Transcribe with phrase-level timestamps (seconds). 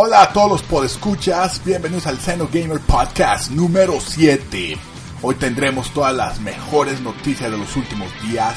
[0.00, 4.78] Hola a todos los podescuchas, bienvenidos al Seno Gamer Podcast número 7.
[5.22, 8.54] Hoy tendremos todas las mejores noticias de los últimos días,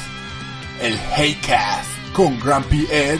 [0.80, 3.18] el Heycast con Grumpy Ed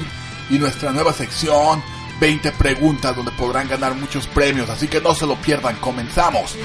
[0.51, 1.83] y nuestra nueva sección
[2.21, 6.57] 20 preguntas donde podrán ganar muchos premios, así que no se lo pierdan, comenzamos.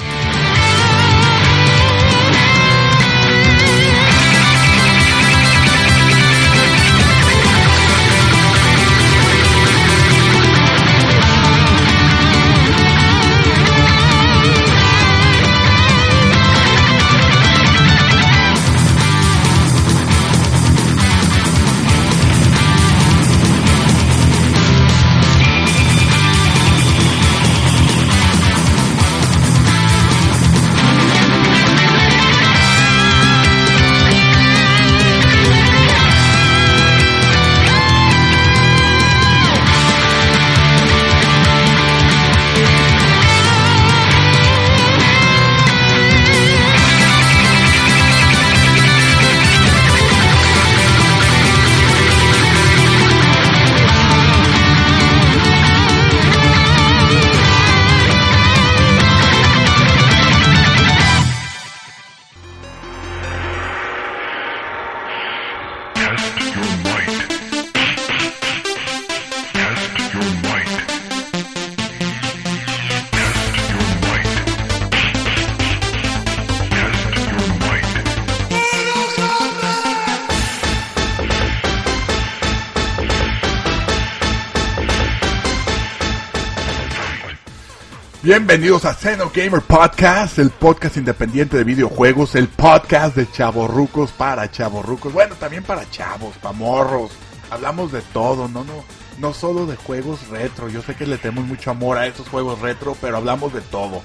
[88.38, 94.48] Bienvenidos a Seno Gamer Podcast, el podcast independiente de videojuegos, el podcast de chavorrucos para
[94.48, 97.10] chavorrucos, bueno, también para chavos, para morros.
[97.50, 98.84] Hablamos de todo, no, no,
[99.18, 100.68] no solo de juegos retro.
[100.68, 104.02] Yo sé que le tenemos mucho amor a esos juegos retro, pero hablamos de todo.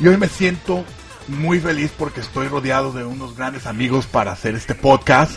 [0.00, 0.84] Y hoy me siento
[1.28, 5.36] muy feliz porque estoy rodeado de unos grandes amigos para hacer este podcast.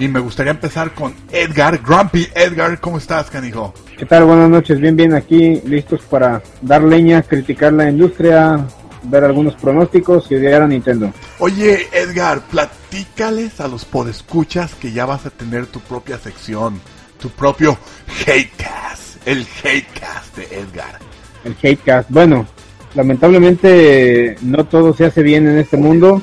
[0.00, 3.74] Y me gustaría empezar con Edgar, Grumpy Edgar, ¿cómo estás, canijo?
[3.98, 4.24] ¿Qué tal?
[4.24, 8.66] Buenas noches, bien, bien, aquí listos para dar leña, criticar la industria,
[9.02, 11.12] ver algunos pronósticos y odiar a Nintendo.
[11.38, 16.80] Oye, Edgar, platícales a los podescuchas que ya vas a tener tu propia sección,
[17.20, 17.76] tu propio
[18.22, 20.98] Hatecast, el Hatecast de Edgar.
[21.44, 22.46] El Hatecast, bueno,
[22.94, 26.22] lamentablemente no todo se hace bien en este mundo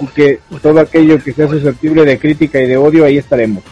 [0.00, 3.62] y todo aquello que sea susceptible de crítica y de odio, ahí estaremos.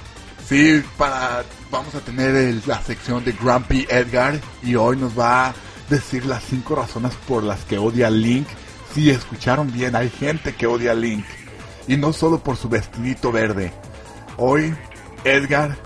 [0.47, 5.55] Sí, para vamos a tener la sección de Grumpy Edgar y hoy nos va a
[5.89, 8.47] decir las cinco razones por las que odia Link.
[8.95, 11.25] Si escucharon bien, hay gente que odia a Link
[11.89, 13.73] y no solo por su vestidito verde.
[14.37, 14.75] Hoy
[15.25, 15.79] Edgar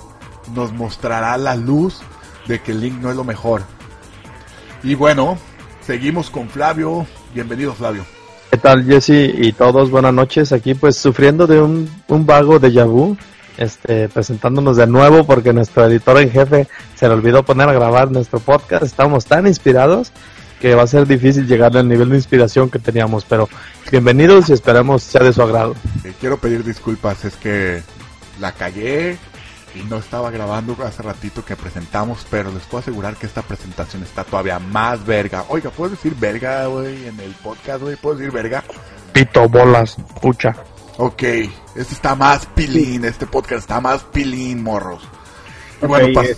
[0.54, 2.00] nos mostrará la luz
[2.48, 3.62] de que Link no es lo mejor.
[4.82, 5.38] Y bueno,
[5.80, 7.06] seguimos con Flavio.
[7.32, 8.15] Bienvenido Flavio.
[8.66, 9.92] ¿Qué tal Jesse y todos?
[9.92, 10.50] Buenas noches.
[10.50, 13.16] Aquí pues sufriendo de un, un vago de vu
[13.58, 16.66] este, presentándonos de nuevo porque nuestro editor en jefe
[16.96, 18.82] se le olvidó poner a grabar nuestro podcast.
[18.82, 20.10] Estamos tan inspirados
[20.60, 23.48] que va a ser difícil llegar al nivel de inspiración que teníamos, pero
[23.92, 25.76] bienvenidos y esperamos sea de su agrado.
[26.02, 27.84] Eh, quiero pedir disculpas, es que
[28.40, 29.16] la cagué
[29.76, 34.02] y no estaba grabando hace ratito que presentamos, pero les puedo asegurar que esta presentación
[34.02, 35.44] está todavía más verga.
[35.48, 37.96] Oiga, ¿puedo decir verga, güey, en el podcast, güey?
[37.96, 38.64] ¿Puedo decir verga?
[39.12, 40.54] Pito, bolas, pucha.
[40.98, 45.06] Ok, este está más pilín, este podcast está más pilín, morros.
[45.80, 46.36] bueno, este,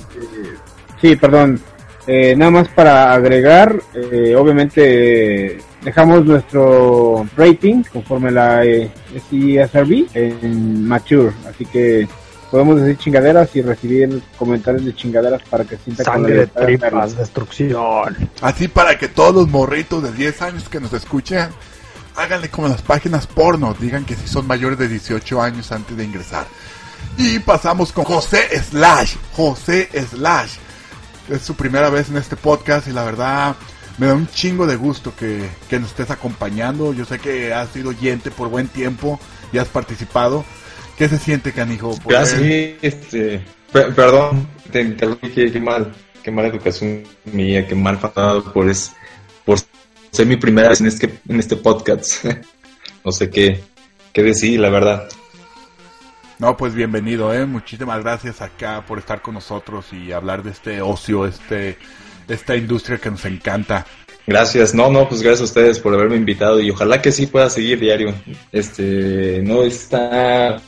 [1.01, 1.61] sí, perdón.
[2.07, 8.91] Eh, nada más para agregar, eh, obviamente dejamos nuestro rating conforme la eh,
[9.23, 12.09] SRB en Mature, así que
[12.51, 18.17] podemos decir chingaderas y recibir comentarios de chingaderas para que sienta Sangre, tripas, destrucción.
[18.41, 21.49] Así para que todos los morritos de 10 años que nos escuchen
[22.19, 26.05] háganle como las páginas porno, digan que si son mayores de 18 años antes de
[26.05, 26.47] ingresar.
[27.17, 30.57] Y pasamos con José Slash, José Slash.
[31.29, 33.57] Es su primera vez en este podcast y la verdad
[33.99, 35.49] me da un chingo de gusto que,
[35.79, 36.93] nos estés acompañando.
[36.93, 39.21] Yo sé que has sido oyente por buen tiempo
[39.53, 40.45] y has participado.
[40.99, 41.97] ¿Qué se siente, canijo?
[42.05, 42.43] Gracias,
[42.83, 43.41] este,
[43.71, 48.93] perdón, te interrumpí, qué, mal, qué mala educación mía, qué mal faltado por, es,
[49.45, 49.61] por
[50.11, 52.25] ser mi primera vez en este, en este podcast.
[53.05, 53.63] no sé qué,
[54.13, 55.09] qué decir, la verdad.
[56.41, 57.47] No, pues bienvenido, ¿eh?
[57.47, 61.79] Muchísimas gracias acá por estar con nosotros y hablar de este ocio, este,
[62.27, 63.87] esta industria que nos encanta.
[64.27, 67.49] Gracias, no, no, pues gracias a ustedes por haberme invitado y ojalá que sí pueda
[67.49, 68.13] seguir diario.
[68.51, 70.61] Este, no está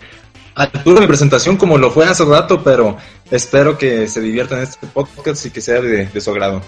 [0.64, 2.96] a mi presentación como lo fue hace rato, pero
[3.30, 6.62] espero que se diviertan en este podcast y que sea de su agrado.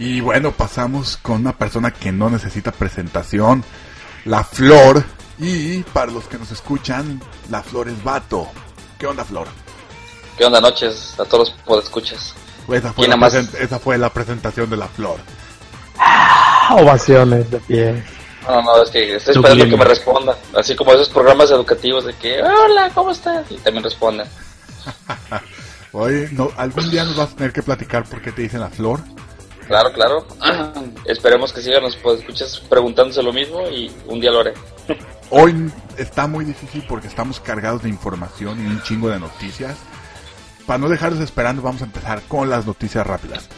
[0.00, 3.62] Y bueno, pasamos con una persona que no necesita presentación,
[4.24, 5.04] la Flor.
[5.38, 7.20] Y para los que nos escuchan,
[7.50, 8.48] la Flor es vato.
[8.98, 9.46] ¿Qué onda, Flor?
[10.38, 11.20] ¿Qué onda, noches?
[11.20, 12.34] A todos por escuchas.
[12.72, 13.28] esa, fue la
[13.60, 15.18] esa fue la presentación de la Flor.
[15.98, 18.02] Ah, ovaciones de pie.
[18.48, 20.36] No, no, es que estoy esperando que me responda.
[20.56, 23.50] Así como esos programas educativos de que, hola, ¿cómo estás?
[23.50, 24.26] Y también responden.
[25.92, 28.70] Oye, no, algún día nos vas a tener que platicar por qué te dicen la
[28.70, 29.00] flor.
[29.66, 30.26] Claro, claro.
[31.04, 34.54] Esperemos que sigan nos escuchas preguntándose lo mismo y un día lo haré.
[35.30, 39.76] Hoy está muy difícil porque estamos cargados de información y un chingo de noticias.
[40.66, 43.48] Para no dejarlos esperando, vamos a empezar con las noticias rápidas.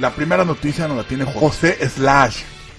[0.00, 2.38] La primera noticia nos la tiene José Slash.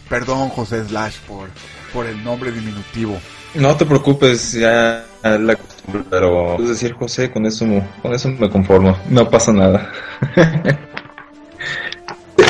[0.09, 1.49] Perdón, José Slash, por,
[1.93, 3.19] por el nombre diminutivo.
[3.53, 7.65] No te preocupes, ya la costumbre, pero es decir José, con eso,
[8.01, 9.91] con eso me conformo, no pasa nada.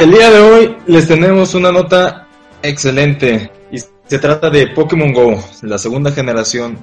[0.01, 2.27] el día de hoy les tenemos una nota
[2.61, 6.77] excelente y se trata de Pokémon Go, la segunda generación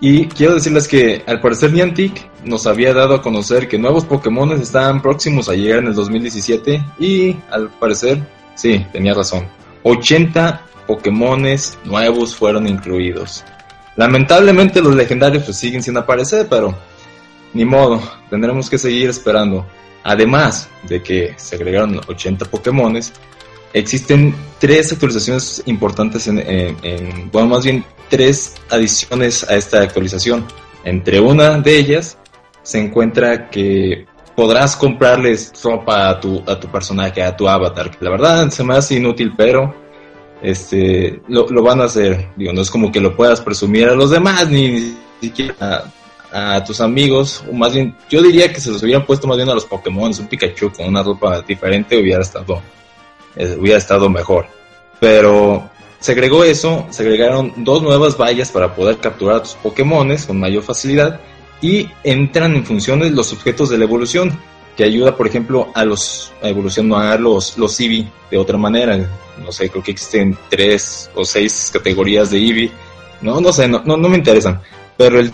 [0.00, 4.50] y quiero decirles que al parecer Niantic nos había dado a conocer que nuevos Pokémon
[4.52, 9.46] estaban próximos a llegar en el 2017 y al parecer, sí, tenía razón.
[9.82, 11.44] 80 Pokémon
[11.84, 13.44] nuevos fueron incluidos.
[13.96, 16.74] Lamentablemente los legendarios pues siguen sin aparecer, pero
[17.52, 18.00] ni modo,
[18.30, 19.66] tendremos que seguir esperando.
[20.02, 22.96] Además de que se agregaron 80 Pokémon,
[23.72, 30.46] existen tres actualizaciones importantes en, bueno, más bien tres adiciones a esta actualización.
[30.84, 32.18] Entre una de ellas
[32.62, 37.90] se encuentra que podrás comprarles ropa a tu, a tu personaje, a tu avatar.
[38.00, 39.74] La verdad se me hace inútil, pero
[40.42, 42.30] este lo, van a hacer.
[42.36, 45.84] Digo, no es como que lo puedas presumir a los demás, ni, siquiera
[46.32, 47.44] a, tus amigos.
[47.50, 50.12] O más bien, yo diría que se los hubieran puesto más bien a los Pokémon.
[50.18, 52.62] Un Pikachu con una ropa diferente hubiera estado,
[53.36, 54.46] eh, hubiera estado mejor.
[54.98, 60.26] Pero se agregó eso, se agregaron dos nuevas vallas para poder capturar a tus Pokémones
[60.26, 61.20] con mayor facilidad
[61.60, 64.38] y entran en funciones los objetos de la evolución,
[64.76, 68.96] que ayuda, por ejemplo, a los a evolucionar los, los Eevee de otra manera.
[69.42, 72.72] No sé, creo que existen tres o seis categorías de Eevee.
[73.20, 74.60] No, no sé, no, no, me interesan.
[74.96, 75.32] Pero el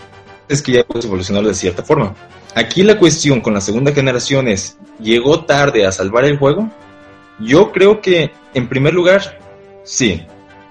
[0.49, 2.13] es que ya puedes evolucionar de cierta forma.
[2.55, 6.69] Aquí la cuestión con la segunda generación es, ¿llegó tarde a salvar el juego?
[7.39, 9.39] Yo creo que, en primer lugar,
[9.83, 10.25] sí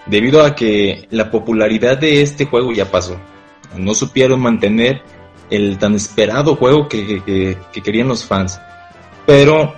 [0.07, 3.21] debido a que la popularidad de este juego ya pasó.
[3.77, 5.03] No supieron mantener
[5.51, 8.59] el tan esperado juego que, querían los fans.
[9.27, 9.75] Pero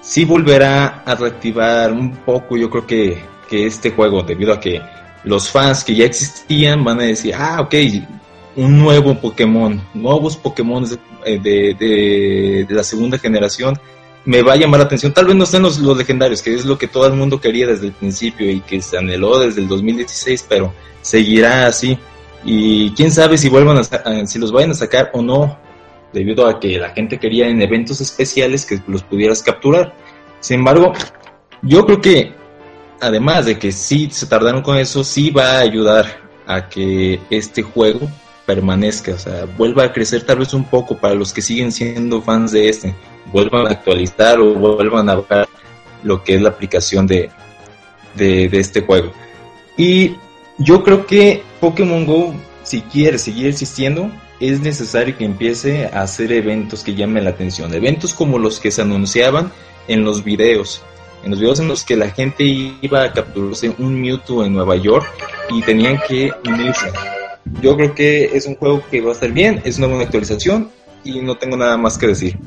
[0.00, 4.80] sí volverá a reactivar un poco, yo creo que, este juego, debido a que
[5.24, 7.74] los fans que ya existían van a decir, ah, ok,
[8.56, 13.78] un nuevo Pokémon, nuevos Pokémon de, de, de la segunda generación
[14.28, 15.14] me va a llamar la atención.
[15.14, 17.86] Tal vez no estén los, legendarios, que es lo que todo el mundo quería desde
[17.86, 21.98] el principio y que se anheló desde el 2016, pero seguirá así.
[22.44, 25.58] Y quién sabe si vuelvan a, si los vayan a sacar o no,
[26.12, 29.94] debido a que la gente quería en eventos especiales que los pudieras capturar.
[30.40, 30.92] Sin embargo,
[31.62, 32.34] yo creo que
[33.00, 36.04] además de que sí se tardaron con eso, sí va a ayudar
[36.46, 38.06] a que este juego
[38.44, 42.20] permanezca, o sea, vuelva a crecer tal vez un poco para los que siguen siendo
[42.20, 42.94] fans de este
[43.32, 45.48] vuelvan a actualizar o vuelvan a ver
[46.02, 47.30] lo que es la aplicación de,
[48.14, 49.12] de, este juego.
[49.76, 50.16] Y
[50.58, 56.32] yo creo que Pokémon Go, si quiere seguir existiendo, es necesario que empiece a hacer
[56.32, 57.74] eventos que llamen la atención.
[57.74, 59.52] Eventos como los que se anunciaban
[59.88, 60.82] en los videos.
[61.24, 64.76] En los videos en los que la gente iba a capturarse un Mewtwo en Nueva
[64.76, 65.06] York
[65.50, 66.86] y tenían que unirse.
[67.60, 70.70] Yo creo que es un juego que va a estar bien, es una buena actualización
[71.08, 72.38] y no tengo nada más que decir.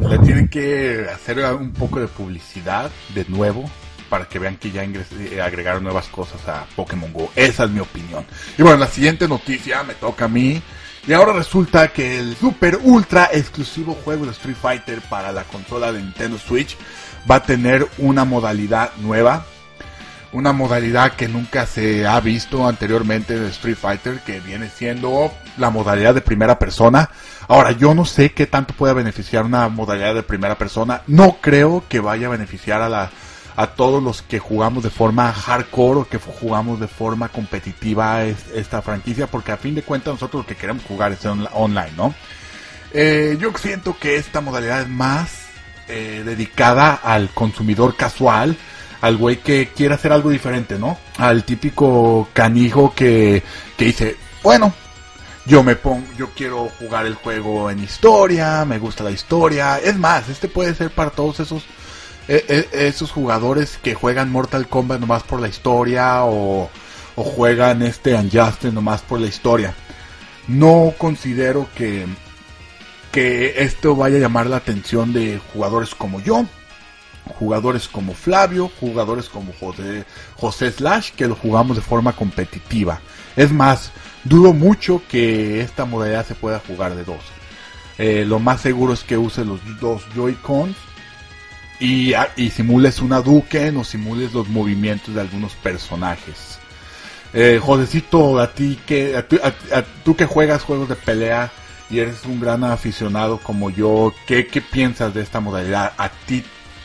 [0.00, 3.70] Le tienen que hacer un poco de publicidad de nuevo
[4.08, 7.30] para que vean que ya eh, agregaron nuevas cosas a Pokémon Go.
[7.36, 8.24] Esa es mi opinión.
[8.56, 10.60] Y bueno, la siguiente noticia me toca a mí.
[11.06, 15.92] Y ahora resulta que el super ultra exclusivo juego de Street Fighter para la consola
[15.92, 16.76] de Nintendo Switch
[17.30, 19.46] va a tener una modalidad nueva.
[20.32, 25.70] Una modalidad que nunca se ha visto anteriormente de Street Fighter, que viene siendo la
[25.70, 27.10] modalidad de primera persona.
[27.48, 31.02] Ahora, yo no sé qué tanto pueda beneficiar una modalidad de primera persona.
[31.06, 33.10] No creo que vaya a beneficiar a la
[33.58, 38.82] a todos los que jugamos de forma hardcore o que jugamos de forma competitiva esta
[38.82, 42.14] franquicia, porque a fin de cuentas nosotros lo que queremos jugar es online, ¿no?
[42.92, 45.48] Eh, yo siento que esta modalidad es más
[45.88, 48.56] eh, dedicada al consumidor casual,
[49.00, 50.98] al güey que quiere hacer algo diferente, ¿no?
[51.16, 53.42] Al típico canijo que,
[53.76, 54.72] que dice, bueno,
[55.46, 59.78] yo me pongo, yo quiero jugar el juego en historia, me gusta la historia.
[59.78, 61.64] Es más, este puede ser para todos esos
[62.28, 66.70] e, e, esos jugadores que juegan Mortal Kombat nomás por la historia o,
[67.16, 69.74] juegan este Unjustice nomás por la historia.
[70.46, 72.06] No considero que
[73.10, 76.44] que esto vaya a llamar la atención de jugadores como yo,
[77.28, 80.04] jugadores como Flavio, jugadores como José,
[80.36, 83.00] José Slash, que lo jugamos de forma competitiva.
[83.36, 83.92] Es más,
[84.24, 87.20] dudo mucho que esta modalidad se pueda jugar de dos.
[87.98, 90.76] Eh, lo más seguro es que use los dos Joy-Cons
[91.80, 96.58] y, ah, y, simules una Duken o simules los movimientos de algunos personajes.
[97.32, 99.22] Eh, Josecito, a ti que, a,
[100.04, 101.50] tú que juegas juegos de pelea
[101.90, 105.92] y eres un gran aficionado como yo, ¿qué, qué piensas de esta modalidad?
[105.98, 106.44] ¿A ti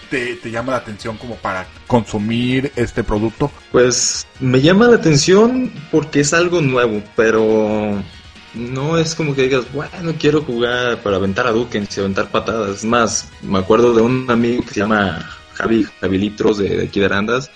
[0.10, 3.52] te, llama la atención como para consumir este producto?
[3.72, 8.02] Pues me llama la atención porque es algo nuevo, pero
[8.54, 12.78] no es como que digas, bueno, quiero jugar para aventar a Duken y aventar patadas.
[12.78, 17.00] Es más, me acuerdo de un amigo que se llama Javi, Javi Litros de, aquí
[17.00, 17.50] de Arandas,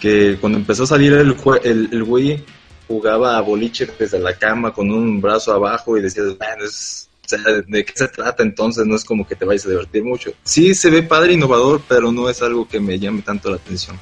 [0.00, 2.44] que cuando empezó a salir el, el, el güey
[2.86, 7.08] jugaba a boliche desde la cama con un brazo abajo y decías, bueno, es,
[7.66, 8.86] ¿de qué se trata entonces?
[8.86, 10.32] No es como que te vayas a divertir mucho.
[10.44, 13.98] Sí, se ve padre, innovador, pero no es algo que me llame tanto la atención.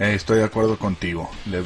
[0.00, 1.30] Eh, estoy de acuerdo contigo.
[1.44, 1.62] Le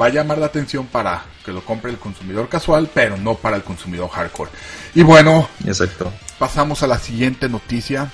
[0.00, 3.56] va a llamar la atención para que lo compre el consumidor casual, pero no para
[3.56, 4.50] el consumidor hardcore.
[4.94, 6.10] Y bueno, exacto.
[6.38, 8.10] Pasamos a la siguiente noticia.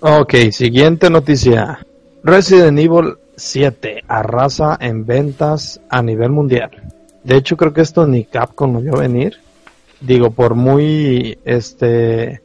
[0.00, 1.84] Ok, siguiente noticia.
[2.22, 6.70] Resident Evil 7 arrasa en ventas a nivel mundial.
[7.24, 9.38] De hecho, creo que esto ni Capcom lo vio venir.
[10.00, 12.42] Digo, por muy este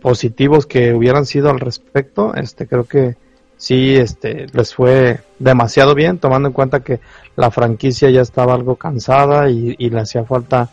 [0.00, 3.14] positivos que hubieran sido al respecto, este creo que
[3.56, 6.98] sí este les fue demasiado bien, tomando en cuenta que
[7.36, 10.70] la franquicia ya estaba algo cansada y, y le hacía falta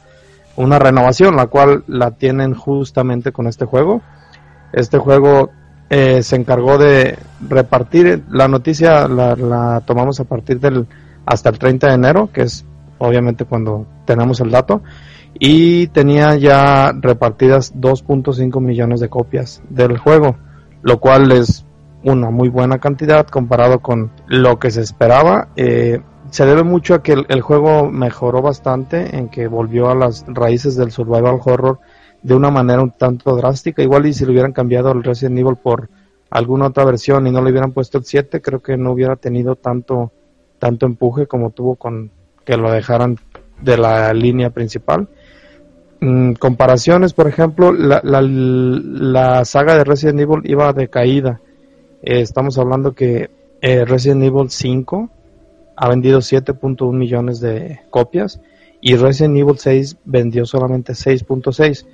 [0.56, 4.02] una renovación, la cual la tienen justamente con este juego.
[4.74, 5.52] Este juego
[5.90, 10.88] eh, se encargó de repartir, la noticia la, tomamos a partir del
[11.26, 12.66] hasta el 30 de enero, que es
[12.98, 14.82] obviamente cuando tenemos el dato,
[15.40, 20.36] y tenía ya repartidas 2.5 millones de copias del juego,
[20.82, 21.66] lo cual es
[22.04, 25.50] una muy buena cantidad comparado con lo que se esperaba.
[25.56, 30.26] Eh, se debe mucho a que el, juego mejoró bastante en que volvió a las
[30.28, 31.80] raíces del survival horror
[32.24, 33.84] de una manera un tanto drástica.
[33.84, 35.90] Igual y si le hubieran cambiado el Resident Evil por
[36.30, 39.56] alguna otra versión y no le hubieran puesto el 7, creo que no hubiera tenido
[39.56, 40.12] tanto,
[40.58, 42.10] tanto empuje como tuvo con
[42.46, 43.18] que lo dejaran
[43.62, 45.08] de la línea principal.
[46.00, 51.40] Mm, comparaciones, por ejemplo, la, la, saga de Resident Evil iba de caída.
[52.02, 53.30] Eh, estamos hablando que
[53.62, 55.10] eh, Resident Evil 5
[55.76, 58.42] ha vendido 7.1 millones de copias
[58.82, 61.86] y Resident Evil 6 vendió solamente 6.6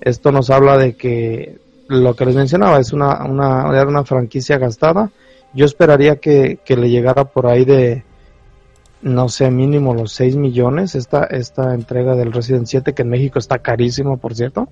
[0.00, 5.10] esto nos habla de que lo que les mencionaba es una, una, una franquicia gastada.
[5.54, 8.04] Yo esperaría que, le llegara por ahí de,
[9.02, 13.38] no sé, mínimo los 6 millones esta, esta entrega del Resident 7, que en México
[13.38, 14.68] está carísimo, por cierto.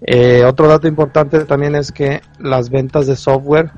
[0.00, 3.70] Eh, otro dato importante también es que las ventas de software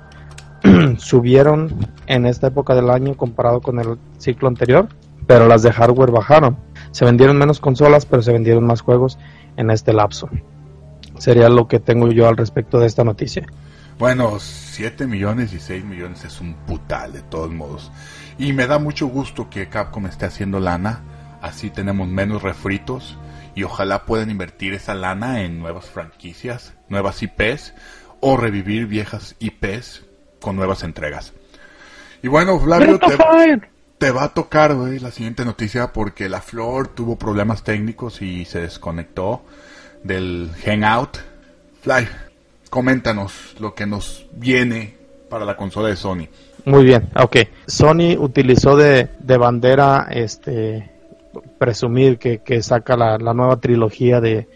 [0.99, 1.75] subieron
[2.07, 4.89] en esta época del año comparado con el ciclo anterior,
[5.27, 6.59] pero las de hardware bajaron.
[6.91, 9.19] Se vendieron menos consolas, pero se vendieron más juegos
[9.57, 10.29] en este lapso.
[11.19, 13.47] Sería lo que tengo yo al respecto de esta noticia.
[13.99, 17.91] Bueno, 7 millones y 6 millones es un putal de todos modos.
[18.39, 21.01] Y me da mucho gusto que Capcom esté haciendo lana.
[21.41, 23.17] Así tenemos menos refritos.
[23.55, 27.73] Y ojalá puedan invertir esa lana en nuevas franquicias, nuevas IPs.
[28.21, 30.05] O revivir viejas IPs
[30.41, 31.33] con nuevas entregas.
[32.23, 33.17] Y bueno, Flavio, te,
[33.99, 38.61] te, va a tocar la siguiente noticia porque la Flor tuvo problemas técnicos y se
[38.61, 39.43] desconectó
[40.03, 41.19] del Hangout.
[41.83, 42.07] Fly,
[42.71, 44.95] coméntanos lo que nos viene
[45.29, 46.29] para la consola de Sony.
[46.65, 47.37] Muy bien, ok.
[47.67, 50.91] Sony utilizó de, de bandera este
[51.59, 54.49] presumir que, que saca la, la, nueva trilogía de,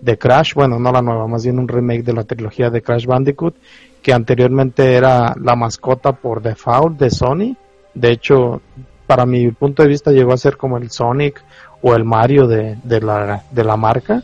[0.00, 3.06] de Crash, bueno, no la nueva, más bien un remake de la trilogía de Crash
[3.06, 3.56] Bandicoot,
[4.02, 7.56] que anteriormente era la mascota por default de Sony.
[7.94, 8.62] De hecho,
[9.06, 11.42] para mi punto de vista llegó a ser como el Sonic
[11.82, 14.22] o el Mario de, de, la, de la marca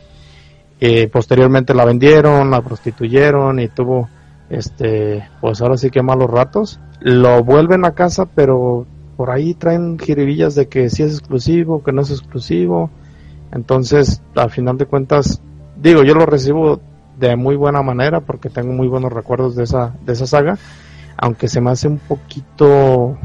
[1.10, 4.08] posteriormente la vendieron, la prostituyeron y tuvo,
[4.50, 6.80] este, pues ahora sí que malos ratos.
[7.00, 8.86] Lo vuelven a casa, pero
[9.16, 12.90] por ahí traen jiribillas de que si es exclusivo, que no es exclusivo.
[13.52, 15.40] Entonces, al final de cuentas,
[15.76, 16.80] digo, yo lo recibo
[17.18, 20.58] de muy buena manera porque tengo muy buenos recuerdos de esa, de esa saga,
[21.16, 23.16] aunque se me hace un poquito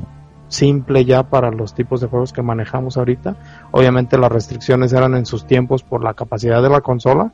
[0.48, 3.36] simple ya para los tipos de juegos que manejamos ahorita.
[3.72, 7.34] Obviamente las restricciones eran en sus tiempos por la capacidad de la consola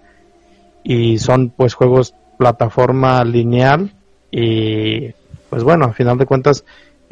[0.85, 3.95] y son pues juegos plataforma lineal
[4.29, 5.13] y
[5.49, 6.63] pues bueno, a final de cuentas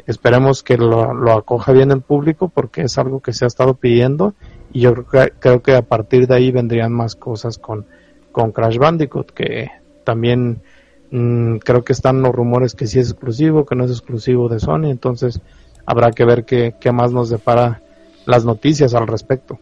[0.06, 4.34] esperemos que lo, acoja bien el público porque es algo que se ha estado pidiendo
[4.72, 7.84] y yo creo que, a partir de ahí vendrían más cosas con,
[8.30, 9.70] con Crash Bandicoot que
[10.04, 10.62] también
[11.10, 14.60] mm, creo que están los rumores que sí es exclusivo, que no es exclusivo de
[14.60, 15.40] Sony, entonces
[15.84, 17.82] habrá que ver qué, qué más nos depara
[18.24, 19.58] las noticias al respecto.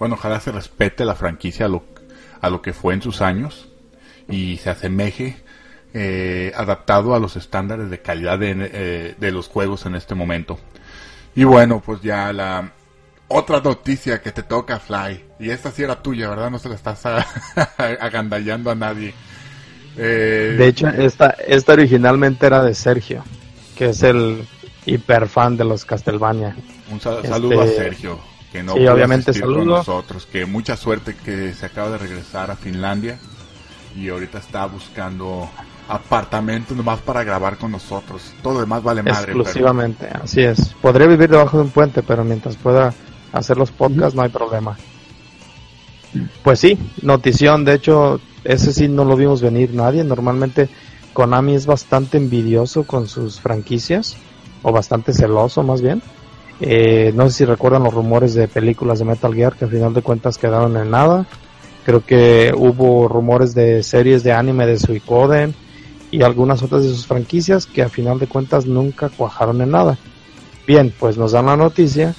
[0.00, 1.84] Bueno, ojalá se respete la franquicia lo,
[2.44, 3.68] a lo que fue en sus años
[4.28, 5.36] y se asemeje
[5.92, 10.58] eh, adaptado a los estándares de calidad de, eh, de, los juegos en este momento.
[11.36, 12.72] Y bueno, pues ya la
[13.28, 15.24] otra noticia que te toca, Fly.
[15.40, 16.50] Y esta sí era tuya, ¿verdad?
[16.50, 17.02] No se la estás
[17.78, 19.14] agandallando a nadie.
[19.96, 23.22] Eh, de hecho, esta, esta originalmente era de Sergio,
[23.76, 24.46] que es el
[24.86, 26.56] hiper fan de los Castlevania.
[26.90, 28.20] Un saludo a este, Sergio,
[28.54, 29.58] que no sí, obviamente saludo.
[29.58, 33.18] con nosotros, que mucha suerte que se acaba de regresar a Finlandia
[33.96, 35.50] y ahorita está buscando
[35.88, 38.32] apartamento nomás para grabar con nosotros.
[38.44, 39.32] Todo demás vale madre.
[39.32, 40.72] Exclusivamente, así es.
[40.80, 42.94] Podría vivir debajo de un puente, pero mientras pueda
[43.32, 44.78] hacer los podcasts no hay problema.
[46.44, 50.04] Pues sí, notición, de hecho, ese sí no lo vimos venir nadie.
[50.04, 50.68] Normalmente
[51.12, 54.16] Konami es bastante envidioso con sus franquicias
[54.62, 56.00] o bastante celoso más bien.
[56.60, 59.94] Eh, no sé si recuerdan los rumores de películas de Metal Gear que al final
[59.94, 61.26] de cuentas quedaron en nada.
[61.84, 65.54] Creo que hubo rumores de series de anime de Suicoden
[66.10, 69.98] y algunas otras de sus franquicias que al final de cuentas nunca cuajaron en nada.
[70.66, 72.14] Bien, pues nos dan la noticia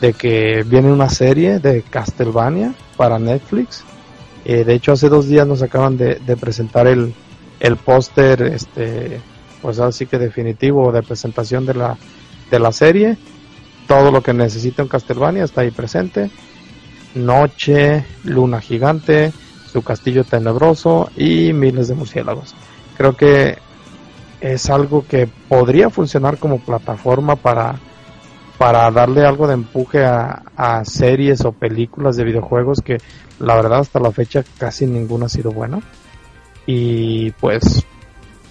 [0.00, 3.84] de que viene una serie de Castlevania para Netflix.
[4.44, 7.12] Eh, de hecho, hace dos días nos acaban de, de presentar el,
[7.60, 9.20] el póster este,
[9.60, 11.96] pues así que definitivo de presentación de la,
[12.50, 13.16] de la serie.
[13.92, 16.30] Todo lo que necesita en Castlevania está ahí presente.
[17.14, 19.34] Noche, luna gigante,
[19.70, 22.54] su castillo tenebroso y miles de murciélagos.
[22.96, 23.58] Creo que
[24.40, 27.74] es algo que podría funcionar como plataforma para,
[28.56, 32.96] para darle algo de empuje a, a series o películas de videojuegos que
[33.40, 35.80] la verdad hasta la fecha casi ninguna ha sido buena.
[36.64, 37.84] Y pues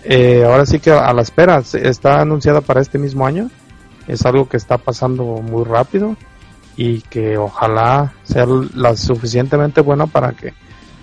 [0.04, 3.50] eh, ahora sí que a la espera, está anunciada para este mismo año,
[4.12, 6.16] es algo que está pasando muy rápido
[6.76, 8.46] y que ojalá sea
[8.76, 10.54] la suficientemente buena para que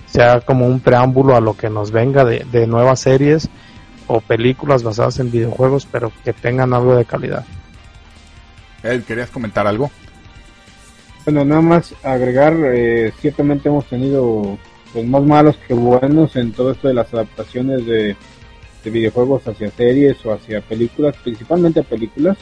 [0.07, 3.49] sea como un preámbulo a lo que nos venga de, de nuevas series
[4.07, 7.45] o películas basadas en videojuegos, pero que tengan algo de calidad.
[8.83, 9.91] Ed, ¿querías comentar algo?
[11.25, 14.57] Bueno, nada más agregar, eh, ciertamente hemos tenido
[14.93, 18.17] pues, más malos que buenos en todo esto de las adaptaciones de
[18.85, 22.37] de videojuegos hacia series o hacia películas, principalmente a películas.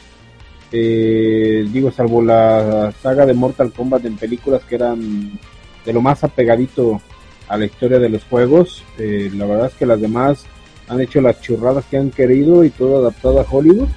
[0.71, 5.39] Eh, digo, salvo la saga de Mortal Kombat en películas que eran
[5.85, 7.01] de lo más apegadito
[7.47, 8.83] a la historia de los juegos.
[8.97, 10.45] Eh, la verdad es que las demás
[10.89, 13.89] han hecho las churradas que han querido y todo adaptado a Hollywood,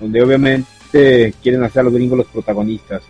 [0.00, 3.02] donde obviamente quieren hacer a los gringos los protagonistas.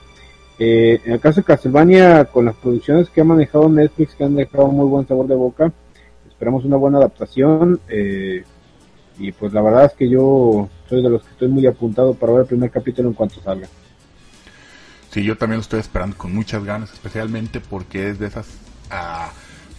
[0.59, 4.37] Eh, en el caso de Castlevania, con las producciones que ha manejado Netflix, que han
[4.37, 5.73] dejado muy buen sabor de boca,
[6.29, 7.81] esperamos una buena adaptación.
[7.89, 8.45] Eh,
[9.19, 12.33] y pues la verdad es que yo soy de los que estoy muy apuntado para
[12.33, 13.69] ver el primer capítulo en cuanto salga.
[15.11, 18.47] Sí, yo también lo estoy esperando con muchas ganas, especialmente porque es de esas
[18.91, 19.31] uh,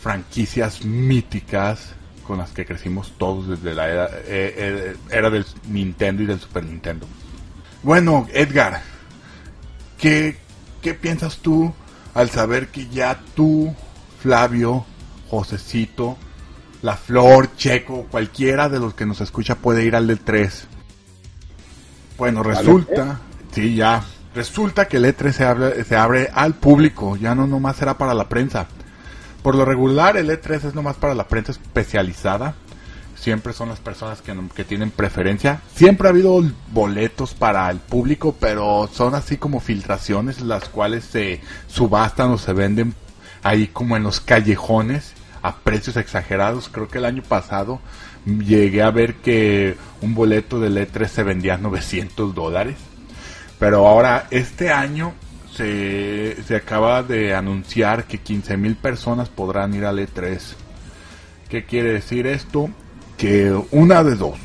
[0.02, 1.94] franquicias míticas
[2.28, 6.40] con las que crecimos todos desde la era, eh, eh, era, del Nintendo y del
[6.40, 7.08] Super Nintendo.
[7.84, 8.82] Bueno, Edgar,
[9.98, 10.38] ¿qué,
[10.82, 11.74] ¿qué piensas tú
[12.14, 13.74] al saber que ya tú,
[14.20, 14.86] Flavio,
[15.30, 16.18] Josecito,
[16.82, 20.52] la Flor, Checo, cualquiera de los que nos escucha puede ir al E3.
[22.18, 23.20] Bueno, resulta,
[23.52, 24.04] sí, ya,
[24.36, 28.14] resulta que el E3 se abre, se abre al público, ya no nomás será para
[28.14, 28.68] la prensa.
[29.42, 32.56] Por lo regular el E3 es nomás para la prensa especializada,
[33.16, 35.62] siempre son las personas que, que tienen preferencia.
[35.76, 41.42] Siempre ha habido boletos para el público, pero son así como filtraciones las cuales se
[41.68, 42.96] subastan o se venden
[43.44, 46.70] ahí como en los callejones a precios exagerados.
[46.70, 47.80] Creo que el año pasado
[48.26, 52.78] llegué a ver que un boleto del E3 se vendía a 900 dólares.
[53.60, 55.14] Pero ahora, este año
[55.56, 60.40] se, se acaba de anunciar que 15 mil personas podrán ir al E3.
[61.50, 62.70] ¿Qué quiere decir esto?
[63.18, 64.40] Que una de dos.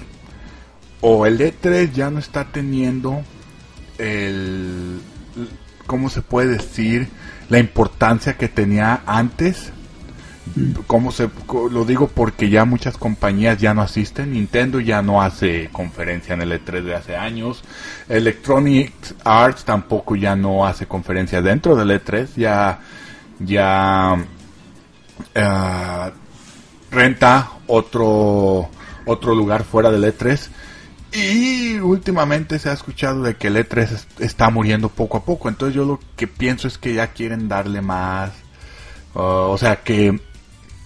[1.00, 3.22] O el E3 ya no está teniendo
[3.98, 5.00] el,
[5.86, 7.08] ¿cómo se puede decir?
[7.48, 9.72] La importancia que tenía antes.
[10.86, 11.28] ¿Cómo se,
[11.70, 14.32] lo digo porque ya muchas compañías ya no asisten.
[14.32, 17.62] Nintendo ya no hace conferencia en el E3 de hace años.
[18.08, 18.92] Electronic
[19.24, 22.28] Arts tampoco ya no hace conferencia dentro del E3.
[22.36, 22.78] Ya,
[23.40, 24.16] ya
[25.34, 26.10] uh,
[26.94, 28.68] renta otro,
[29.04, 30.48] otro lugar fuera del E3
[31.12, 35.48] y últimamente se ha escuchado de que el E3 está muriendo poco a poco.
[35.48, 38.32] Entonces yo lo que pienso es que ya quieren darle más...
[39.14, 40.20] Uh, o sea, que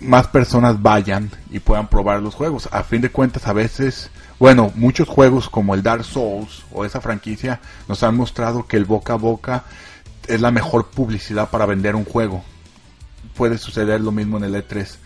[0.01, 2.69] más personas vayan y puedan probar los juegos.
[2.73, 7.01] A fin de cuentas, a veces, bueno, muchos juegos como el Dark Souls o esa
[7.01, 9.65] franquicia nos han mostrado que el boca a boca
[10.27, 12.43] es la mejor publicidad para vender un juego.
[13.37, 14.97] Puede suceder lo mismo en el E3.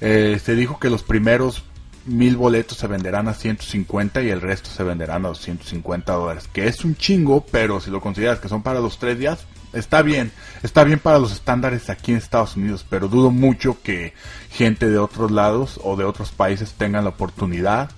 [0.00, 1.64] Eh, se dijo que los primeros
[2.04, 6.48] mil boletos se venderán a 150 y el resto se venderán a 250 dólares.
[6.52, 10.02] Que es un chingo, pero si lo consideras que son para los tres días, está
[10.02, 10.30] bien.
[10.62, 14.12] Está bien para los estándares aquí en Estados Unidos, pero dudo mucho que
[14.50, 17.90] gente de otros lados o de otros países tengan la oportunidad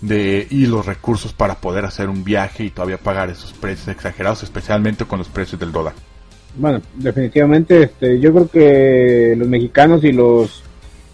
[0.00, 4.42] de y los recursos para poder hacer un viaje y todavía pagar esos precios exagerados,
[4.42, 5.94] especialmente con los precios del dólar.
[6.56, 10.62] Bueno, definitivamente, este, yo creo que los mexicanos y los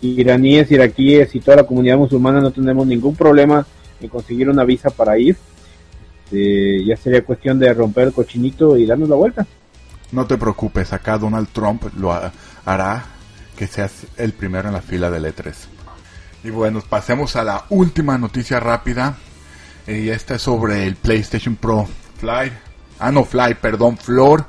[0.01, 3.64] iraníes, iraquíes y toda la comunidad musulmana no tenemos ningún problema
[4.01, 5.37] en conseguir una visa para ir.
[6.25, 9.47] Este, ya sería cuestión de romper el cochinito y darnos la vuelta.
[10.12, 12.12] No te preocupes, acá Donald Trump lo
[12.64, 13.05] hará
[13.57, 15.55] que seas el primero en la fila del E3.
[16.44, 19.16] Y bueno, pasemos a la última noticia rápida.
[19.87, 21.88] Y esta es sobre el PlayStation Pro
[22.21, 22.53] Fly.
[23.01, 24.44] Ah, no, Fly, perdón, Flor.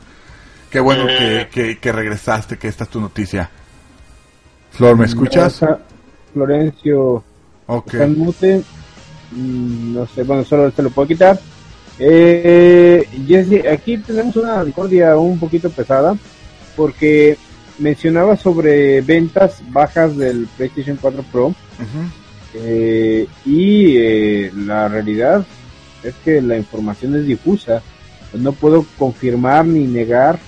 [0.70, 3.50] Qué bueno que, que, que regresaste, que esta es tu noticia.
[4.72, 5.62] Flor, ¿me escuchas?
[6.34, 7.24] Florencio.
[7.66, 7.94] Ok.
[8.16, 8.64] mute.
[9.32, 11.40] Mm, no sé, bueno, solo se lo puedo quitar.
[12.00, 16.18] Eh, Jesse, aquí tenemos una discordia un poquito pesada
[16.76, 17.38] porque
[17.78, 21.54] mencionaba sobre ventas bajas del PlayStation 4 Pro
[22.54, 25.46] eh, y eh, la realidad
[26.04, 27.82] es que la información es difusa.
[28.34, 30.40] No puedo confirmar ni negar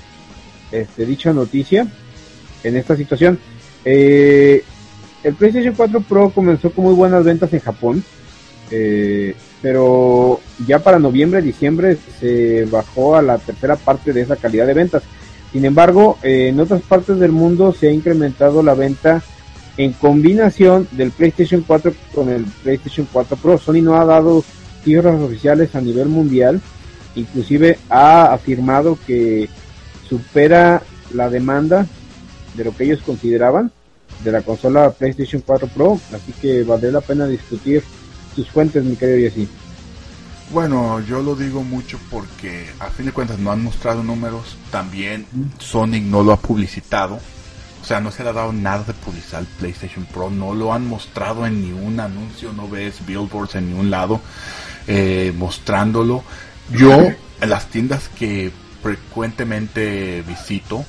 [0.71, 1.87] este, dicha noticia
[2.63, 3.39] en esta situación.
[3.83, 4.63] Eh,
[5.23, 8.03] el PlayStation 4 Pro comenzó con muy buenas ventas en Japón,
[8.71, 14.65] eh, pero ya para noviembre, diciembre se bajó a la tercera parte de esa calidad
[14.65, 15.03] de ventas.
[15.51, 19.21] Sin embargo, eh, en otras partes del mundo se ha incrementado la venta
[19.77, 23.57] en combinación del PlayStation 4 con el PlayStation 4 Pro.
[23.57, 24.43] Sony no ha dado
[24.83, 26.61] cifras oficiales a nivel mundial,
[27.15, 29.49] inclusive ha afirmado que
[30.07, 30.81] supera
[31.13, 31.85] la demanda
[32.55, 33.71] de lo que ellos consideraban
[34.23, 37.83] de la consola PlayStation 4 Pro, así que vale la pena discutir
[38.35, 39.47] sus fuentes, mi querido Jesse.
[40.51, 45.25] Bueno, yo lo digo mucho porque a fin de cuentas no han mostrado números, también
[45.59, 47.19] Sonic no lo ha publicitado,
[47.81, 50.73] o sea, no se le ha dado nada de publicidad al PlayStation Pro, no lo
[50.73, 54.19] han mostrado en ningún anuncio, no ves billboards en ningún lado
[54.87, 56.23] eh, mostrándolo.
[56.71, 56.97] Yo,
[57.41, 58.51] en las tiendas que
[58.83, 60.85] frecuentemente visito,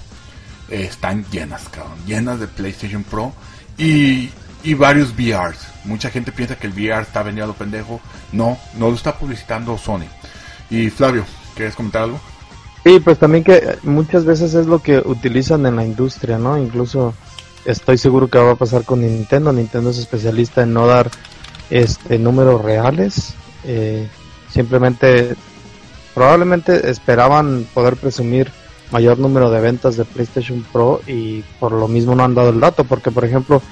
[0.69, 3.33] están llenas, cabrón, llenas de PlayStation Pro.
[3.79, 4.29] Y,
[4.63, 5.59] y varios VRs.
[5.85, 8.01] Mucha gente piensa que el VR está vendido a pendejo.
[8.33, 10.07] No, no lo está publicitando Sony.
[10.71, 12.21] Y Flavio, ¿quieres comentar algo?
[12.85, 16.59] Sí, pues también que muchas veces es lo que utilizan en la industria, ¿no?
[16.59, 17.15] Incluso
[17.65, 19.53] estoy seguro que va a pasar con Nintendo.
[19.53, 21.11] Nintendo es especialista en no dar
[21.71, 23.35] este números reales.
[23.65, 24.09] Eh,
[24.51, 25.37] simplemente,
[26.15, 28.51] probablemente esperaban poder presumir
[28.91, 32.61] mayor número de ventas de PlayStation Pro y por lo mismo no han dado el
[32.61, 33.63] dato, porque por ejemplo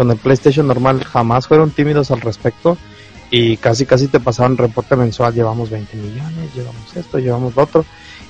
[0.00, 2.78] con el PlayStation normal jamás fueron tímidos al respecto
[3.30, 7.84] y casi casi te pasaban reporte mensual, llevamos 20 millones, llevamos esto, llevamos lo otro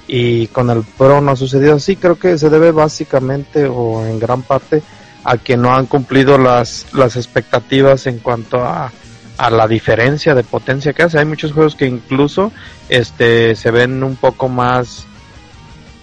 [0.08, 4.18] y con el Pro no ha sucedido así, creo que se debe básicamente o en
[4.18, 4.82] gran parte
[5.22, 8.90] a que no han cumplido las, las expectativas en cuanto a,
[9.38, 11.20] a la diferencia de potencia que hace.
[11.20, 12.50] Hay muchos juegos que incluso
[12.88, 15.06] este se ven un poco más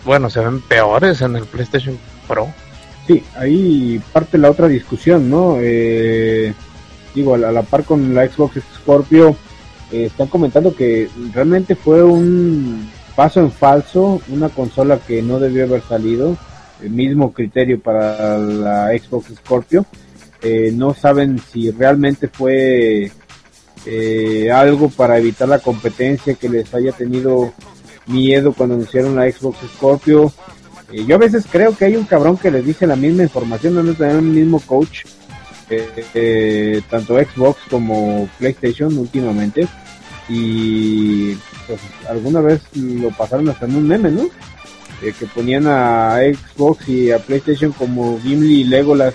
[0.05, 2.53] bueno, se ven peores en el PlayStation Pro.
[3.07, 5.57] Sí, ahí parte la otra discusión, ¿no?
[5.61, 6.53] Eh,
[7.15, 9.29] digo, a la, par con la Xbox Scorpio,
[9.93, 15.63] eh, están comentando que realmente fue un paso en falso, una consola que no debió
[15.63, 16.35] haber salido,
[16.83, 19.85] el mismo criterio para la Xbox Scorpio.
[20.41, 23.09] Eh, no saben si realmente fue
[24.53, 27.53] algo para evitar la competencia que les haya tenido
[28.05, 30.33] miedo cuando anunciaron la Xbox Scorpio.
[30.91, 33.75] Eh, yo a veces creo que hay un cabrón que les dice la misma información,
[33.75, 35.05] no tener el mismo coach,
[35.69, 39.67] eh, eh, tanto Xbox como PlayStation últimamente.
[40.29, 41.33] Y
[41.67, 44.29] pues alguna vez lo pasaron hasta en un meme, ¿no?
[45.01, 49.13] Eh, que ponían a Xbox y a PlayStation como Gimli y Legolas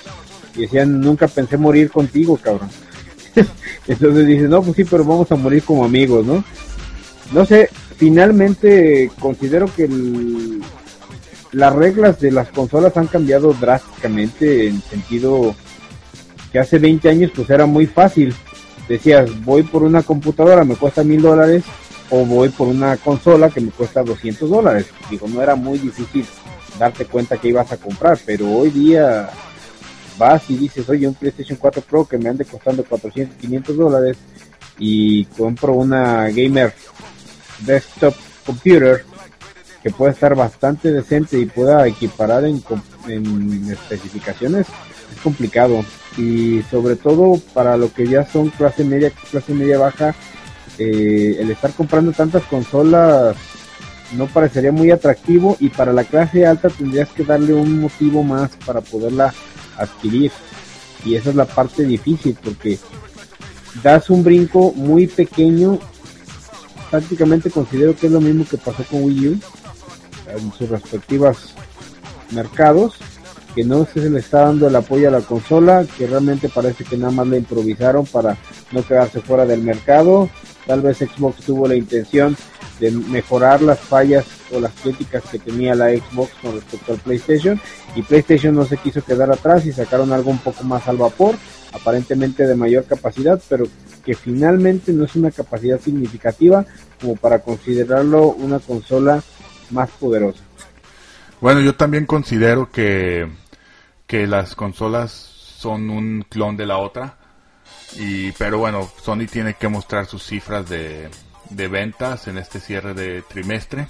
[0.54, 2.68] y decían, nunca pensé morir contigo, cabrón.
[3.88, 6.44] Entonces dice, no, pues sí, pero vamos a morir como amigos, ¿no?
[7.32, 9.88] No sé, finalmente considero que
[11.52, 15.54] las reglas de las consolas han cambiado drásticamente en sentido
[16.50, 18.34] que hace 20 años pues era muy fácil.
[18.88, 21.62] Decías, voy por una computadora, me cuesta mil dólares,
[22.10, 24.86] o voy por una consola que me cuesta 200 dólares.
[25.10, 26.26] Digo, no era muy difícil
[26.78, 29.30] darte cuenta que ibas a comprar, pero hoy día
[30.18, 34.16] vas y dices, oye, un PlayStation 4 Pro que me ande costando 400, 500 dólares
[34.78, 36.74] y compro una gamer
[37.60, 39.04] desktop computer
[39.82, 42.62] que puede estar bastante decente y pueda equiparar en,
[43.08, 44.66] en especificaciones,
[45.14, 45.84] es complicado.
[46.16, 50.14] Y sobre todo para lo que ya son clase media, clase media baja,
[50.78, 53.36] eh, el estar comprando tantas consolas
[54.16, 58.50] no parecería muy atractivo y para la clase alta tendrías que darle un motivo más
[58.64, 59.34] para poderla
[59.76, 60.30] adquirir.
[61.04, 62.78] Y esa es la parte difícil porque
[63.82, 65.78] das un brinco muy pequeño.
[66.90, 69.40] Prácticamente considero que es lo mismo que pasó con Wii U
[70.28, 71.54] en sus respectivos
[72.30, 72.94] mercados
[73.54, 76.96] que no se le está dando el apoyo a la consola que realmente parece que
[76.96, 78.36] nada más la improvisaron para
[78.72, 80.30] no quedarse fuera del mercado.
[80.66, 82.36] Tal vez Xbox tuvo la intención
[82.80, 87.60] de mejorar las fallas o las críticas que tenía la Xbox con respecto al PlayStation
[87.94, 91.36] y PlayStation no se quiso quedar atrás y sacaron algo un poco más al vapor,
[91.72, 93.66] aparentemente de mayor capacidad, pero
[94.04, 96.64] que finalmente no es una capacidad significativa
[97.00, 99.22] como para considerarlo una consola
[99.72, 100.40] más poderosa.
[101.40, 103.28] Bueno, yo también considero que,
[104.06, 107.16] que las consolas son un clon de la otra
[107.96, 111.08] y, pero bueno, Sony tiene que mostrar sus cifras de,
[111.50, 113.86] de ventas en este cierre de trimestre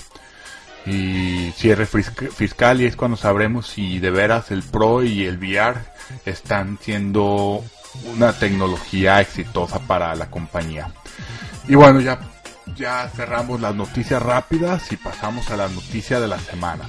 [0.86, 5.78] y cierre fiscal y es cuando sabremos si de veras el Pro y el VR
[6.24, 7.62] están siendo
[8.14, 10.92] una tecnología exitosa para la compañía.
[11.68, 12.18] Y bueno, ya,
[12.74, 16.88] ya cerramos las noticias rápidas y pasamos a la noticia de la semana.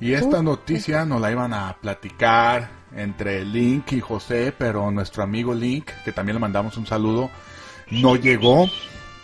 [0.00, 5.54] Y esta noticia nos la iban a platicar entre Link y José, pero nuestro amigo
[5.54, 7.30] Link, que también le mandamos un saludo,
[7.90, 8.68] no llegó,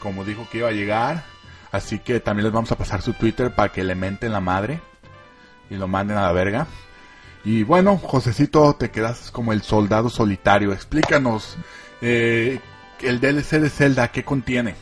[0.01, 1.25] como dijo que iba a llegar.
[1.73, 4.81] Así que también les vamos a pasar su Twitter para que le menten la madre
[5.69, 6.67] y lo manden a la verga.
[7.45, 10.73] Y bueno, Josecito, te quedas como el soldado solitario.
[10.73, 11.57] Explícanos
[12.01, 12.61] eh,
[13.03, 14.75] el DLC de Zelda, ¿qué contiene?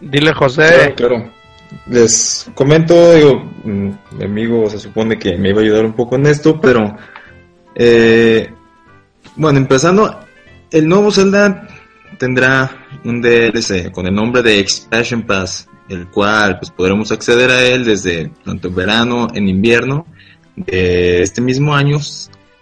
[0.00, 0.94] Dile, José.
[0.96, 1.38] claro
[1.86, 6.16] les comento, digo, mm, mi amigo se supone que me iba a ayudar un poco
[6.16, 6.96] en esto, pero
[7.74, 8.52] eh,
[9.36, 10.18] bueno, empezando,
[10.70, 11.68] el nuevo Zelda
[12.18, 17.64] tendrá un DLC con el nombre de Expansion Pass, el cual pues podremos acceder a
[17.64, 20.06] él desde tanto verano, en invierno
[20.56, 21.98] de este mismo año,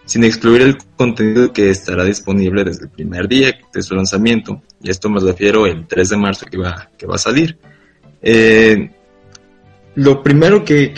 [0.04, 4.62] sin excluir el contenido que estará disponible desde el primer día de su lanzamiento.
[4.80, 7.58] Y esto me refiero el 3 de marzo que va, que va a salir.
[8.22, 8.90] Eh,
[9.96, 10.92] lo primero que,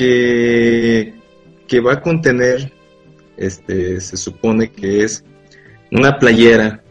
[1.66, 2.72] que, va a contener,
[3.36, 5.24] este, se supone que es
[5.90, 6.82] una playera,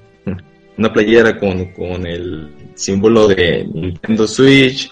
[0.77, 4.91] una playera con, el símbolo de Nintendo Switch,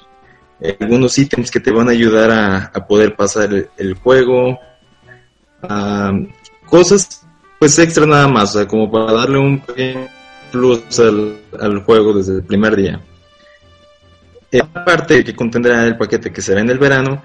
[0.79, 4.59] algunos ítems que te van a ayudar a, poder pasar el, juego,
[6.65, 7.25] cosas
[7.59, 9.61] pues extra nada más, o sea, como para darle un
[10.51, 13.01] plus al, al juego desde el primer día.
[14.61, 17.21] Aparte que contendrá el paquete que será en el verano,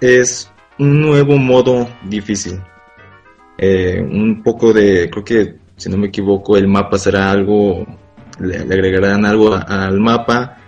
[0.00, 2.60] es un nuevo modo difícil.
[3.58, 7.86] Eh, un poco de, creo que si no me equivoco, el mapa será algo,
[8.38, 10.58] le, agregarán algo al mapa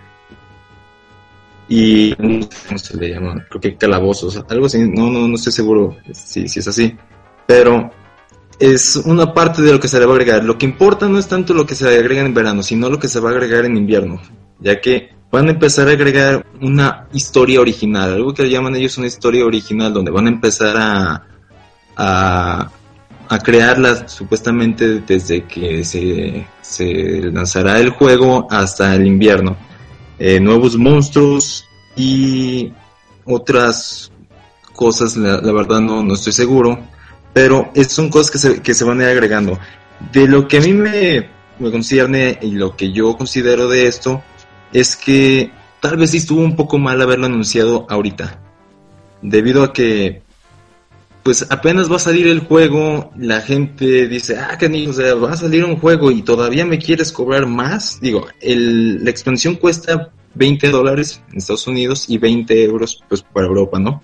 [1.67, 3.45] y ¿cómo se le llama?
[3.47, 6.97] Creo que calabozos, algo así, no, no, no estoy seguro si, si es así,
[7.45, 7.91] pero
[8.57, 10.43] es una parte de lo que se le va a agregar.
[10.43, 13.07] Lo que importa no es tanto lo que se agrega en verano, sino lo que
[13.07, 14.19] se va a agregar en invierno,
[14.59, 19.07] ya que van a empezar a agregar una historia original, algo que llaman ellos una
[19.07, 21.23] historia original, donde van a empezar a,
[21.95, 22.71] a,
[23.33, 29.57] a crearla supuestamente desde que se, se, lanzará el juego hasta el invierno.
[30.19, 31.65] Eh, nuevos monstruos
[31.95, 32.71] y
[33.25, 34.11] otras
[34.73, 36.79] cosas, la, verdad no, no, estoy seguro,
[37.33, 39.57] pero son cosas que se, que se van a ir agregando.
[40.11, 44.21] De lo que a mí me, me concierne y lo que yo considero de esto,
[44.73, 48.39] es que tal vez sí estuvo un poco mal haberlo anunciado ahorita.
[49.23, 50.22] Debido a que,
[51.23, 55.31] pues apenas va a salir el juego, la gente dice, ah, ni, o sea, va
[55.31, 57.99] a salir un juego y todavía me quieres cobrar más.
[58.01, 63.47] Digo, el, la expansión cuesta 20 dólares en Estados Unidos y 20 euros pues para
[63.47, 64.03] Europa, ¿no?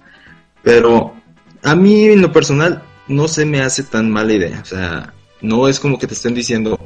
[0.64, 1.14] Pero
[1.62, 4.60] a mí en lo personal no se me hace tan mala idea.
[4.62, 6.80] O sea, no es como que te estén diciendo,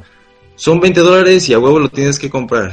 [0.56, 2.72] son 20 dólares y a huevo lo tienes que comprar.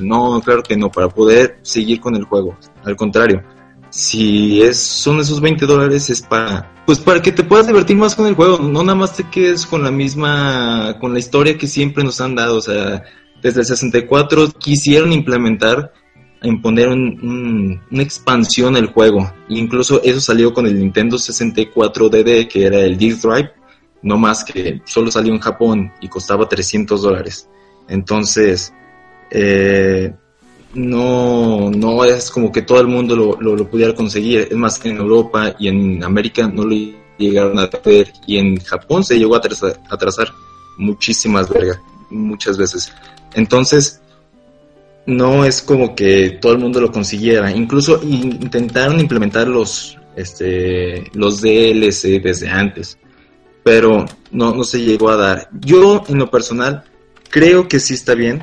[0.00, 2.56] no, claro que no, para poder seguir con el juego.
[2.84, 3.42] Al contrario,
[3.90, 8.14] si es, son esos 20 dólares es para, pues para que te puedas divertir más
[8.14, 8.58] con el juego.
[8.58, 12.34] No nada más te quedes con la misma, con la historia que siempre nos han
[12.34, 12.56] dado.
[12.56, 13.02] O sea,
[13.42, 15.92] desde el 64 quisieron implementar
[16.42, 19.32] imponer un, una expansión al juego.
[19.48, 23.50] Incluso eso salió con el Nintendo 64 DD, que era el Disk Drive,
[24.02, 27.48] no más que solo salió en Japón y costaba 300 dólares.
[27.88, 28.72] Entonces,
[29.30, 30.14] eh,
[30.74, 34.48] no, no es como que todo el mundo lo, lo, pudiera conseguir.
[34.50, 36.76] Es más, en Europa y en América no lo
[37.16, 40.28] llegaron a tener y en Japón se llegó a atrasar,
[40.76, 41.48] muchísimas
[42.10, 42.92] muchas veces.
[43.34, 44.00] Entonces,
[45.06, 47.50] no es como que todo el mundo lo consiguiera.
[47.50, 52.98] Incluso intentaron implementar los, este, los DLC desde antes,
[53.62, 55.48] pero no se llegó a dar.
[55.60, 56.84] Yo, en lo personal,
[57.30, 58.40] creo que sí está bien.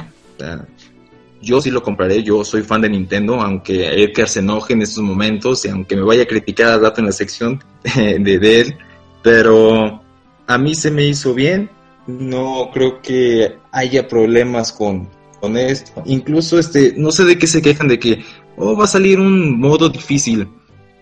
[1.45, 5.03] Yo sí lo compraré, yo soy fan de Nintendo, aunque Edgar se enoje en estos
[5.03, 7.63] momentos y aunque me vaya a criticar al rato en la sección
[7.95, 8.77] de, de él,
[9.21, 10.01] pero
[10.47, 11.69] a mí se me hizo bien.
[12.07, 15.07] No creo que haya problemas con,
[15.39, 16.03] con esto.
[16.05, 18.23] Incluso este, no sé de qué se quejan de que
[18.57, 20.47] oh, va a salir un modo difícil.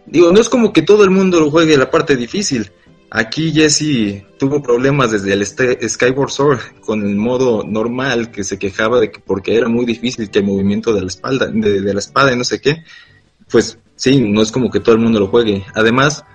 [0.05, 2.71] Digo, no es como que todo el mundo lo juegue la parte difícil.
[3.15, 8.99] Aquí Jesse tuvo problemas desde el Skyward Sword con el modo normal que se quejaba
[8.99, 12.33] de que porque era muy difícil que el movimiento de la espalda, de, la espada
[12.33, 12.83] y no sé qué.
[13.51, 15.63] Pues sí, no es como que todo el mundo lo juegue.
[15.75, 16.25] Además,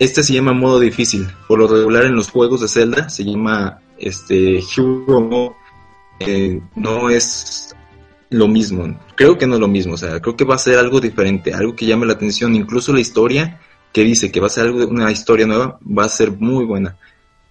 [0.00, 1.28] este se llama modo difícil.
[1.46, 5.54] Por lo regular en los juegos de Zelda se llama este Hero
[6.74, 7.76] no es
[8.30, 8.98] lo mismo.
[9.14, 9.94] Creo que no es lo mismo.
[9.94, 12.56] O sea, creo que va a ser algo diferente, algo que llame la atención.
[12.56, 13.60] Incluso la historia
[13.92, 16.96] que dice que va a ser algo, una historia nueva, va a ser muy buena.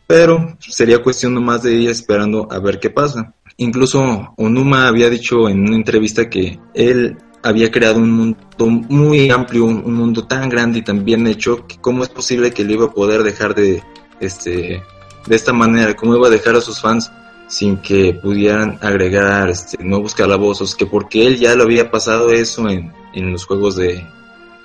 [0.06, 3.34] Pero sería cuestión nomás de ir esperando a ver qué pasa.
[3.58, 9.66] Incluso Onuma había dicho en una entrevista que él había creado un mundo muy amplio,
[9.66, 12.86] un mundo tan grande y tan bien hecho, que cómo es posible que él iba
[12.86, 13.84] a poder dejar de,
[14.20, 14.82] este,
[15.26, 17.12] de esta manera, cómo iba a dejar a sus fans
[17.48, 22.68] sin que pudieran agregar este, nuevos calabozos, que porque él ya lo había pasado eso
[22.70, 24.06] en, en los juegos de,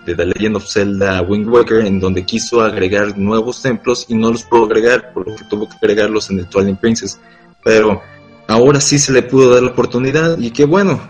[0.06, 4.30] de The Legend of Zelda Wind Waker, en donde quiso agregar nuevos templos y no
[4.30, 7.20] los pudo agregar, por lo que tuvo que agregarlos en el Twilight Princess.
[7.64, 8.02] Pero
[8.48, 11.00] ahora sí se le pudo dar la oportunidad y qué bueno.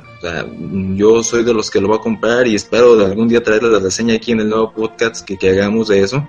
[0.95, 3.71] yo soy de los que lo va a comprar y espero de algún día traerle
[3.71, 6.27] la reseña aquí en el nuevo podcast que, que hagamos de eso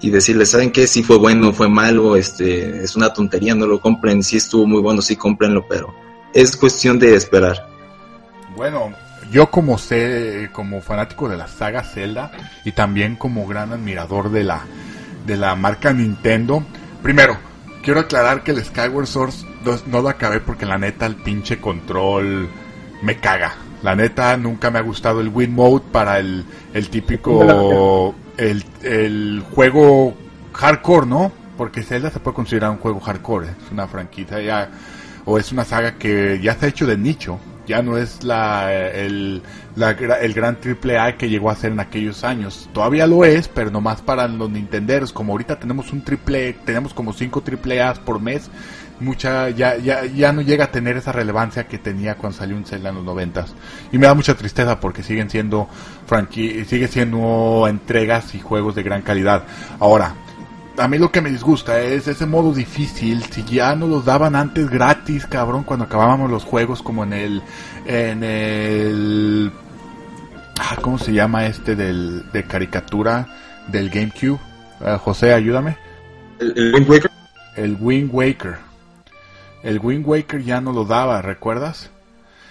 [0.00, 0.86] y decirles, ¿saben qué?
[0.86, 4.80] Si fue bueno, fue malo, este, es una tontería, no lo compren, si estuvo muy
[4.80, 5.92] bueno, sí cómprenlo, pero
[6.32, 7.68] es cuestión de esperar.
[8.56, 8.92] Bueno,
[9.30, 12.30] yo como sé, como fanático de la saga Zelda
[12.64, 14.62] y también como gran admirador de la,
[15.26, 16.64] de la marca Nintendo,
[17.02, 17.36] primero,
[17.82, 19.34] quiero aclarar que el Skyward Sword
[19.86, 22.48] no, lo acabé porque la neta el pinche control
[23.02, 23.54] me caga.
[23.82, 29.44] La neta nunca me ha gustado el Win Mode para el, el típico el, el
[29.52, 30.14] juego
[30.52, 31.32] hardcore, ¿no?
[31.56, 34.70] Porque Zelda se puede considerar un juego hardcore, es una franquicia ya,
[35.24, 38.72] o es una saga que ya se ha hecho de nicho, ya no es la,
[38.72, 39.42] el,
[39.76, 42.68] el gran triple A que llegó a ser en aquellos años.
[42.72, 47.12] Todavía lo es, pero nomás para los nintenderos, como ahorita tenemos un triple, tenemos como
[47.12, 48.50] cinco triple A's por mes,
[49.00, 52.64] mucha ya, ya, ya no llega a tener esa relevancia que tenía cuando salió un
[52.64, 53.54] Zelda en los noventas.
[53.92, 55.68] Y me da mucha tristeza porque siguen siendo
[56.66, 59.44] sigue siendo entregas y juegos de gran calidad.
[59.78, 60.14] Ahora,
[60.78, 63.22] a mí lo que me disgusta es ese modo difícil.
[63.24, 67.42] Si ya nos los daban antes gratis, cabrón, cuando acabábamos los juegos, como en el.
[67.86, 69.52] En el.
[70.58, 73.26] Ah, ¿Cómo se llama este del, de caricatura
[73.68, 74.38] del GameCube?
[74.80, 75.76] Ah, José, ayúdame.
[76.40, 77.10] ¿El, el Wind Waker?
[77.56, 78.56] El Wind Waker.
[79.62, 81.90] El Wind Waker ya no lo daba, ¿recuerdas?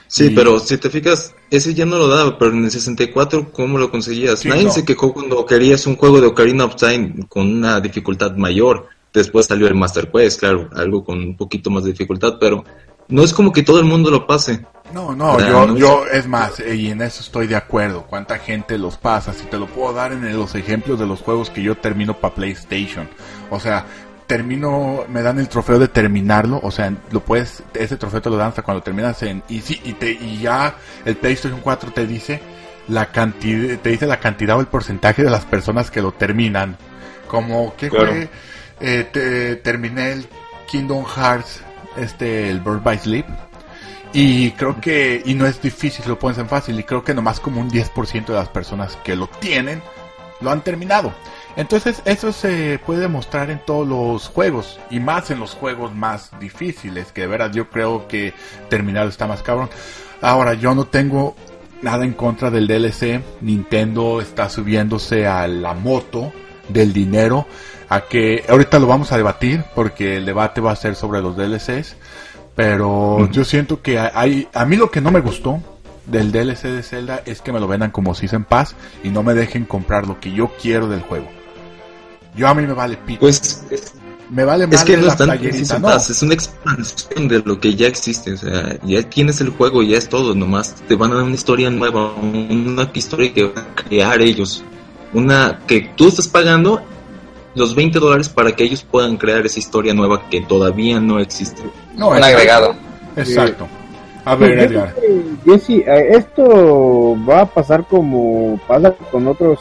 [0.07, 3.77] Sí, pero si te fijas, ese ya no lo daba, pero en el 64, ¿cómo
[3.77, 4.45] lo conseguías?
[4.45, 8.87] Nadie se quejó cuando querías un juego de Ocarina of Time con una dificultad mayor.
[9.13, 12.63] Después salió el Master Quest, claro, algo con un poquito más de dificultad, pero
[13.09, 14.65] no es como que todo el mundo lo pase.
[14.93, 18.05] No, no, yo, yo, es más, y en eso estoy de acuerdo.
[18.07, 19.33] ¿Cuánta gente los pasa?
[19.33, 22.33] Si te lo puedo dar en los ejemplos de los juegos que yo termino para
[22.33, 23.09] PlayStation.
[23.49, 23.85] O sea,
[24.27, 28.37] termino, me dan el trofeo de terminarlo, o sea, lo puedes, ese trofeo te lo
[28.37, 30.75] dan hasta cuando terminas en Easy y, te, y ya
[31.05, 32.41] el PlayStation 4 te dice
[32.89, 36.77] la cantidad, te dice la cantidad o el porcentaje de las personas que lo terminan.
[37.27, 38.29] Como que fue,
[38.79, 40.27] eh, terminé el
[40.67, 41.61] Kingdom Hearts,
[41.97, 43.25] este, el Bird by Sleep.
[44.13, 47.39] Y creo que, y no es difícil, lo pones en fácil, y creo que nomás
[47.39, 49.81] como un 10% de las personas que lo tienen,
[50.39, 51.13] lo han terminado.
[51.57, 56.29] Entonces eso se puede demostrar en todos los juegos y más en los juegos más
[56.39, 58.33] difíciles, que de verdad yo creo que
[58.69, 59.69] terminado está más cabrón.
[60.21, 61.35] Ahora yo no tengo
[61.81, 66.31] nada en contra del DLC, Nintendo está subiéndose a la moto
[66.69, 67.47] del dinero,
[67.89, 71.35] a que ahorita lo vamos a debatir porque el debate va a ser sobre los
[71.35, 71.95] DLCs,
[72.55, 75.59] pero yo siento que hay, a mí lo que no me gustó
[76.05, 79.33] del DLC de Zelda es que me lo vendan como Season Pass y no me
[79.33, 81.36] dejen comprar lo que yo quiero del juego.
[82.37, 83.21] Yo a mí me vale pico.
[83.21, 83.63] Pues
[84.29, 85.95] me vale es que no es no.
[85.95, 89.97] es una expansión de lo que ya existe, o sea, ya tienes el juego, ya
[89.97, 93.75] es todo, nomás te van a dar una historia nueva, una historia que van a
[93.75, 94.63] crear ellos,
[95.13, 96.81] una que tú estás pagando
[97.55, 101.63] los 20 dólares para que ellos puedan crear esa historia nueva que todavía no existe.
[101.95, 102.75] No, un agregado.
[103.15, 103.67] Exacto.
[104.25, 104.93] A ver, Edgar.
[105.45, 109.59] Jesse, eh, esto va a pasar como pasa con otros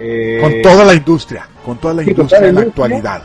[0.00, 3.22] eh, con toda la industria, con toda la industria en la actualidad.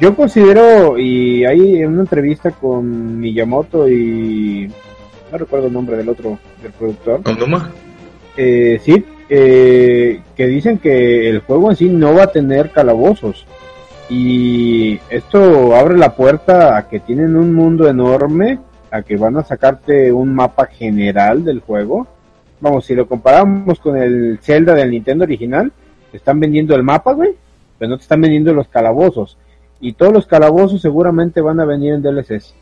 [0.00, 4.70] Yo considero, y ahí en una entrevista con Miyamoto y
[5.30, 7.22] no recuerdo el nombre del otro, del productor.
[7.22, 7.36] ¿Con
[8.36, 13.46] Eh, sí, eh, que dicen que el juego en sí no va a tener calabozos.
[14.08, 18.58] Y esto abre la puerta a que tienen un mundo enorme,
[18.90, 22.08] a que van a sacarte un mapa general del juego.
[22.60, 25.70] Vamos, si lo comparamos con el Zelda del Nintendo original,
[26.10, 27.36] te están vendiendo el mapa, güey,
[27.78, 29.36] pero no te están vendiendo los calabozos.
[29.80, 32.54] Y todos los calabozos seguramente van a venir en DLCs.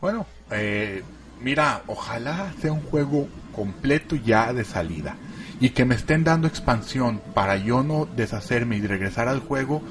[0.00, 1.02] Bueno, eh,
[1.40, 5.16] mira, ojalá sea un juego completo ya de salida.
[5.60, 9.82] Y que me estén dando expansión para yo no deshacerme y regresar al juego,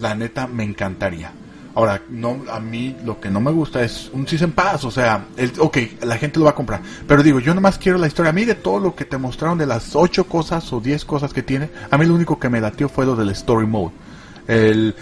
[0.00, 1.32] la neta me encantaría.
[1.80, 5.24] Ahora, no, a mí lo que no me gusta es un Season Pass, o sea,
[5.38, 8.28] el, ok, la gente lo va a comprar, pero digo, yo nomás quiero la historia.
[8.28, 11.32] A mí de todo lo que te mostraron de las 8 cosas o 10 cosas
[11.32, 13.94] que tiene, a mí lo único que me latió fue lo del Story Mode.
[14.46, 14.94] El,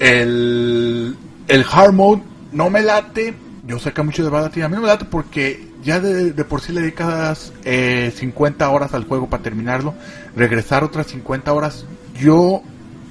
[0.00, 1.16] el,
[1.46, 4.80] el Hard Mode no me late, yo sé que mucho de va a mí no
[4.80, 9.44] me late porque ya de, por sí le dedicas eh, 50 horas al juego para
[9.44, 9.94] terminarlo,
[10.34, 11.86] regresar otras 50 horas,
[12.18, 12.64] yo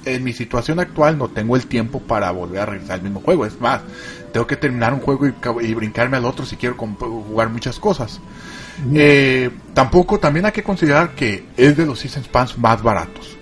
[0.04, 3.46] en mi situación actual no tengo el tiempo para volver a regresar al mismo juego.
[3.46, 3.80] Es más,
[4.32, 5.26] tengo que terminar un juego
[5.60, 8.20] y, brincarme al otro si quiero jugar muchas cosas.
[8.94, 13.36] Eh, tampoco, también hay que considerar que es de los Season Pass más baratos.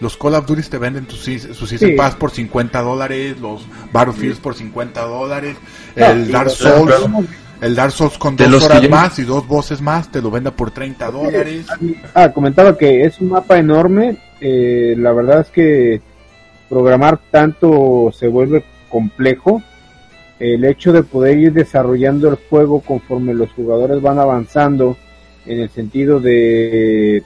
[0.00, 4.54] Los Call of Duty te venden sus Season Pass por 50 dólares, los Battlefields por
[4.54, 5.56] 50 dólares,
[5.94, 6.94] el Dark Souls.
[7.62, 10.70] El Dark Souls con dos horas más y dos voces más te lo venda por
[10.70, 11.64] 30 dólares.
[12.14, 16.00] Ah, comentaba que es un mapa enorme eh, la verdad es que
[16.68, 19.62] programar tanto se vuelve complejo.
[20.38, 24.96] El hecho de poder ir desarrollando el juego conforme los jugadores van avanzando,
[25.46, 27.22] en el sentido de,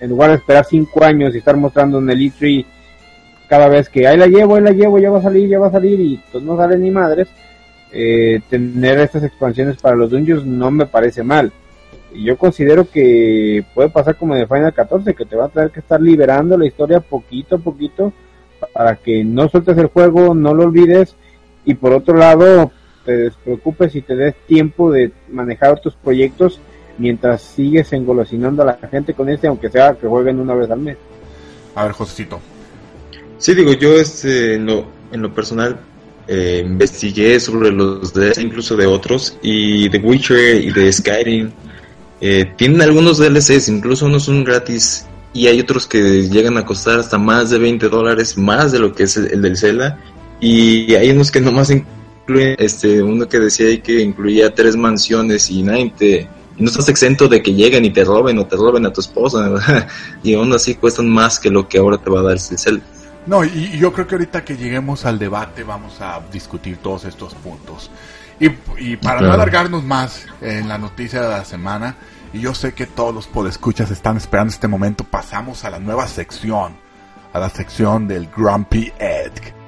[0.00, 2.64] en lugar de esperar cinco años y estar mostrando en el E3
[3.48, 5.68] cada vez que ahí la llevo, ahí la llevo, ya va a salir, ya va
[5.68, 7.28] a salir y pues no sale ni madres,
[7.92, 11.52] eh, tener estas expansiones para los dungeons no me parece mal
[12.14, 15.80] yo considero que puede pasar como de Final 14, que te va a tener que
[15.80, 18.12] estar liberando la historia poquito a poquito
[18.72, 21.14] para que no sueltes el juego, no lo olvides
[21.64, 22.70] y por otro lado
[23.04, 26.60] te despreocupes y te des tiempo de manejar otros proyectos
[26.98, 30.80] mientras sigues engolosinando a la gente con este, aunque sea que jueguen una vez al
[30.80, 30.96] mes.
[31.74, 32.40] A ver, Josecito.
[33.38, 35.76] Sí, digo, yo este, en, lo, en lo personal
[36.26, 41.50] eh, investigué sobre los de incluso de otros y de Witcher y de Skyrim
[42.26, 45.04] eh, tienen algunos DLCs, incluso unos son gratis
[45.34, 48.94] y hay otros que llegan a costar hasta más de 20 dólares, más de lo
[48.94, 50.00] que es el, del Zelda.
[50.40, 55.62] Y hay unos que nomás incluyen, este, uno que decía que incluía tres mansiones y
[55.64, 58.92] nadie te, no estás exento de que lleguen y te roben o te roben a
[58.94, 59.86] tu esposa,
[60.22, 62.82] y aún así cuestan más que lo que ahora te va a dar el Zelda.
[63.26, 67.34] No, y, yo creo que ahorita que lleguemos al debate vamos a discutir todos estos
[67.34, 67.90] puntos.
[68.40, 68.46] Y,
[68.78, 71.96] y para no alargarnos más en la noticia de la semana,
[72.34, 76.08] y yo sé que todos los podescuchas están esperando este momento, pasamos a la nueva
[76.08, 76.76] sección,
[77.32, 79.63] a la sección del Grumpy Egg.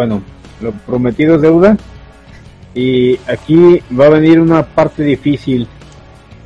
[0.00, 0.22] Bueno,
[0.62, 1.76] lo prometido es deuda.
[2.74, 5.68] Y aquí va a venir una parte difícil.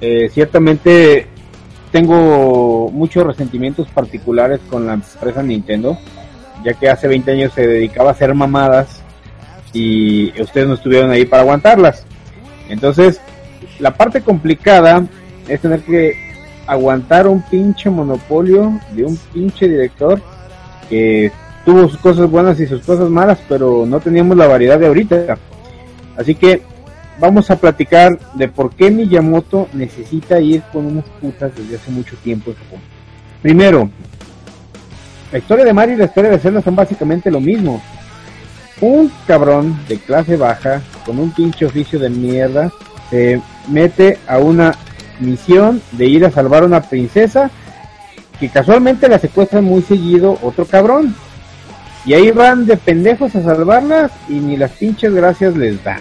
[0.00, 1.28] Eh, ciertamente
[1.92, 5.96] tengo muchos resentimientos particulares con la empresa Nintendo,
[6.64, 9.02] ya que hace 20 años se dedicaba a hacer mamadas
[9.72, 12.04] y ustedes no estuvieron ahí para aguantarlas.
[12.68, 13.20] Entonces,
[13.78, 15.06] la parte complicada
[15.46, 16.16] es tener que
[16.66, 20.20] aguantar un pinche monopolio de un pinche director
[20.90, 21.30] que
[21.64, 25.38] tuvo sus cosas buenas y sus cosas malas, pero no teníamos la variedad de ahorita.
[26.16, 26.62] Así que
[27.18, 32.16] vamos a platicar de por qué Miyamoto necesita ir con unas putas desde hace mucho
[32.16, 32.54] tiempo
[33.42, 33.90] Primero,
[35.32, 37.82] la historia de Mario y la historia de Zelda son básicamente lo mismo.
[38.80, 42.72] Un cabrón de clase baja, con un pinche oficio de mierda,
[43.10, 44.74] se mete a una
[45.20, 47.50] misión de ir a salvar a una princesa
[48.40, 51.14] que casualmente la secuestra muy seguido otro cabrón.
[52.06, 56.00] Y ahí van de pendejos a salvarlas y ni las pinches gracias les dan.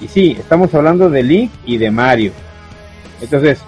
[0.00, 2.32] Y sí, estamos hablando de Link y de Mario.
[3.20, 3.58] Entonces,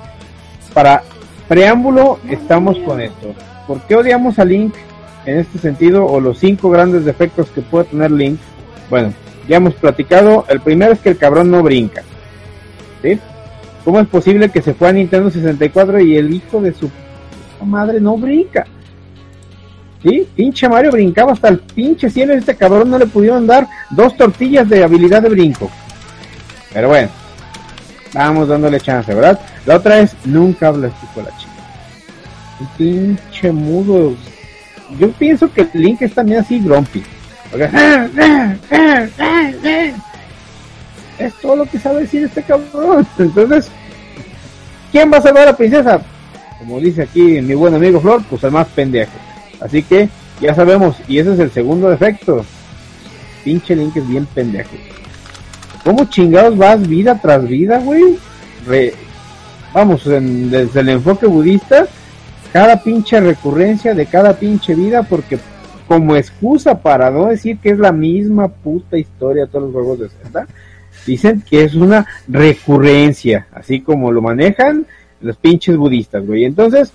[0.72, 1.02] para
[1.48, 3.34] preámbulo estamos con esto.
[3.66, 4.74] ¿Por qué odiamos a Link
[5.24, 8.38] en este sentido o los cinco grandes defectos que puede tener Link?
[8.88, 9.12] Bueno,
[9.48, 10.44] ya hemos platicado.
[10.48, 12.02] El primero es que el cabrón no brinca.
[13.02, 13.18] ¿Sí?
[13.84, 16.90] ¿Cómo es posible que se fue a Nintendo 64 y el hijo de su
[17.64, 18.66] madre no brinca?
[20.03, 20.28] ¿Sí?
[20.36, 24.16] Pinche Mario brincaba hasta el pinche cielo y este cabrón no le pudieron dar dos
[24.16, 25.70] tortillas de habilidad de brinco.
[26.72, 27.09] Pero bueno,
[28.12, 29.40] vamos dándole chance, ¿verdad?
[29.64, 31.53] La otra es, nunca habla así con la chica.
[32.76, 34.14] Pinche mudo.
[34.99, 37.03] Yo pienso que Link es también así grumpy.
[41.18, 43.07] es todo lo que sabe decir este cabrón.
[43.18, 43.70] Entonces,
[44.92, 46.01] ¿quién va a salvar a la princesa?
[46.59, 49.12] Como dice aquí mi buen amigo Flor, pues el más pendejo.
[49.61, 50.09] Así que
[50.40, 52.44] ya sabemos, y ese es el segundo defecto.
[53.44, 54.76] Pinche Link es bien pendejo.
[55.84, 58.18] ¿Cómo chingados vas vida tras vida, güey?
[59.72, 61.86] Vamos, desde el enfoque budista,
[62.52, 65.38] cada pinche recurrencia de cada pinche vida, porque
[65.86, 70.09] como excusa para no decir que es la misma puta historia todos los juegos de
[70.09, 70.46] Zelda,
[71.07, 74.86] dicen que es una recurrencia, así como lo manejan
[75.20, 76.44] los pinches budistas, güey.
[76.44, 76.92] Entonces,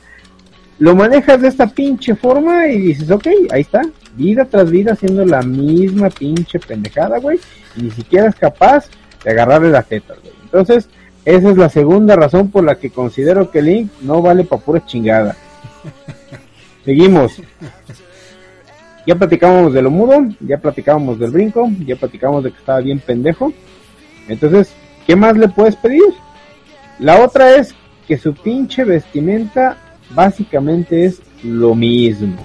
[0.81, 3.83] lo manejas de esta pinche forma y dices, ok, ahí está,
[4.15, 7.39] vida tras vida haciendo la misma pinche pendejada, güey,
[7.75, 8.89] y ni siquiera es capaz
[9.23, 10.33] de agarrarle la teta, güey.
[10.41, 10.89] Entonces,
[11.23, 14.83] esa es la segunda razón por la que considero que Link no vale para pura
[14.83, 15.35] chingada.
[16.83, 17.33] Seguimos.
[19.05, 22.97] Ya platicábamos de lo mudo, ya platicábamos del brinco, ya platicábamos de que estaba bien
[22.97, 23.53] pendejo.
[24.27, 24.73] Entonces,
[25.05, 26.01] ¿qué más le puedes pedir?
[26.97, 27.75] La otra es
[28.07, 29.77] que su pinche vestimenta
[30.13, 32.37] básicamente es lo mismo.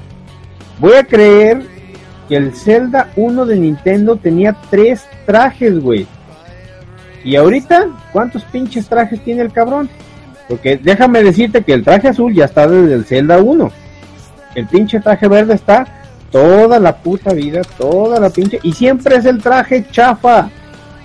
[0.78, 1.62] Voy a creer
[2.28, 6.06] que el Zelda 1 de Nintendo tenía tres trajes, güey.
[7.24, 9.88] Y ahorita, ¿cuántos pinches trajes tiene el cabrón?
[10.48, 13.72] Porque déjame decirte que el traje azul ya está desde el Zelda 1.
[14.54, 15.86] El pinche traje verde está
[16.30, 18.60] toda la puta vida, toda la pinche.
[18.62, 20.48] Y siempre es el traje chafa.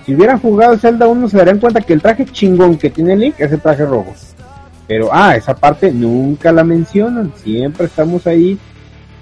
[0.06, 3.16] Si hubieran jugado el Zelda 1 se darían cuenta que el traje chingón que tiene
[3.16, 4.14] Link es el traje rojo.
[4.86, 7.32] Pero, ah, esa parte nunca la mencionan.
[7.42, 8.58] Siempre estamos ahí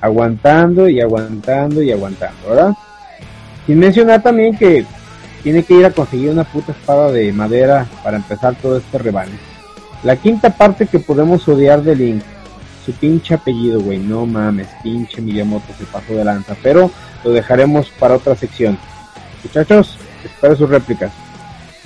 [0.00, 2.74] aguantando y aguantando y aguantando, ¿verdad?
[3.66, 4.84] Sin mencionar también que
[5.42, 9.32] tiene que ir a conseguir una puta espada de madera para empezar todo este rebane.
[10.02, 12.22] La quinta parte que podemos odiar de Link,
[12.84, 16.90] su pinche apellido, güey, no mames, pinche Miyamoto se pasó de lanza, pero
[17.22, 18.78] lo dejaremos para otra sección.
[19.44, 21.12] Muchachos, espero sus réplicas.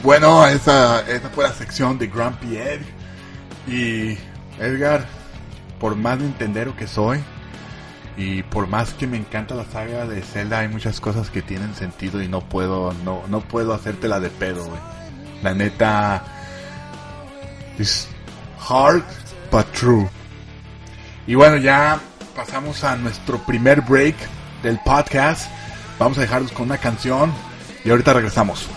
[0.02, 2.80] Bueno, esa, esa fue la sección de Grumpy Ed.
[3.66, 4.16] Y
[4.58, 5.06] Edgar,
[5.80, 7.20] por más Nintendero que soy,
[8.16, 11.74] y por más que me encanta la saga de Zelda, hay muchas cosas que tienen
[11.74, 14.80] sentido y no puedo, no, no puedo hacértela de pedo, güey.
[15.42, 16.24] La neta,
[17.78, 18.08] es
[18.68, 19.02] hard
[19.50, 20.08] but true.
[21.26, 21.98] Y bueno, ya
[22.36, 24.16] pasamos a nuestro primer break
[24.62, 25.50] del podcast.
[25.98, 27.32] Vamos a dejarlos con una canción
[27.84, 28.68] y ahorita regresamos.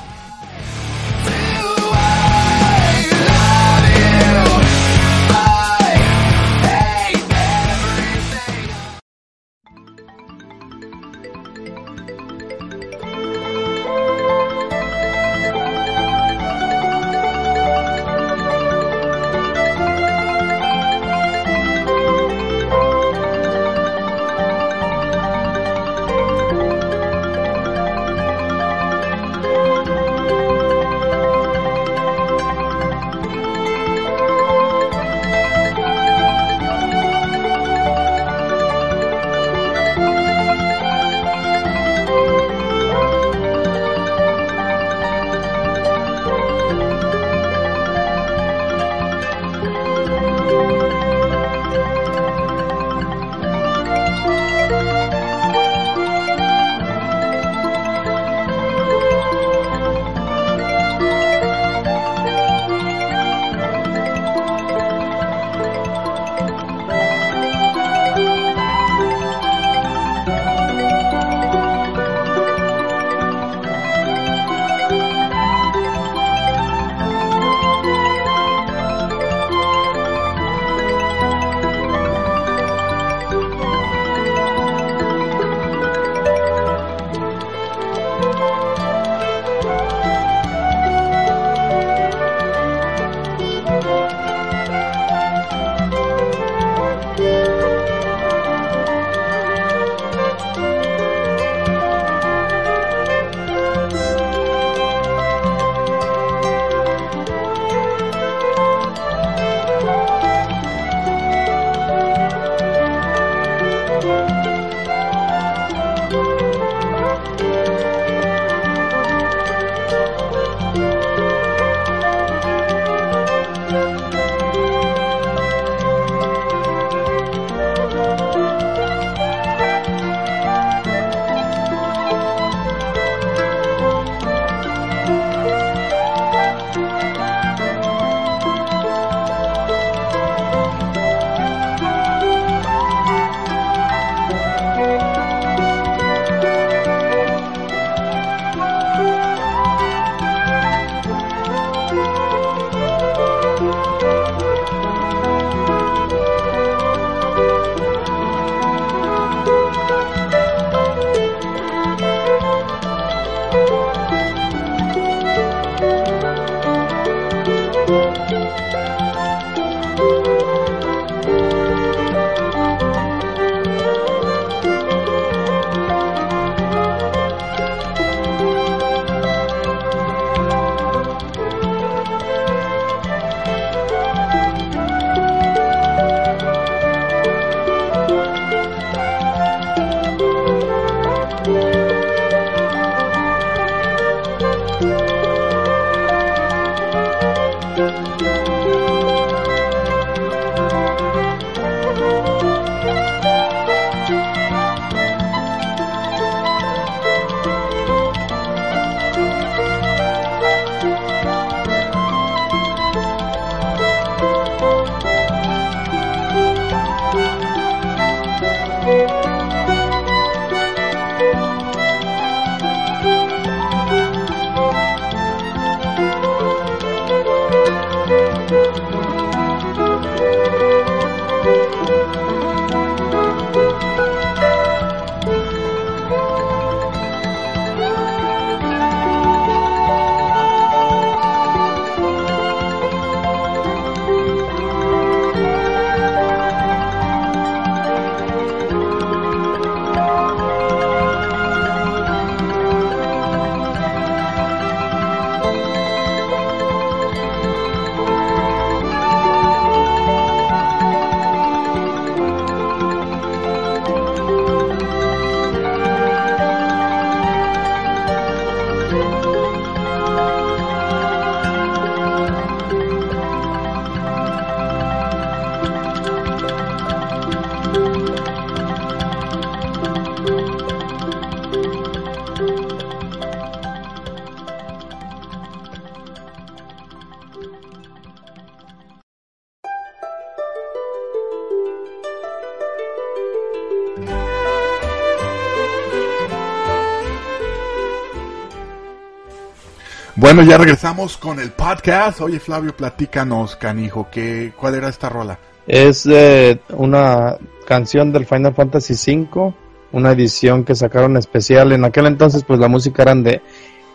[300.38, 302.22] Bueno, ya regresamos con el podcast.
[302.22, 305.40] Oye, Flavio, platícanos, canijo, ¿qué, ¿cuál era esta rola?
[305.66, 309.52] Es eh, una canción del Final Fantasy V,
[309.94, 311.72] una edición que sacaron especial.
[311.72, 313.42] En aquel entonces, pues la música eran de,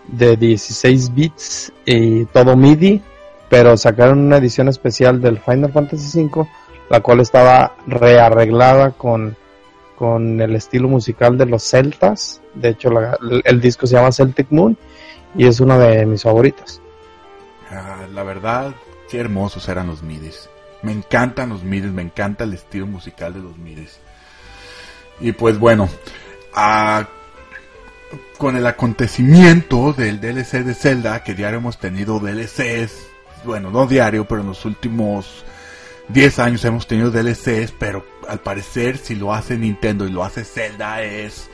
[0.08, 3.00] de 16 bits y todo MIDI,
[3.48, 6.48] pero sacaron una edición especial del Final Fantasy V,
[6.90, 9.36] la cual estaba rearreglada con,
[9.94, 12.40] con el estilo musical de los celtas.
[12.52, 12.90] De hecho,
[13.44, 14.76] el disco se llama Celtic Moon
[15.34, 16.80] y es una de mis favoritas.
[17.70, 18.74] Ah, la verdad,
[19.10, 20.48] qué hermosos eran los midis.
[20.82, 23.98] Me encantan los midis, me encanta el estilo musical de los midis.
[25.20, 25.88] Y pues bueno,
[26.54, 27.08] ah,
[28.36, 33.06] con el acontecimiento del DLC de Zelda, que diario hemos tenido DLCs,
[33.44, 35.44] bueno, no diario, pero en los últimos
[36.08, 40.44] 10 años hemos tenido DLCs, pero al parecer si lo hace Nintendo y lo hace
[40.44, 41.48] Zelda es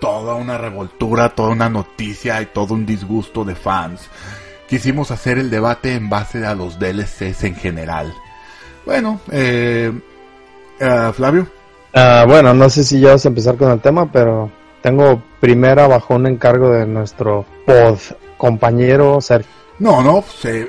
[0.00, 4.08] toda una revoltura, toda una noticia y todo un disgusto de fans.
[4.68, 8.12] Quisimos hacer el debate en base a los DLCs en general.
[8.84, 9.92] Bueno, eh,
[10.80, 11.46] uh, Flavio.
[11.94, 14.50] Uh, bueno, no sé si ya vas a empezar con el tema, pero
[14.82, 17.98] tengo primera bajo un encargo de nuestro pod
[18.36, 19.50] compañero Sergio.
[19.78, 20.24] No, no,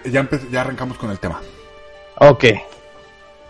[0.06, 1.42] ya, ya arrancamos con el tema.
[2.20, 2.46] Ok.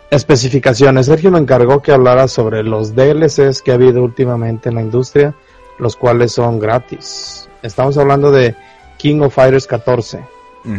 [0.10, 1.06] Especificaciones.
[1.06, 5.36] Sergio me encargó que hablara sobre los DLCs que ha habido últimamente en la industria
[5.80, 7.50] los cuales son gratis.
[7.64, 8.56] Estamos hablando de
[8.98, 10.20] King of Fighters 14.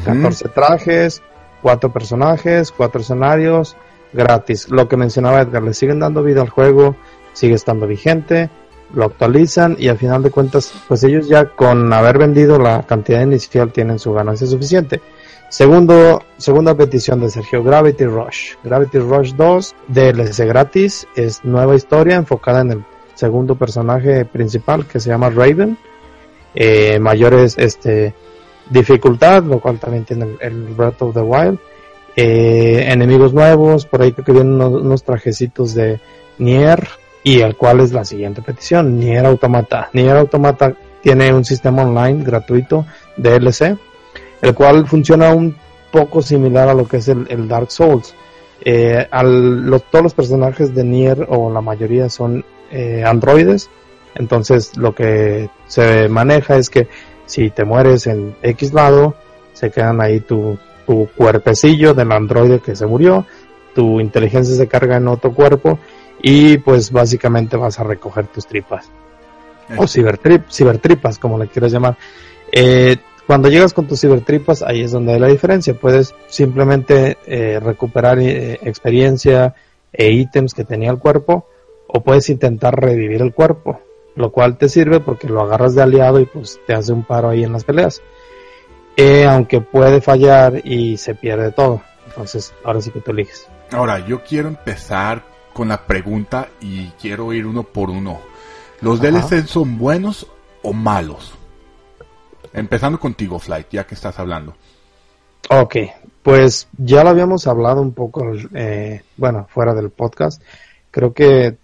[0.05, 1.23] 14 trajes,
[1.63, 3.77] 4 personajes, 4 escenarios,
[4.13, 4.69] gratis.
[4.69, 6.97] Lo que mencionaba Edgar, le siguen dando vida al juego,
[7.33, 8.51] sigue estando vigente,
[8.95, 13.23] lo actualizan y al final de cuentas, pues ellos ya con haber vendido la cantidad
[13.23, 15.01] inicial tienen su ganancia suficiente.
[15.49, 18.55] Segundo, segunda petición de Sergio, Gravity Rush.
[18.63, 22.85] Gravity Rush 2, DLC gratis, es nueva historia enfocada en el
[23.21, 25.77] segundo personaje principal que se llama Raven.
[26.55, 28.15] Eh, mayores este,
[28.71, 31.59] dificultad, lo cual también tiene el, Breath of the Wild.
[32.17, 36.01] Eh, enemigos nuevos, por ahí que vienen unos, trajecitos de
[36.39, 36.89] Nier
[37.23, 39.91] y el cual es la siguiente petición, Nier Automata.
[39.93, 43.77] Nier Automata tiene un sistema online gratuito DLC,
[44.43, 45.55] el cual funciona un
[45.93, 48.15] poco similar a lo que es el, Dark Souls.
[48.63, 53.71] Eh, al, todos los personajes de Nier o la mayoría son eh, androides.
[54.15, 56.89] Entonces lo que se maneja es que
[57.27, 59.15] si te mueres en X lado,
[59.53, 63.27] se quedan ahí tu, tu cuerpecillo del androide que se murió,
[63.75, 65.79] tu inteligencia se carga en otro cuerpo
[66.23, 68.91] y pues básicamente vas a recoger tus tripas.
[69.77, 71.97] O cibertrip, cibertripas, como le quieras llamar.
[72.51, 75.75] Eh, cuando llegas con tus cibertripas, ahí es donde hay la diferencia.
[75.75, 79.55] Puedes simplemente eh, recuperar experiencia
[79.93, 81.47] e ítems que tenía el cuerpo
[81.93, 83.81] o puedes intentar revivir el cuerpo,
[84.15, 87.31] lo cual te sirve porque lo agarras de aliado y pues te hace un paro
[87.31, 88.03] ahí en las peleas.
[88.97, 91.83] Eh, aunque puede fallar y se pierde todo.
[92.07, 93.49] Entonces, ahora sí que tú eliges.
[93.73, 95.23] Ahora, yo quiero empezar
[95.53, 98.21] con la pregunta y quiero ir uno por uno.
[98.81, 100.27] ¿Los DLC son buenos
[100.63, 101.35] o malos?
[102.53, 104.55] Empezando contigo, Flight, ya que estás hablando.
[105.51, 105.77] Ok,
[106.23, 110.43] pues ya lo habíamos hablado un poco, eh, bueno, fuera del podcast.
[110.91, 111.57] Creo que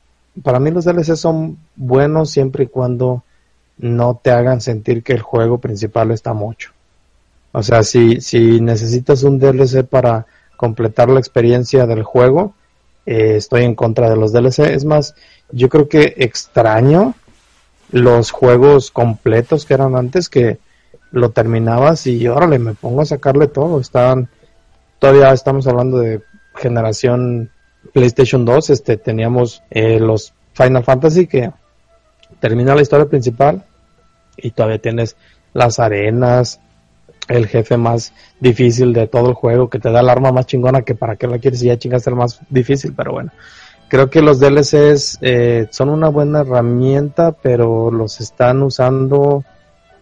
[0.42, 3.22] para mí los DLC son buenos siempre y cuando
[3.78, 6.72] no te hagan sentir que el juego principal está mucho.
[7.52, 10.26] O sea, si, si necesitas un DLC para
[10.56, 12.54] completar la experiencia del juego,
[13.06, 14.60] eh, estoy en contra de los DLC.
[14.60, 15.14] Es más,
[15.50, 17.14] yo creo que extraño
[17.90, 20.58] los juegos completos que eran antes que
[21.12, 23.80] lo terminabas y órale, me pongo a sacarle todo.
[23.80, 24.28] Están,
[24.98, 26.20] todavía estamos hablando de
[26.56, 27.50] generación
[27.92, 31.50] PlayStation 2 este, teníamos eh, los Final Fantasy que
[32.40, 33.64] termina la historia principal
[34.36, 35.16] y todavía tienes
[35.52, 36.60] las arenas,
[37.28, 40.82] el jefe más difícil de todo el juego que te da el arma más chingona
[40.82, 43.32] que para qué la quieres y ya chingaste el más difícil, pero bueno.
[43.88, 49.44] Creo que los DLCs eh, son una buena herramienta, pero los están usando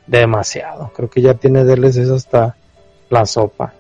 [0.07, 0.91] demasiado.
[0.95, 2.57] Creo que ya tiene DLCs hasta
[3.11, 3.75] la sopa.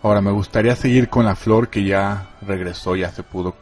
[0.00, 3.56] Ahora me gustaría seguir con la Flor que ya regresó, ya se pudo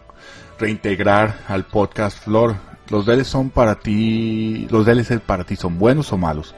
[0.59, 2.57] reintegrar al podcast Flor.
[2.91, 6.55] ¿Los DLC son para ti, los DLC para ti son buenos o malos?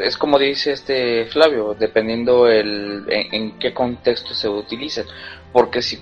[0.00, 5.06] Es como dice este Flavio, dependiendo el, en, qué contexto se utilicen.
[5.52, 6.00] Porque si,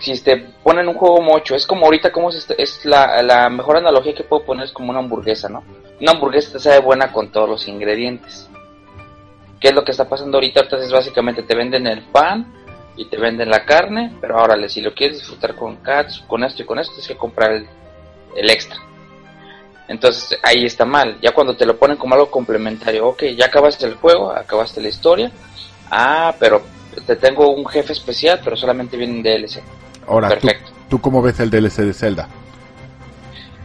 [0.00, 3.76] si te ponen un juego mocho, es como ahorita, como es, es la, la mejor
[3.76, 5.64] analogía que puedo poner es como una hamburguesa, ¿no?
[6.00, 8.48] Una hamburguesa te sabe buena con todos los ingredientes
[9.62, 10.62] ¿Qué es lo que está pasando ahorita?
[10.62, 12.52] Entonces básicamente te venden el pan
[12.96, 16.62] y te venden la carne, pero ahora si lo quieres disfrutar con cats, con esto
[16.62, 18.76] y con esto, tienes que comprar el, extra.
[19.86, 21.16] Entonces ahí está mal.
[21.22, 24.88] Ya cuando te lo ponen como algo complementario, ok, ya acabaste el juego, acabaste la
[24.88, 25.30] historia.
[25.88, 26.62] Ah, pero
[27.06, 29.62] te tengo un jefe especial, pero solamente viene en DLC.
[30.08, 30.72] Ahora, Perfecto.
[30.72, 32.28] ¿tú, ¿tú cómo ves el DLC de Zelda?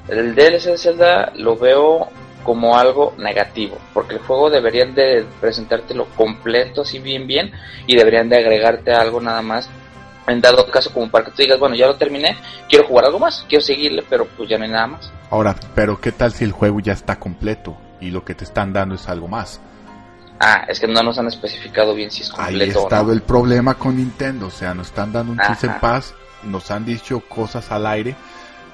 [0.09, 2.07] El DLC de Zelda lo veo
[2.47, 7.51] como algo negativo, porque el juego deberían de presentártelo completo, así bien bien,
[7.87, 9.69] y deberían de agregarte algo nada más,
[10.27, 12.37] en dado caso como para que tú digas, bueno, ya lo terminé,
[12.69, 15.11] quiero jugar algo más, quiero seguirle, pero pues ya no hay nada más.
[15.29, 18.71] Ahora, pero ¿qué tal si el juego ya está completo y lo que te están
[18.71, 19.59] dando es algo más?
[20.39, 22.63] Ah, es que no nos han especificado bien si es completo.
[22.63, 25.81] Ahí ha estado el problema con Nintendo, o sea, nos están dando un chiste en
[25.81, 28.15] paz, nos han dicho cosas al aire,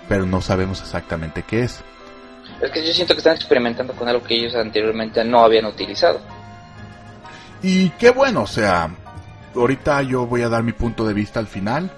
[0.07, 1.83] pero no sabemos exactamente qué es.
[2.63, 6.21] Es que yo siento que están experimentando con algo que ellos anteriormente no habían utilizado.
[7.61, 8.89] Y qué bueno, o sea,
[9.53, 11.91] ahorita yo voy a dar mi punto de vista al final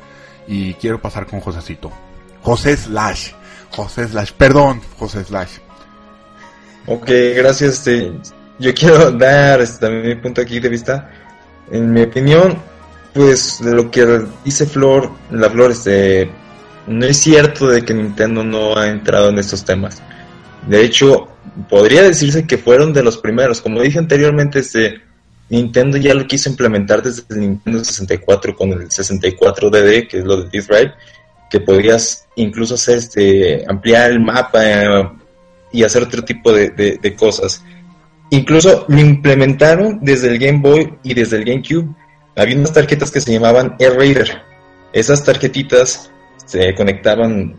[0.47, 1.91] y quiero pasar con Josecito.
[2.41, 3.31] José Slash.
[3.69, 5.57] José Slash, perdón, José Slash.
[6.87, 7.87] Ok, gracias.
[7.87, 8.11] Este,
[8.57, 11.11] yo quiero dar este, también mi punto aquí de vista.
[11.69, 12.57] En mi opinión,
[13.13, 16.31] pues de lo que dice Flor, la Flor, este,
[16.87, 20.01] no es cierto de que Nintendo no ha entrado en estos temas.
[20.67, 21.27] De hecho,
[21.69, 23.61] podría decirse que fueron de los primeros.
[23.61, 25.01] Como dije anteriormente, este,
[25.49, 30.41] Nintendo ya lo quiso implementar desde el Nintendo 64 con el 64DD, que es lo
[30.41, 30.93] de This Ride,
[31.49, 35.09] que podrías incluso hacer este, ampliar el mapa eh,
[35.71, 37.63] y hacer otro tipo de, cosas.
[38.31, 41.93] Incluso lo implementaron desde el Game Boy y desde el GameCube.
[42.35, 44.41] Había unas tarjetas que se llamaban Air
[44.91, 46.11] Esas tarjetitas
[46.45, 47.55] se conectaban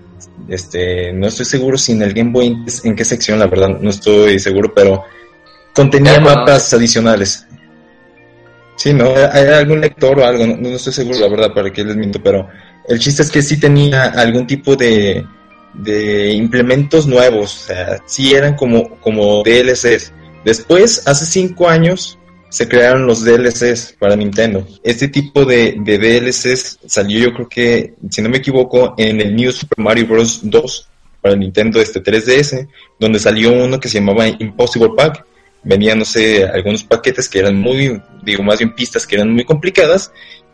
[0.48, 3.90] este, no estoy seguro si en el Game Boy en qué sección, la verdad, no
[3.90, 5.04] estoy seguro, pero
[5.74, 7.46] contenía mapas adicionales.
[8.76, 9.06] Sí, ¿no?
[9.32, 12.48] Hay algún lector o algo, no, estoy seguro, la verdad, para que les miento, pero
[12.88, 15.24] el chiste es que sí tenía algún tipo de,
[15.74, 20.12] de implementos nuevos, o sea, sí eran como, como DLCs.
[20.44, 22.15] Después, hace cinco años,
[22.48, 24.66] se crearon los DLCs para Nintendo.
[24.82, 29.52] Este tipo de, DLCs salió yo creo que, si no me equivoco, en el New
[29.52, 30.40] Super Mario Bros.
[30.42, 30.88] 2
[31.20, 32.68] para Nintendo este 3DS,
[33.00, 35.24] donde salió uno que se llamaba Impossible Pack.
[35.64, 39.44] Venían, no sé, algunos paquetes que eran muy, digo, más bien pistas que eran muy
[39.44, 40.12] complicadas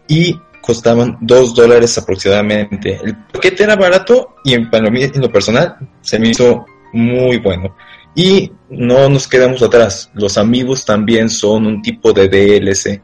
[0.09, 2.99] y costaban 2 dólares aproximadamente.
[3.05, 6.65] El paquete era barato y para mí, en lo personal, se me hizo
[6.95, 7.77] muy bueno.
[8.15, 13.01] Y no nos quedamos atrás, los amigos también son un tipo de DLC.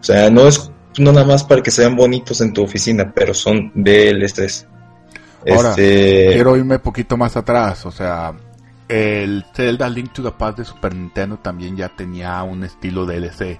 [0.00, 3.32] O sea, no es no nada más para que sean bonitos en tu oficina, pero
[3.34, 4.66] son DLCs.
[5.50, 6.30] Ahora, este...
[6.34, 8.34] quiero irme un poquito más atrás, o sea,
[8.88, 13.58] el Zelda Link to the Past de Super Nintendo también ya tenía un estilo DLC.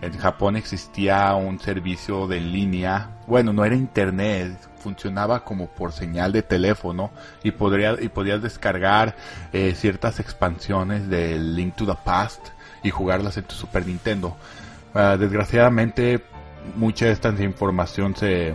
[0.00, 6.30] En Japón existía un servicio de línea, bueno, no era internet, funcionaba como por señal
[6.32, 7.10] de teléfono
[7.42, 9.16] y, podría, y podías descargar
[9.52, 12.48] eh, ciertas expansiones del Link to the Past
[12.82, 14.36] y jugarlas en tu Super Nintendo.
[14.94, 16.22] Ah, desgraciadamente
[16.76, 18.54] mucha de esta información se,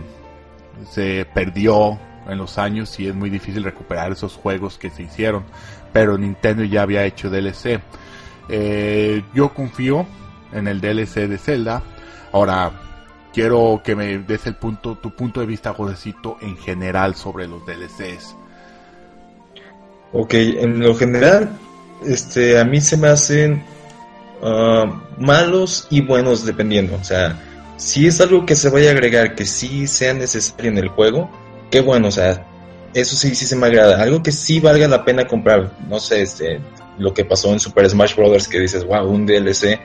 [0.88, 5.44] se perdió en los años y es muy difícil recuperar esos juegos que se hicieron,
[5.92, 7.80] pero Nintendo ya había hecho DLC.
[8.48, 10.06] Eh, yo confío
[10.52, 11.82] en el DLC de Zelda.
[12.32, 12.70] Ahora,
[13.32, 17.64] quiero que me des el punto, tu punto de vista, Jodecito, en general sobre los
[17.66, 18.36] DLCs.
[20.12, 21.50] Ok, en lo general,
[22.06, 23.62] este, a mí se me hacen
[24.42, 26.96] ah, malos y buenos dependiendo.
[26.96, 27.38] O sea,
[27.76, 31.30] si es algo que se vaya a agregar que sí sea necesario en el juego,
[31.70, 32.44] qué bueno, o sea,
[32.92, 34.02] eso sí, sí se me agrada.
[34.02, 36.60] Algo que sí valga la pena comprar, no sé, este,
[36.98, 38.48] lo que pasó en Super Smash Bros.
[38.48, 39.78] que dices, wow, un DLC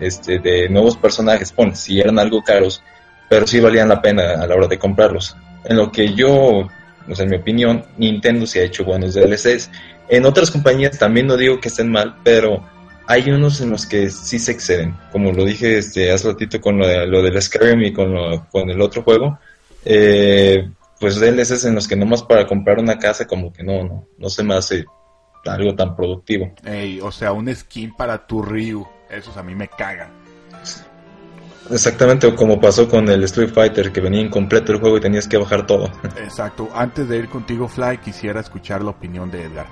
[0.00, 2.82] este, de nuevos personajes, bueno, si eran algo caros,
[3.28, 5.36] pero sí valían la pena a la hora de comprarlos.
[5.64, 6.68] En lo que yo,
[7.06, 9.70] en mi opinión, Nintendo sí ha hecho buenos DLCs.
[10.08, 12.64] En otras compañías también no digo que estén mal, pero
[13.06, 14.96] hay unos en los que sí se exceden.
[15.12, 18.14] Como lo dije este, hace ratito con lo, de, lo del Skyrim y con,
[18.50, 19.38] con el otro juego.
[19.84, 24.06] Eh, pues DLCs en los que nomás para comprar una casa como que no, no,
[24.18, 24.84] no se me hace
[25.46, 26.52] algo tan productivo.
[27.02, 30.10] o sea, un skin para tu Ryu esos a mí me cagan.
[31.70, 35.36] Exactamente como pasó con el Street Fighter, que venía incompleto el juego y tenías que
[35.36, 35.90] bajar todo.
[36.22, 36.68] Exacto.
[36.74, 39.66] Antes de ir contigo, Fly, quisiera escuchar la opinión de Edgar.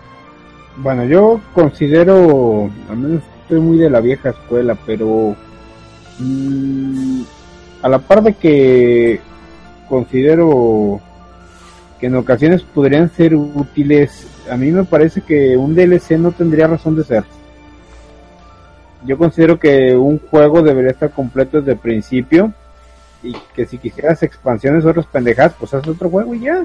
[0.76, 5.34] Bueno, yo considero, al menos estoy muy de la vieja escuela, pero
[6.20, 7.22] mm,
[7.82, 9.20] a la par de que
[9.88, 11.00] considero
[11.98, 16.68] que en ocasiones podrían ser útiles, a mí me parece que un DLC no tendría
[16.68, 17.24] razón de ser
[19.04, 22.52] yo considero que un juego debería estar completo desde el principio
[23.22, 26.64] y que si quisieras expansiones o otras pendejadas, pues haz otro juego y ya.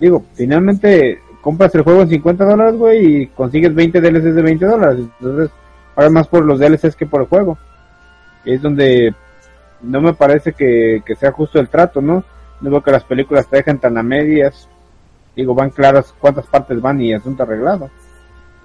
[0.00, 4.66] Digo, finalmente compras el juego en 50 dólares, güey, y consigues 20 DLCs de 20
[4.66, 4.98] dólares.
[5.20, 5.50] Entonces,
[5.94, 7.58] pagas más por los DLCs que por el juego.
[8.44, 9.14] Es donde
[9.82, 12.24] no me parece que, sea justo el trato, ¿no?
[12.60, 14.68] No veo que las películas te dejan tan a medias.
[15.34, 17.90] Digo, van claras cuántas partes van y asunto arreglado.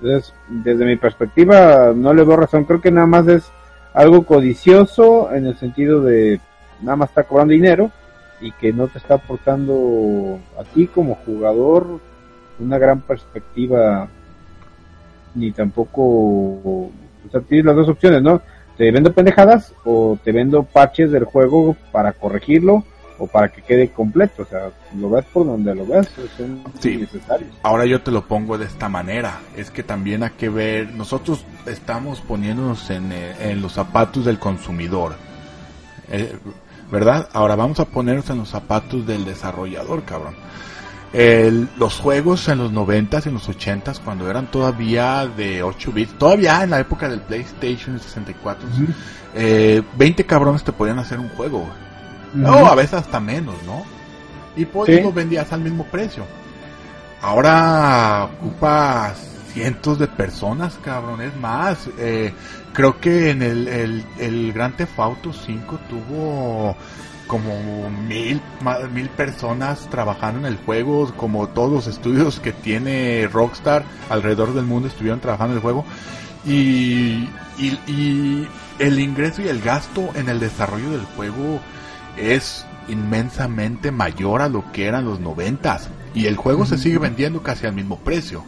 [0.01, 2.65] Entonces, desde mi perspectiva, no le veo razón.
[2.65, 3.51] Creo que nada más es
[3.93, 6.39] algo codicioso en el sentido de
[6.81, 7.91] nada más está cobrando dinero
[8.39, 11.99] y que no te está aportando a ti como jugador
[12.59, 14.07] una gran perspectiva
[15.33, 16.91] ni tampoco o
[17.31, 18.41] sea tienes las dos opciones no
[18.77, 22.83] te vendo pendejadas o te vendo parches del juego para corregirlo
[23.19, 26.07] o para que quede completo o sea lo ves por donde lo ves
[26.37, 30.49] son necesarios ahora yo te lo pongo de esta manera es que también hay que
[30.49, 35.15] ver nosotros estamos poniéndonos en, eh, en los zapatos del consumidor
[36.09, 36.37] eh,
[36.91, 37.29] ¿verdad?
[37.33, 40.35] Ahora vamos a ponernos en los zapatos del desarrollador, cabrón.
[41.77, 46.17] los juegos en los 90s y en los 80s, cuando eran todavía de 8 bits,
[46.17, 48.67] todavía en la época del PlayStation 64,
[49.33, 51.67] 20 eh, cabrones te podían hacer un juego.
[52.33, 53.83] No, a veces hasta menos, ¿no?
[54.55, 56.25] Y pues los vendías al mismo precio.
[57.21, 59.17] Ahora ocupas
[59.53, 61.89] cientos de personas, cabrón, es más.
[61.97, 62.33] Eh,
[62.73, 66.75] creo que en el, el, el Gran Theft Auto 5 tuvo
[67.27, 68.41] como mil,
[68.93, 74.65] mil personas trabajando en el juego, como todos los estudios que tiene Rockstar alrededor del
[74.65, 75.85] mundo estuvieron trabajando en el juego.
[76.45, 78.47] Y, y, y
[78.79, 81.59] el ingreso y el gasto en el desarrollo del juego
[82.17, 85.89] es inmensamente mayor a lo que eran los noventas.
[86.13, 88.43] Y el juego se sigue vendiendo casi al mismo precio.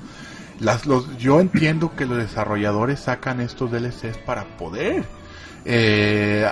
[0.59, 5.05] Las, los, yo entiendo que los desarrolladores sacan estos DLCs para poder
[5.65, 6.49] eh,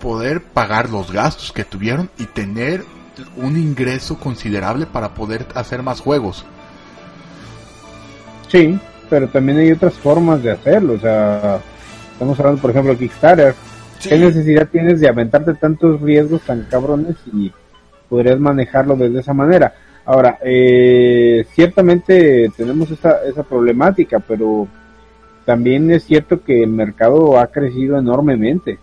[0.00, 2.84] poder pagar los gastos que tuvieron y tener
[3.36, 6.44] un ingreso considerable para poder hacer más juegos.
[8.48, 10.94] Sí, pero también hay otras formas de hacerlo.
[10.94, 11.60] O sea,
[12.12, 13.54] estamos hablando, por ejemplo, de Kickstarter.
[14.08, 17.52] ¿Qué necesidad tienes de aventarte tantos riesgos tan cabrones y
[18.08, 19.74] podrías manejarlo desde esa manera?
[20.04, 24.68] Ahora, eh, ciertamente tenemos esa, esa problemática, pero
[25.44, 28.78] también es cierto que el mercado ha crecido enormemente.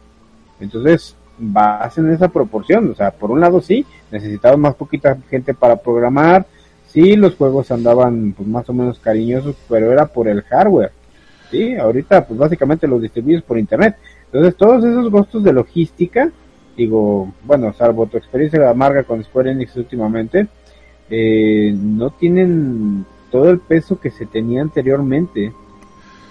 [0.60, 2.92] Entonces, vas en esa proporción.
[2.92, 6.46] O sea, por un lado sí, necesitaba más poquita gente para programar.
[6.88, 10.92] Sí, los juegos andaban pues más o menos cariñosos, pero era por el hardware.
[11.50, 13.96] Sí, ahorita pues básicamente los distribuyes por internet.
[14.32, 16.32] Entonces, todos esos costos de logística,
[16.78, 20.48] digo, bueno, salvo tu experiencia amarga con Square Enix últimamente,
[21.10, 25.54] eh, no tienen todo el peso que se tenía anteriormente.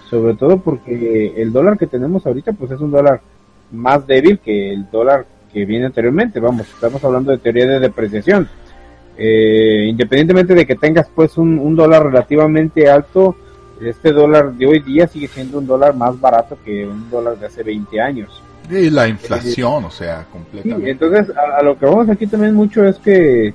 [0.09, 3.21] Sobre todo porque el dólar que tenemos ahorita pues es un dólar
[3.71, 6.39] más débil que el dólar que viene anteriormente.
[6.39, 8.49] Vamos, estamos hablando de teoría de depreciación.
[9.17, 13.35] Eh, independientemente de que tengas pues un, un, dólar relativamente alto,
[13.89, 17.47] este dólar de hoy día sigue siendo un dólar más barato que un dólar de
[17.47, 18.41] hace 20 años.
[18.69, 20.91] Y la inflación, o sea, completamente.
[20.91, 23.53] entonces, a, lo que vamos aquí también mucho es que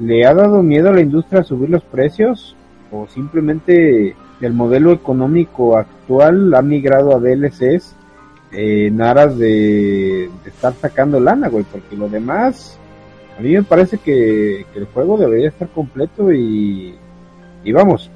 [0.00, 2.54] ¿Le ha dado miedo a la industria a subir los precios?
[2.92, 7.94] ¿O simplemente el modelo económico actual ha migrado a DLCs
[8.52, 11.64] en aras de, estar sacando lana, güey?
[11.64, 12.78] Porque lo demás,
[13.36, 16.94] a mí me parece que, el juego debería estar completo y,
[17.64, 18.08] y vamos,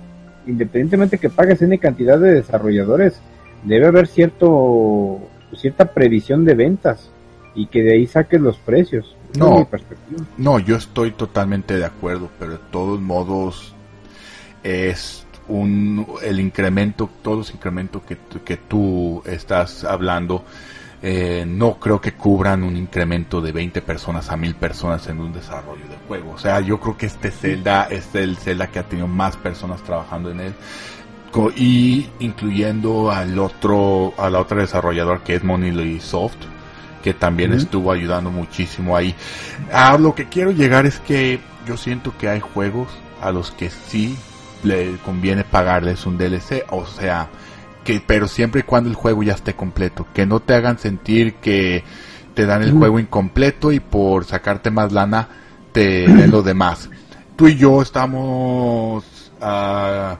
[0.46, 3.20] independientemente que pagues N cantidad de desarrolladores,
[3.64, 5.20] debe haber cierto
[5.54, 7.10] cierta previsión de ventas
[7.54, 9.16] y que de ahí saques los precios.
[9.38, 9.66] No,
[10.36, 13.74] no, yo estoy totalmente de acuerdo, pero de todos modos
[14.62, 20.44] es un el incremento, todos los incrementos que, que tú estás hablando,
[21.02, 25.32] eh, no creo que cubran un incremento de 20 personas a 1000 personas en un
[25.32, 26.32] desarrollo de juego.
[26.32, 29.82] O sea, yo creo que este Zelda es el Zelda que ha tenido más personas
[29.82, 30.54] trabajando en él
[31.56, 36.36] y incluyendo al otro, a la otra desarrollador que es Monolith Soft
[37.02, 39.14] que también estuvo ayudando muchísimo ahí.
[39.72, 42.88] A lo que quiero llegar es que yo siento que hay juegos
[43.20, 44.16] a los que sí
[44.62, 47.28] le conviene pagarles un DLC, o sea,
[47.84, 51.34] que pero siempre y cuando el juego ya esté completo, que no te hagan sentir
[51.34, 51.84] que
[52.34, 55.28] te dan el juego incompleto y por sacarte más lana
[55.72, 56.90] te den lo demás.
[57.36, 59.04] Tú y yo estamos
[59.40, 60.16] uh,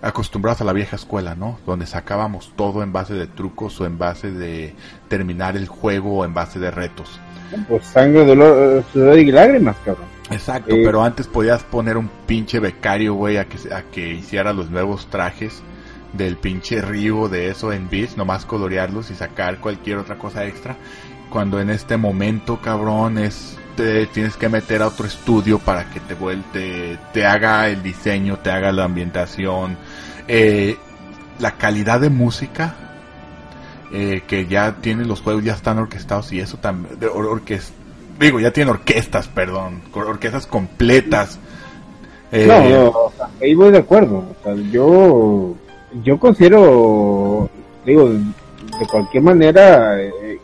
[0.00, 1.58] acostumbrados a la vieja escuela, ¿no?
[1.66, 4.74] Donde sacábamos todo en base de trucos o en base de
[5.08, 7.20] terminar el juego o en base de retos.
[7.68, 10.06] Pues sangre, dolor, sudor y lágrimas, cabrón.
[10.30, 14.52] Exacto, eh, pero antes podías poner un pinche becario, güey, a que, a que hiciera
[14.52, 15.62] los nuevos trajes
[16.12, 20.76] del pinche río de eso en Beach, nomás colorearlos y sacar cualquier otra cosa extra.
[21.30, 26.00] Cuando en este momento, cabrón, es te tienes que meter a otro estudio para que
[26.00, 29.78] te, vuelte, te haga el diseño, te haga la ambientación,
[30.28, 30.76] eh,
[31.38, 32.74] la calidad de música
[33.92, 36.98] eh, que ya tienen los juegos, ya están orquestados y eso también,
[38.18, 41.38] digo, ya tienen orquestas, perdón, orquestas completas.
[42.30, 44.24] Eh, no, no, ahí voy de acuerdo.
[44.70, 45.54] yo,
[46.02, 47.48] yo considero,
[47.84, 50.38] digo, de cualquier manera, eh,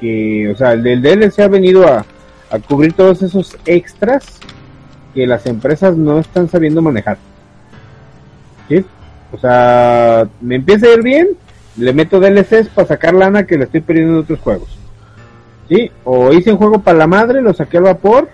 [0.00, 2.04] que, o sea, el DLC ha venido a,
[2.50, 4.40] a cubrir todos esos extras
[5.14, 7.18] que las empresas no están sabiendo manejar.
[8.68, 8.84] ¿Sí?
[9.32, 11.28] O sea, me empieza a ir bien,
[11.76, 14.78] le meto DLCs para sacar lana que le estoy perdiendo en otros juegos.
[15.68, 15.90] ¿Sí?
[16.04, 18.28] O hice un juego para la madre, lo saqué al vapor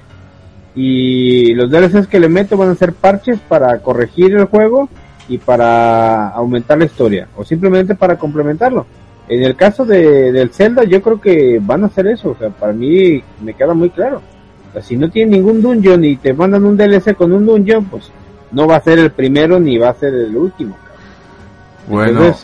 [0.75, 4.89] y los DLCs que le meto van a ser parches para corregir el juego
[5.29, 8.87] y para aumentar la historia o simplemente para complementarlo.
[9.29, 12.49] En el caso de, del Zelda yo creo que van a hacer eso, o sea,
[12.49, 14.23] para mí me queda muy claro.
[14.69, 17.85] O sea, si no tiene ningún dungeon y te mandan un DLC con un dungeon,
[17.85, 18.11] pues
[18.53, 20.77] no va a ser el primero ni va a ser el último.
[21.87, 22.35] Bueno.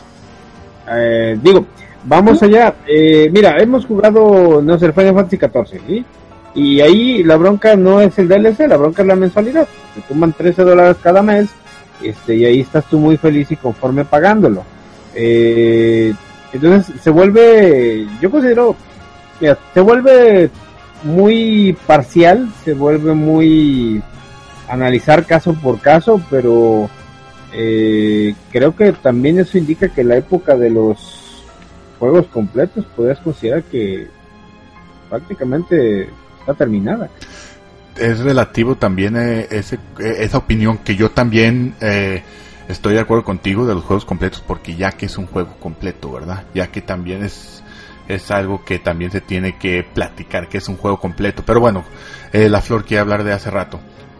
[0.91, 1.65] Eh, digo,
[2.03, 2.75] vamos allá.
[2.87, 6.05] Eh, mira, hemos jugado, no sé, el Final Fantasy XIV,
[6.53, 9.67] Y ahí la bronca no es el DLC, la bronca es la mensualidad.
[9.93, 11.49] Te toman 13 dólares cada mes,
[12.01, 14.63] este, y ahí estás tú muy feliz y conforme pagándolo.
[15.13, 16.13] Eh,
[16.53, 18.75] entonces se vuelve, yo considero,
[19.73, 20.49] se vuelve
[21.03, 24.01] muy parcial, se vuelve muy
[24.67, 26.89] analizar caso por caso, pero
[27.53, 31.43] eh, creo que también eso indica que la época de los
[31.99, 34.07] juegos completos podrías considerar que
[35.09, 37.09] prácticamente está terminada.
[37.97, 42.23] Es relativo también eh, ese, eh, esa opinión que yo también eh,
[42.67, 46.11] estoy de acuerdo contigo de los juegos completos porque ya que es un juego completo,
[46.11, 46.43] ¿verdad?
[46.53, 47.61] Ya que también es
[48.07, 51.41] es algo que también se tiene que platicar que es un juego completo.
[51.43, 51.83] Pero bueno,
[52.31, 53.79] la Flor quiere hablar de hace rato.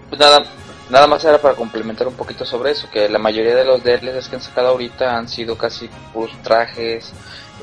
[0.10, 0.44] Pues nada,
[0.90, 4.28] Nada más era para complementar un poquito sobre eso, que la mayoría de los DLCs
[4.30, 5.90] que han sacado ahorita han sido casi
[6.44, 7.12] trajes,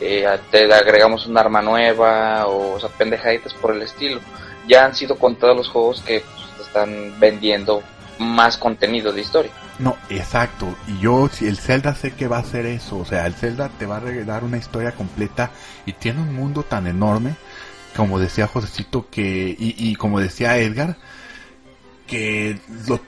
[0.00, 4.20] eh, te agregamos un arma nueva o, o sea, pendejaditas por el estilo.
[4.68, 6.22] Ya han sido contados los juegos que
[6.56, 7.82] pues, están vendiendo
[8.18, 9.50] más contenido de historia.
[9.78, 10.74] No, exacto.
[10.86, 13.70] Y yo, si el Zelda sé que va a hacer eso, o sea, el Zelda
[13.78, 15.50] te va a dar una historia completa
[15.86, 17.34] y tiene un mundo tan enorme,
[17.96, 20.96] como decía Josecito, que, y, y como decía Edgar,
[22.06, 22.58] que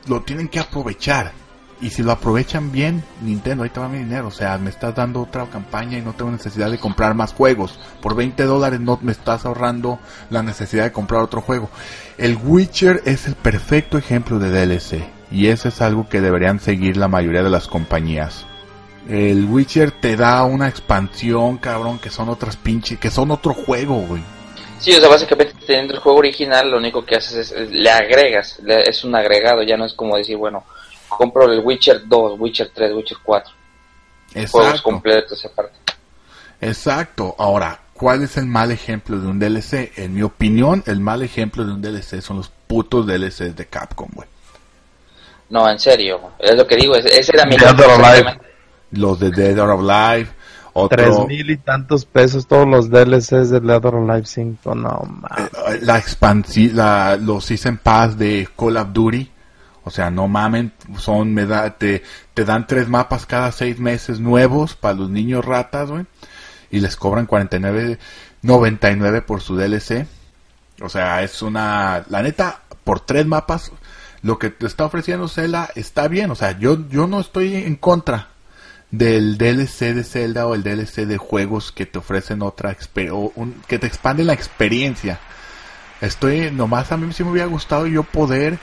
[0.07, 1.33] lo, tienen que aprovechar.
[1.81, 4.29] Y si lo aprovechan bien, Nintendo, ahí te va mi dinero.
[4.29, 7.79] O sea, me estás dando otra campaña y no tengo necesidad de comprar más juegos.
[8.01, 9.99] Por 20 dólares no me estás ahorrando
[10.31, 11.69] la necesidad de comprar otro juego.
[12.17, 15.05] El Witcher es el perfecto ejemplo de DLC.
[15.31, 18.47] Y eso es algo que deberían seguir la mayoría de las compañías.
[19.09, 23.97] El Witcher te da una expansión, cabrón, que son otras pinches, que son otro juego,
[23.97, 24.23] güey.
[24.79, 28.61] Sí, o sea, básicamente teniendo el juego original, lo único que haces es, le agregas,
[28.67, 30.65] es un agregado, ya no es como decir, bueno,
[31.17, 33.53] compro el Witcher 2, Witcher 3, Witcher 4.
[34.35, 34.59] Exacto.
[34.59, 35.77] Juegos completos aparte.
[36.61, 37.35] Exacto.
[37.39, 39.93] Ahora, ¿cuál es el mal ejemplo de un DLC?
[39.97, 44.09] En mi opinión, el mal ejemplo de un DLC son los putos DLCs de Capcom,
[44.13, 44.29] güey.
[45.51, 47.57] No, en serio, es lo que digo, ese era mi...
[48.91, 50.31] Los de Dead or Alive
[50.91, 55.51] Tres mil y tantos pesos todos los DLCs de Dead or Alive 5, no mames.
[55.69, 59.31] Eh, la expansión, la, los Season Pass de Call of Duty,
[59.85, 64.19] o sea, no mamen, son, me da, te, te dan tres mapas cada seis meses
[64.19, 66.07] nuevos para los niños ratas, güey,
[66.71, 70.07] y les cobran 49.99 por su DLC.
[70.81, 73.73] O sea, es una, la neta, por tres mapas,
[74.23, 77.77] lo que te está ofreciendo Zelda está bien, o sea, yo, yo no estoy en
[77.77, 78.29] contra
[78.91, 82.77] del DLC de Zelda o el DLC de juegos que te ofrecen otra
[83.11, 83.33] o
[83.67, 85.19] que te expanden la experiencia.
[86.01, 88.59] Estoy nomás a mí sí me hubiera gustado yo poder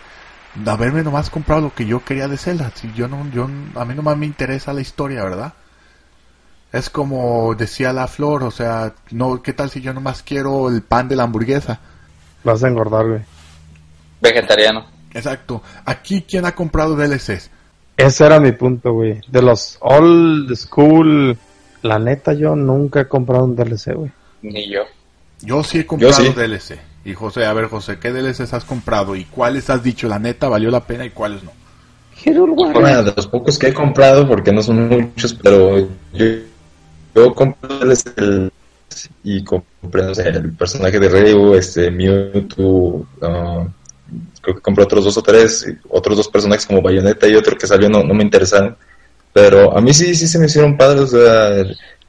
[0.65, 2.72] haberme nomás comprado lo que yo quería de Zelda.
[2.76, 5.53] Si yo no yo a mí nomás me interesa la historia, ¿verdad?
[6.72, 10.82] Es como decía la flor, o sea, no, ¿qué tal si yo nomás quiero el
[10.82, 11.80] pan de la hamburguesa?
[12.44, 13.22] Vas a engordar, güey.
[14.22, 14.86] Vegetariano.
[15.14, 15.61] Exacto.
[15.86, 17.49] Aquí quién ha comprado DLCs?
[17.98, 19.22] Ese era mi punto, güey.
[19.28, 21.38] De los old school,
[21.82, 24.11] la neta, yo nunca he comprado un DLC, güey.
[24.41, 24.82] Ni yo.
[25.41, 26.80] Yo sí he comprado DLC.
[27.03, 29.15] Y José, a ver, José, ¿qué DLCs has comprado?
[29.15, 31.52] ¿Y cuáles has dicho, la neta, valió la pena y cuáles no?
[32.23, 36.26] Bueno, de los pocos que he comprado, porque no son muchos, pero yo,
[37.15, 38.52] yo compré DLC
[39.23, 43.68] y compré, no sé, el personaje de Ryu, este, Mewtwo, uh,
[44.41, 47.65] creo que compré otros dos o tres, otros dos personajes como Bayonetta y otro que
[47.65, 48.76] salió no, no me interesaron.
[49.34, 51.14] Pero a mí sí, sí se me hicieron padres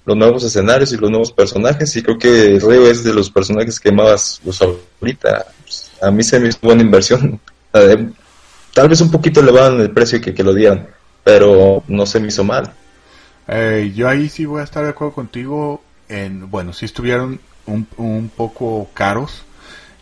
[0.04, 1.94] los nuevos escenarios y los nuevos personajes.
[1.96, 5.46] Y creo que Reo es de los personajes que más los ahorita.
[6.02, 7.40] A mí se me hizo buena inversión.
[7.72, 10.88] Tal vez un poquito elevado en el precio que, que lo dieron,
[11.22, 12.72] pero no se me hizo mal.
[13.48, 15.82] Eh, yo ahí sí voy a estar de acuerdo contigo.
[16.08, 19.44] En, bueno, si estuvieron un, un poco caros.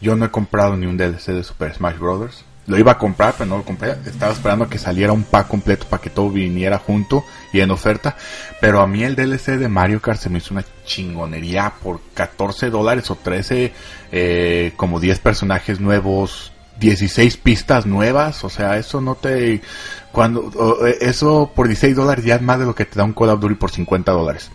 [0.01, 2.45] Yo no he comprado ni un DLC de Super Smash Bros.
[2.66, 3.97] Lo iba a comprar, pero no lo compré.
[4.07, 8.16] Estaba esperando que saliera un pack completo para que todo viniera junto y en oferta.
[8.61, 12.70] Pero a mí el DLC de Mario Kart se me hizo una chingonería por 14
[12.70, 13.73] dólares o 13,
[14.12, 18.45] eh, como 10 personajes nuevos, 16 pistas nuevas.
[18.45, 19.62] O sea, eso no te...
[20.12, 23.15] cuando eh, Eso por 16 dólares ya es más de lo que te da un
[23.15, 24.51] Call of Duty por 50 dólares.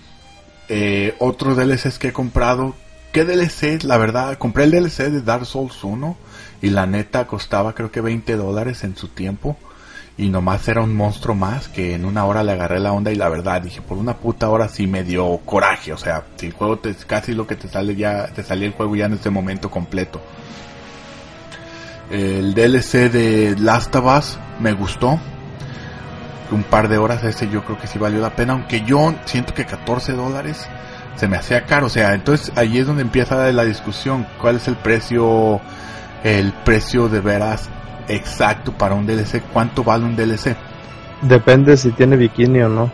[0.69, 2.76] Eh, otros DLCs que he comprado
[3.15, 3.82] ¿Qué DLC?
[3.86, 6.18] La verdad, compré el DLC de Dark Souls 1
[6.66, 9.56] y la neta costaba creo que 20 dólares en su tiempo.
[10.18, 13.16] Y nomás era un monstruo más que en una hora le agarré la onda y
[13.16, 15.94] la verdad dije, por una puta hora sí me dio coraje.
[15.94, 18.96] O sea, el juego te, casi lo que te sale ya, te salía el juego
[18.96, 20.20] ya en este momento completo.
[22.10, 25.20] El DLC de Last of Us me gustó.
[26.50, 28.54] Un par de horas ese yo creo que sí valió la pena.
[28.54, 30.68] Aunque yo siento que 14 dólares
[31.16, 31.86] se me hacía caro.
[31.86, 34.26] O sea, entonces ahí es donde empieza la discusión.
[34.42, 35.62] ¿Cuál es el precio,
[36.26, 37.69] el precio de veras
[38.07, 39.43] exacto para un DLC?
[39.53, 40.56] ¿Cuánto vale un DLC?
[41.22, 42.91] Depende si tiene bikini o no.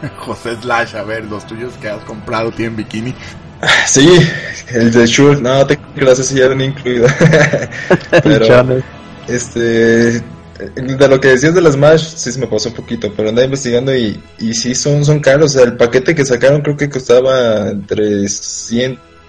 [0.18, 3.14] José Slash, a ver, los tuyos que has comprado tienen bikini.
[3.84, 4.08] Sí,
[4.68, 7.06] el de Shure, no, te gracias si ya han incluido.
[8.22, 8.82] Pero,
[9.28, 10.22] este,
[10.58, 13.44] de lo que decías de las Smash, sí se me pasó un poquito, pero andaba
[13.44, 15.54] investigando y, y sí son, son caros.
[15.54, 18.28] O sea, el paquete que sacaron creo que costaba entre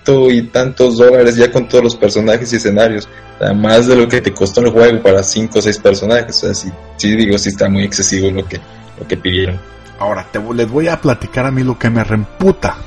[0.06, 3.08] y tantos dólares ya con todos los personajes y escenarios.
[3.40, 6.44] O más de lo que te costó el juego para cinco o seis personajes.
[6.44, 8.60] O sea, sí, digo, sí está muy excesivo lo que,
[9.00, 9.60] lo que pidieron.
[10.00, 12.78] Ahora, te, les voy a platicar a mí lo que me reemputa.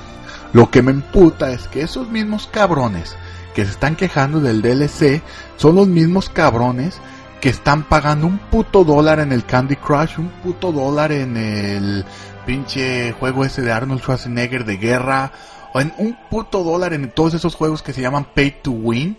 [0.53, 3.16] Lo que me emputa es que esos mismos cabrones
[3.55, 5.23] que se están quejando del DLC
[5.57, 7.01] son los mismos cabrones
[7.41, 12.05] que están pagando un puto dólar en el Candy Crush, un puto dólar en el
[12.47, 15.32] pinche juego ese de Arnold Schwarzenegger de guerra,
[15.81, 19.17] en un puto dólar en todos esos juegos que se llaman Pay to Win,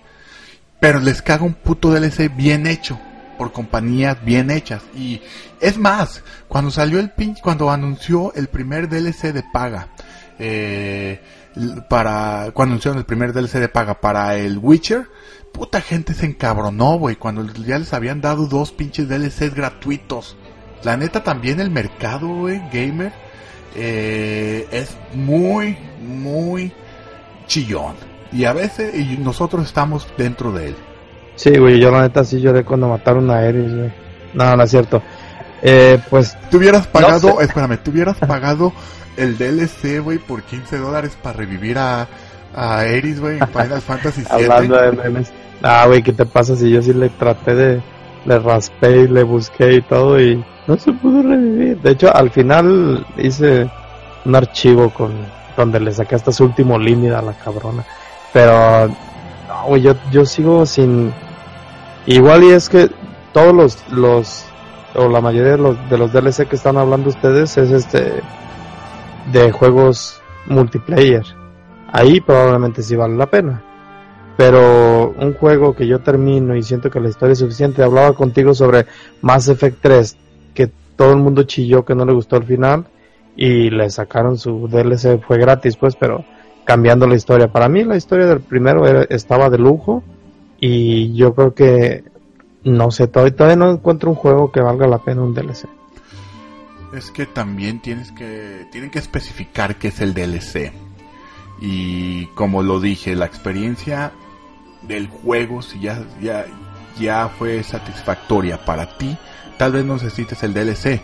[0.80, 3.00] pero les caga un puto DLC bien hecho
[3.38, 5.22] por compañías bien hechas y
[5.60, 9.90] es más cuando salió el pinche cuando anunció el primer DLC de paga
[10.40, 11.22] eh,
[11.90, 15.10] para cuando anunciaron el primer DLC de paga para el Witcher
[15.56, 20.36] puta gente se encabronó, güey, cuando ya les habían dado dos pinches DLCs gratuitos.
[20.84, 23.14] La neta también el mercado, güey, gamer,
[23.76, 26.72] eh, es muy, muy
[27.48, 27.96] chillón.
[28.32, 30.76] Y a veces, y nosotros estamos dentro de él.
[31.36, 33.94] Sí, güey, yo la neta sí lloré cuando mataron a Eris, güey.
[34.34, 35.02] No, no es cierto.
[35.62, 36.38] Eh, pues...
[36.50, 38.74] Tú hubieras pagado, espérame, tú hubieras pagado
[39.18, 42.08] el DLC, güey, por 15 dólares para revivir a,
[42.54, 44.46] a Eris, güey, en Final Fantasy VII.
[44.46, 45.32] Hablando de memes.
[45.62, 47.82] Ah, güey, ¿qué te pasa si yo sí le traté de...
[48.26, 51.80] Le raspé y le busqué y todo y no se pudo revivir.
[51.82, 53.70] De hecho, al final hice
[54.26, 55.12] un archivo con
[55.56, 57.86] donde le saqué hasta su último límite a la cabrona.
[58.34, 58.90] Pero,
[59.48, 61.14] no, yo, yo sigo sin...
[62.08, 62.90] Igual y es que
[63.32, 64.46] todos los, los
[64.96, 68.22] o la mayoría de los, de los DLC que están hablando ustedes es este
[69.32, 71.26] de juegos multiplayer.
[71.92, 73.64] Ahí probablemente sí vale la pena.
[74.38, 77.84] Pero un juego que yo termino y siento que la historia es suficiente.
[77.84, 78.86] Hablaba contigo sobre
[79.22, 80.18] Mass Effect 3,
[80.54, 82.86] que todo el mundo chilló que no le gustó el final
[83.36, 86.26] y le sacaron su DLC, fue gratis pues, pero
[86.66, 87.52] cambiando la historia.
[87.52, 90.04] Para mí la historia del primero estaba de lujo
[90.60, 92.04] y yo creo que
[92.66, 95.68] no sé, todavía, todavía no encuentro un juego que valga la pena un DLC.
[96.96, 100.74] Es que también tienes que tienen que especificar qué es el DLC.
[101.62, 104.12] Y como lo dije, la experiencia
[104.88, 106.46] del juego, si ya, ya,
[107.00, 109.18] ya fue satisfactoria para ti,
[109.58, 111.02] tal vez no necesites el DLC.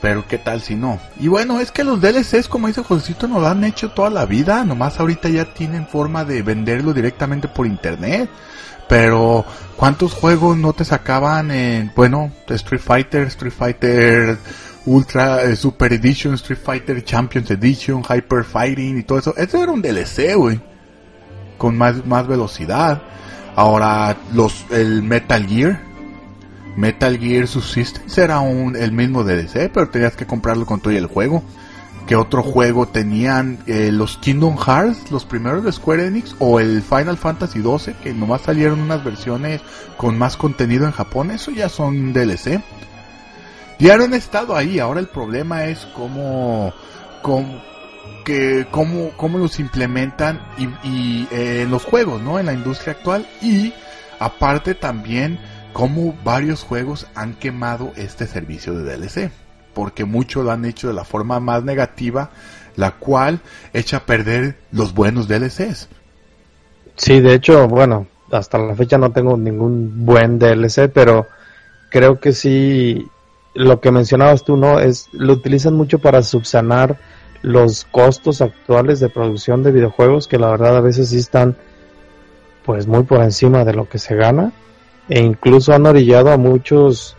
[0.00, 1.00] Pero qué tal si no.
[1.18, 4.26] Y bueno, es que los DLCs, como dice Josecito, nos lo han hecho toda la
[4.26, 4.64] vida.
[4.64, 8.30] Nomás ahorita ya tienen forma de venderlo directamente por internet.
[8.88, 9.44] Pero,
[9.76, 14.38] ¿cuántos juegos no te sacaban en, bueno, Street Fighter, Street Fighter
[14.86, 19.34] Ultra, eh, Super Edition, Street Fighter Champions Edition, Hyper Fighting y todo eso?
[19.36, 20.77] Eso era un DLC, güey
[21.58, 23.02] con más, más velocidad.
[23.56, 25.80] Ahora, los, el Metal Gear,
[26.76, 31.06] Metal Gear Subsistence era un, el mismo DLC, pero tenías que comprarlo con todo el
[31.06, 31.42] juego.
[32.06, 36.82] ¿Qué otro juego tenían eh, los Kingdom Hearts, los primeros de Square Enix, o el
[36.82, 39.60] Final Fantasy XII, que nomás salieron unas versiones
[39.98, 41.32] con más contenido en Japón?
[41.32, 42.62] Eso ya son DLC.
[43.78, 46.72] Ya han estado ahí, ahora el problema es cómo,
[47.22, 47.60] cómo,
[48.28, 52.38] que cómo, cómo los implementan y, y eh, los juegos, ¿no?
[52.38, 53.72] En la industria actual y
[54.18, 55.38] Aparte también
[55.72, 59.30] cómo varios juegos han quemado este servicio de DLC,
[59.74, 62.30] porque muchos lo han hecho de la forma más negativa,
[62.76, 63.40] la cual
[63.72, 65.88] echa a perder los buenos DLCs.
[66.96, 71.26] Sí, de hecho, bueno, hasta la fecha no tengo ningún buen DLC, pero
[71.90, 73.06] creo que sí,
[73.54, 74.80] lo que mencionabas tú, ¿no?
[74.80, 76.98] Es, lo utilizan mucho para subsanar
[77.42, 81.56] los costos actuales de producción de videojuegos, que la verdad a veces sí están
[82.64, 84.52] pues muy por encima de lo que se gana
[85.08, 87.16] e incluso han orillado a muchos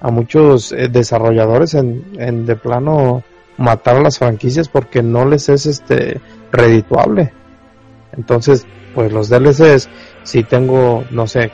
[0.00, 3.22] a muchos eh, desarrolladores en, de plano
[3.56, 6.20] matar las franquicias porque no les es este
[6.52, 7.32] redituable.
[8.16, 9.88] Entonces pues los DLCs
[10.24, 11.50] si tengo no sé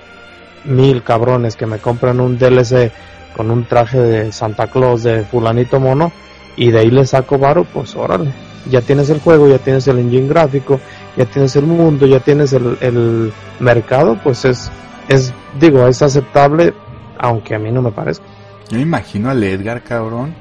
[0.64, 2.90] mil cabrones que me compran un DLC
[3.36, 6.10] con un traje de Santa Claus de fulanito mono
[6.56, 8.32] y de ahí le saco varo pues órale
[8.70, 10.80] ya tienes el juego ya tienes el engine gráfico
[11.16, 14.70] ya tienes el mundo ya tienes el, el mercado pues es
[15.08, 16.74] es, digo, es aceptable,
[17.18, 18.24] aunque a mí no me parezca.
[18.70, 20.34] Yo imagino al Edgar, cabrón,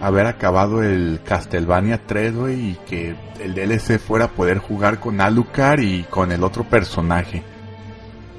[0.00, 5.80] haber acabado el Castlevania 3, güey, y que el DLC fuera poder jugar con Alucard
[5.80, 7.42] y con el otro personaje.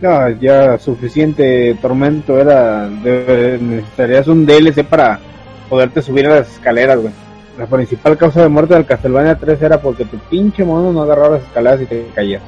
[0.02, 2.88] No, ya suficiente tormento era.
[2.90, 5.20] necesitarías un DLC para
[5.70, 7.14] poderte subir a las escaleras, güey.
[7.58, 11.38] La principal causa de muerte del Castlevania 3 era porque tu pinche mono no agarraba
[11.38, 12.42] las escaleras y te caías.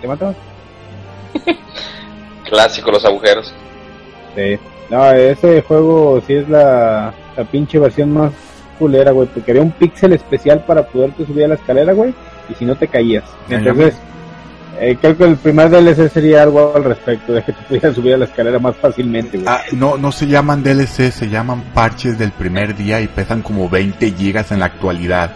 [0.00, 0.36] ¿Te matabas?
[2.48, 3.54] Clásico, los agujeros.
[4.34, 4.58] Sí.
[4.90, 8.32] No, ese juego sí es la, la pinche versión más
[8.78, 9.28] culera, güey.
[9.28, 12.12] Porque quería un píxel especial para poderte subir a la escalera, güey.
[12.48, 13.24] Y si no te caías.
[13.48, 13.94] Entonces,
[14.84, 18.14] eh, creo que el primer DLC sería algo al respecto, de que te pudieras subir
[18.14, 19.48] a la escalera más fácilmente, güey.
[19.48, 23.68] Ah, no, no se llaman DLC, se llaman parches del primer día y pesan como
[23.68, 25.30] 20 gigas en la actualidad.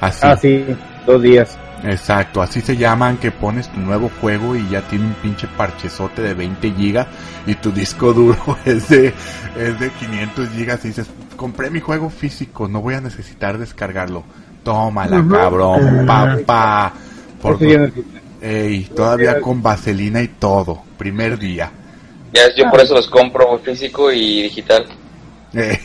[0.00, 0.20] Así.
[0.22, 0.64] Ah, sí,
[1.04, 1.58] dos días.
[1.82, 6.22] Exacto, así se llaman que pones tu nuevo juego y ya tiene un pinche parchezote
[6.22, 7.06] de 20 gigas
[7.46, 9.14] y tu disco duro es de,
[9.58, 14.22] es de 500 gigas y dices, compré mi juego físico, no voy a necesitar descargarlo.
[14.62, 16.92] Tómala, cabrón, papá.
[17.40, 17.58] Por
[18.40, 21.70] Ey, todavía con vaselina y todo, primer día.
[22.32, 24.86] Ya, yo por eso los compro físico y digital.
[25.52, 25.78] Eh.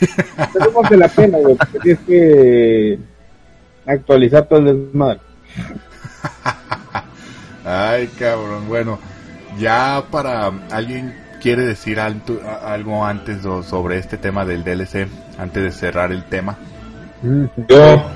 [0.53, 2.99] Tenemos de la pena, güey, tienes que
[3.85, 5.19] actualizar todo el desmadre.
[7.65, 8.67] Ay, cabrón.
[8.67, 8.99] Bueno,
[9.57, 15.07] ya para alguien quiere decir algo antes sobre este tema del DLC,
[15.37, 16.57] antes de cerrar el tema.
[17.67, 18.11] Yo,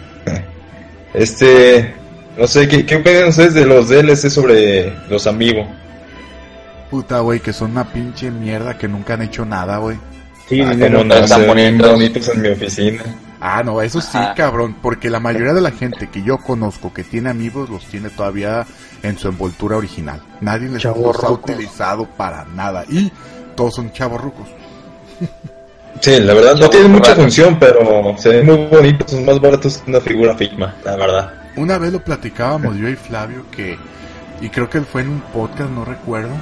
[1.13, 1.95] este,
[2.39, 5.67] no sé, ¿qué, qué opinan ustedes de los DLC sobre los amigos?
[6.89, 9.97] Puta, güey, que son una pinche mierda que nunca han hecho nada, güey.
[10.47, 13.03] Sí, ah, no, no, están bonitos en mi oficina.
[13.41, 17.03] Ah, no, eso sí, cabrón, porque la mayoría de la gente que yo conozco que
[17.03, 18.65] tiene amigos los tiene todavía
[19.03, 20.21] en su envoltura original.
[20.39, 23.11] Nadie les ha utilizado para nada y
[23.55, 24.47] todos son chavos rucos.
[25.99, 29.79] Sí, la verdad no tienen mucha función, pero se ven muy bonitos, son más baratos
[29.79, 31.38] que una figura Figma, la verdad.
[31.55, 33.77] Una vez lo platicábamos yo y Flavio que,
[34.41, 36.33] y creo que fue en un podcast, no recuerdo,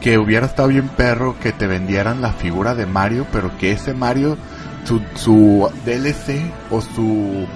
[0.00, 3.94] que hubiera estado bien perro que te vendieran la figura de Mario, pero que ese
[3.94, 4.36] Mario
[4.84, 7.46] su, su DLC o su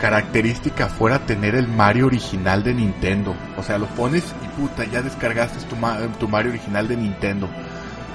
[0.00, 3.34] característica fuera tener el Mario original de Nintendo.
[3.56, 5.76] O sea, lo pones y puta, ya descargaste tu,
[6.18, 7.48] tu Mario original de Nintendo.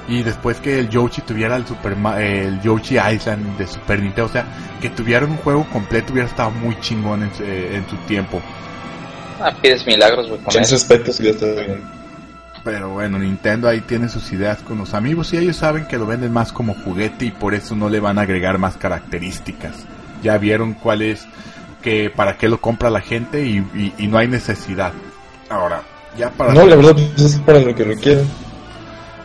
[0.09, 4.33] Y después que el Yoshi tuviera el Super el Yoshi Island de Super Nintendo, o
[4.33, 4.45] sea,
[4.81, 8.41] que tuviera un juego completo hubiera estado muy chingón en, en su tiempo.
[9.39, 10.41] Ah, pides milagros, güey.
[10.53, 11.81] En ese aspecto sí está bien.
[12.63, 16.05] Pero bueno, Nintendo ahí tiene sus ideas con los amigos y ellos saben que lo
[16.05, 19.85] venden más como juguete y por eso no le van a agregar más características.
[20.21, 21.25] Ya vieron cuál es,
[21.81, 24.91] que para qué lo compra la gente y, y, no hay necesidad.
[25.49, 25.83] Ahora,
[26.17, 26.53] ya para...
[26.53, 28.27] No, la verdad pues, es para lo que lo quieren.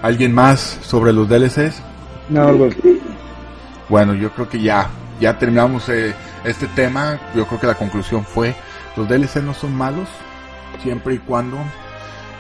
[0.05, 1.81] ¿Alguien más sobre los DLCs?
[2.29, 2.53] No,
[3.89, 6.15] Bueno, yo creo que ya, ya terminamos eh,
[6.45, 7.19] este tema.
[7.35, 8.55] Yo creo que la conclusión fue,
[8.99, 10.07] los DLCs no son malos,
[10.83, 11.57] siempre y cuando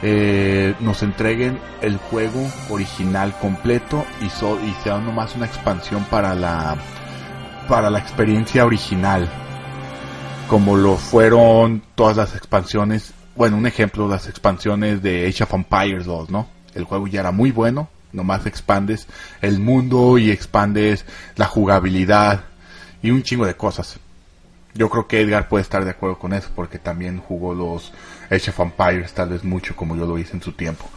[0.03, 6.35] eh, nos entreguen el juego original completo y, so, y sea nomás una expansión para
[6.35, 6.77] la
[7.66, 9.27] para la experiencia original
[10.51, 16.05] como lo fueron todas las expansiones bueno un ejemplo las expansiones de Age of Empires
[16.05, 19.07] 2 no el juego ya era muy bueno nomás expandes
[19.43, 21.05] el mundo y expandes
[21.37, 22.45] la jugabilidad
[23.03, 23.99] y un chingo de cosas
[24.75, 27.93] yo creo que Edgar puede estar de acuerdo con eso porque también jugó los
[28.31, 30.89] Age of tal vez mucho como yo lo hice en su tiempo.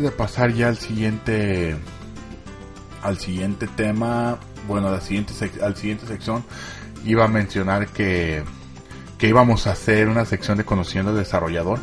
[0.00, 1.76] De pasar ya al siguiente
[3.02, 5.32] al siguiente tema, bueno, a la siguiente
[5.62, 6.44] al siguiente sección
[7.04, 8.42] iba a mencionar que
[9.18, 11.78] que íbamos a hacer una sección de conociendo al desarrollador,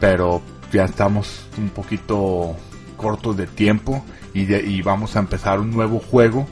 [0.00, 0.40] pero
[0.72, 2.56] ya estamos un poquito
[2.96, 6.46] cortos de tiempo y, y vamos a empezar un nuevo juego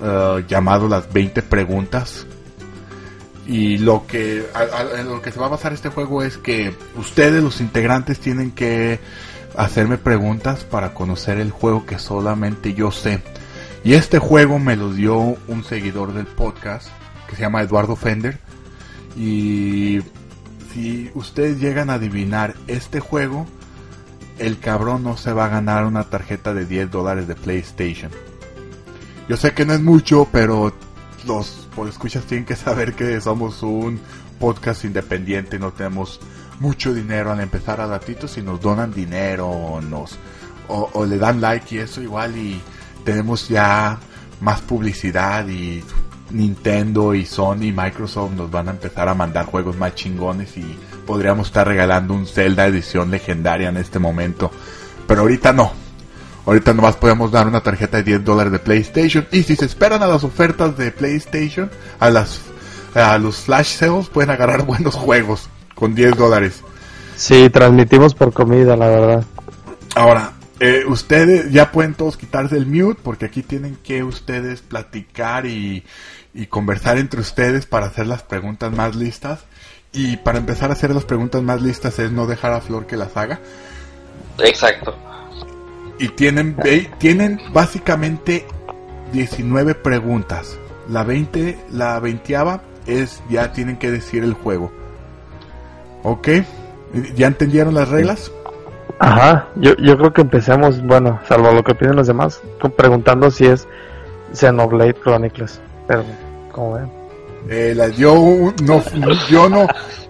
[0.00, 2.26] uh, llamado las 20 preguntas.
[3.46, 4.46] Y lo que,
[5.04, 9.00] lo que se va a basar este juego es que ustedes, los integrantes, tienen que
[9.56, 13.22] hacerme preguntas para conocer el juego que solamente yo sé.
[13.84, 16.88] Y este juego me lo dio un seguidor del podcast
[17.28, 18.38] que se llama Eduardo Fender.
[19.16, 20.00] Y
[20.72, 23.46] si ustedes llegan a adivinar este juego,
[24.38, 28.10] el cabrón no se va a ganar una tarjeta de 10 dólares de PlayStation.
[29.28, 30.74] Yo sé que no es mucho, pero
[31.26, 34.00] los escuchas tienen que saber que somos un
[34.38, 36.20] podcast independiente, no tenemos
[36.60, 40.18] mucho dinero al empezar a ratitos y nos donan dinero o nos
[40.68, 42.60] o, le dan like y eso igual y
[43.04, 43.98] tenemos ya
[44.40, 45.84] más publicidad y
[46.30, 50.78] Nintendo y Sony y Microsoft nos van a empezar a mandar juegos más chingones y
[51.06, 54.50] podríamos estar regalando un Zelda edición legendaria en este momento.
[55.06, 55.72] Pero ahorita no,
[56.46, 59.26] Ahorita nomás podemos dar una tarjeta de 10 dólares de PlayStation.
[59.32, 62.40] Y si se esperan a las ofertas de PlayStation, a las
[62.94, 65.48] a los flash sales, pueden agarrar buenos juegos
[65.84, 66.62] con 10 dólares.
[67.14, 69.24] Sí, transmitimos por comida, la verdad.
[69.94, 75.44] Ahora, eh, ustedes ya pueden todos quitarse el mute porque aquí tienen que ustedes platicar
[75.44, 75.84] y,
[76.32, 79.40] y conversar entre ustedes para hacer las preguntas más listas.
[79.92, 82.96] Y para empezar a hacer las preguntas más listas es no dejar a Flor que
[82.96, 83.40] las haga.
[84.38, 84.96] Exacto
[85.98, 86.56] y tienen,
[86.98, 88.46] tienen básicamente
[89.12, 90.58] 19 preguntas.
[90.88, 92.36] La 20, la 20
[92.86, 94.72] es ya tienen que decir el juego.
[96.04, 96.28] ¿Ok?
[97.16, 98.30] ¿Ya entendieron las reglas?
[99.00, 102.40] Ajá, yo, yo creo que empecemos, bueno, salvo lo que piden los demás,
[102.76, 103.66] preguntando si es
[104.32, 105.60] Xenoblade Chronicles.
[105.88, 106.04] Pero,
[106.52, 106.90] como ven.
[107.48, 108.14] Eh, yo
[108.62, 108.82] no,
[109.28, 109.66] yo no,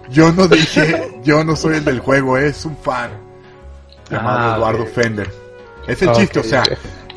[0.09, 3.11] yo no dije, yo no soy el del juego, es un fan
[4.09, 5.31] llamado ah, Eduardo Fender.
[5.87, 6.63] Es el chiste, o sea,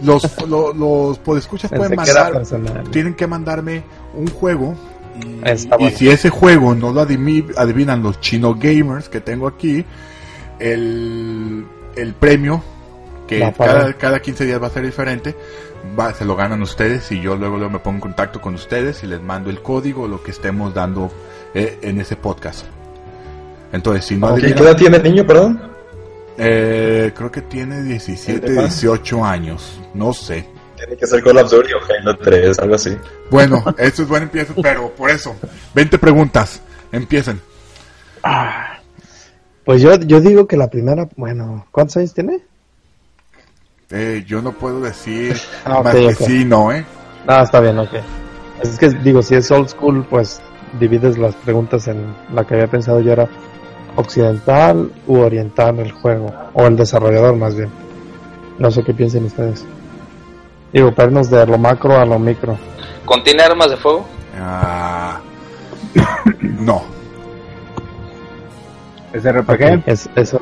[0.02, 2.42] los, los, los podescuchas pueden mandar,
[2.90, 3.82] tienen que mandarme
[4.14, 4.74] un juego
[5.78, 9.84] y, si ese juego no lo adivinan los chino gamers que tengo aquí,
[10.58, 11.64] el,
[11.96, 12.62] el premio,
[13.26, 15.36] que cada, cada 15 días va a ser diferente,
[15.98, 19.02] va, se lo ganan ustedes y yo luego, luego me pongo en contacto con ustedes
[19.04, 21.10] y les mando el código, lo que estemos dando
[21.54, 22.66] eh, en ese podcast.
[23.72, 24.34] Entonces, si no...
[24.34, 25.60] ¿Qué edad tiene el niño, perdón?
[26.38, 29.78] Eh, creo que tiene 17, 18 años.
[29.94, 30.46] No sé.
[30.78, 32.96] Tiene que ser Call of Duty o Halo 3, algo así.
[33.30, 35.34] Bueno, esto es buen empiezo, pero por eso,
[35.74, 36.62] 20 preguntas.
[36.92, 37.40] Empiecen.
[38.22, 38.78] Ah,
[39.64, 42.40] pues yo, yo digo que la primera, bueno, ¿cuántos años tiene?
[43.90, 46.84] Eh, yo no puedo decir ah, más que sí, no, ¿eh?
[47.26, 47.94] Ah, está bien, ok.
[48.62, 50.40] Es que digo, si es old school, pues
[50.78, 53.28] divides las preguntas en la que había pensado yo era
[53.96, 57.70] occidental u oriental el juego, o el desarrollador más bien.
[58.58, 59.64] No sé qué piensen ustedes.
[60.72, 62.58] Digo, pernos de lo macro a lo micro.
[63.04, 64.06] ¿Contiene armas de fuego?
[64.38, 65.20] Ah,
[66.40, 66.82] no.
[69.12, 69.82] ¿Es RPG?
[69.86, 70.34] es, es,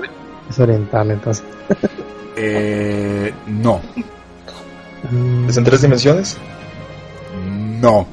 [0.58, 1.44] oriental entonces.
[2.36, 3.80] eh, no.
[5.48, 6.36] ¿Es en tres dimensiones?
[7.80, 8.06] No.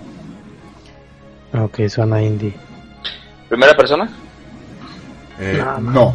[1.53, 2.53] Ok, suena indie.
[3.49, 4.09] ¿Primera persona?
[5.39, 6.13] Eh, no.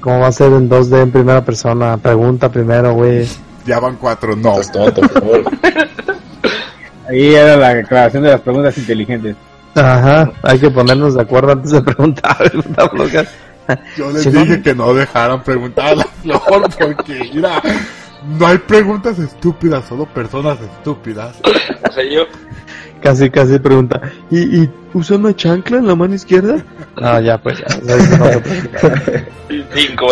[0.00, 1.96] ¿Cómo va a ser en 2D en primera persona?
[1.96, 3.26] Pregunta primero, güey.
[3.66, 4.56] Ya van cuatro, no.
[7.08, 9.36] Ahí era la declaración de las preguntas inteligentes.
[9.74, 12.36] Ajá, hay que ponernos de acuerdo antes de preguntar.
[13.96, 17.62] Yo les dije que no dejaran preguntar a la flor porque, mira,
[18.38, 21.36] no hay preguntas estúpidas, solo personas estúpidas.
[21.88, 22.24] O sea, yo,
[23.02, 24.00] Casi, casi pregunta,
[24.30, 26.62] ¿y, y usa una chancla en la mano izquierda?
[26.96, 27.66] Ah, ya, pues ya.
[29.74, 30.08] Cinco,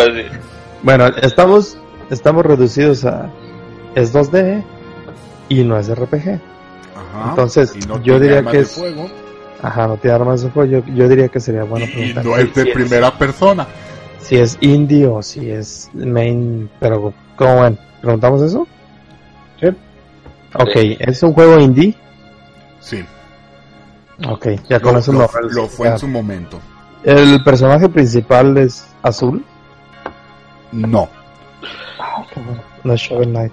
[0.81, 1.77] Bueno, estamos,
[2.09, 3.29] estamos reducidos a...
[3.95, 4.63] Es 2D
[5.49, 6.39] y no es RPG.
[6.95, 7.73] Ajá, Entonces,
[8.03, 8.81] yo diría que es...
[9.61, 10.71] Ajá, no tiene armas de fuego.
[10.71, 12.25] Yo, yo diría que sería bueno preguntar.
[12.25, 13.67] Y no es de primera persona.
[14.19, 17.77] Si es indie o si es main, pero ¿cómo ven?
[18.01, 18.67] ¿Preguntamos eso?
[19.59, 19.67] Sí.
[20.53, 21.95] Ok, ¿es un juego indie?
[22.79, 23.03] Sí.
[24.27, 26.59] Ok, ya con eso lo, lo fue en su momento.
[27.03, 29.43] ¿El personaje principal es azul?
[30.71, 31.09] No.
[32.83, 33.51] No es Shovel Knight.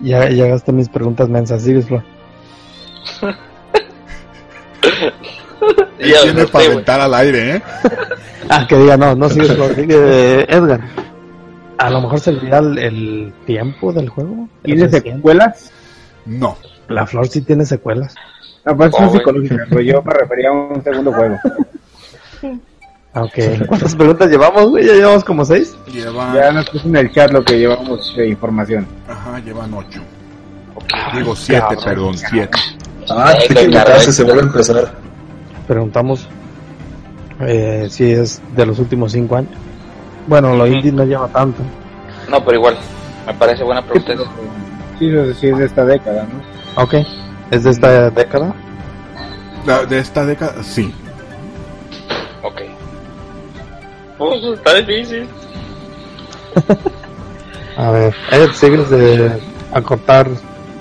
[0.00, 2.02] Ya, ya gasté mis preguntas mensas, sigues, Flo.
[5.98, 7.62] tiene para aventar al aire, ¿eh?
[8.50, 10.80] ah, que diga, no, no sigues, Flo, sigue Edgar.
[11.78, 14.48] A lo mejor se olvida el, el tiempo del juego.
[14.62, 15.72] ¿Tiene secuelas?
[16.24, 16.56] No.
[16.88, 18.14] La flor sí tiene secuelas.
[18.64, 19.18] No, pues Oh, son güey.
[19.18, 21.36] psicológicas, pero yo me refería a un segundo juego.
[23.16, 23.32] Ok.
[23.68, 24.86] ¿Cuántas preguntas llevamos, güey?
[24.86, 25.74] ¿Ya llevamos como seis?
[25.92, 28.86] Llevan, Ya nos puso en el chat lo que llevamos de información.
[29.08, 30.00] ajá, llevan ocho.
[31.14, 31.84] Digo siete, cabrón.
[31.84, 32.58] perdón, siete.
[33.10, 34.92] Ah, hay que claro, se vuelve a empezar.
[35.66, 36.28] Preguntamos
[37.40, 39.50] eh, si es de los últimos cinco años.
[40.26, 41.62] Bueno, lo indie no lleva tanto.
[42.30, 42.76] No, pero igual,
[43.26, 44.12] me parece buena pregunta.
[44.12, 44.24] esa.
[44.98, 46.82] Sí, eso sí es de esta década, ¿no?
[46.82, 46.94] Ok.
[47.50, 48.54] ¿Es de esta década?
[49.66, 50.92] La- de esta década, sí.
[54.18, 55.28] Pues está difícil.
[57.76, 58.14] A ver.
[58.32, 59.40] Eh, sigues de
[59.72, 60.28] acortar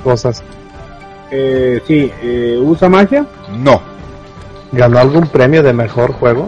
[0.04, 0.42] cosas.
[1.32, 3.26] Eh, sí, eh, ¿usa magia?
[3.58, 3.82] No.
[4.72, 6.48] ¿Ganó algún premio de mejor juego?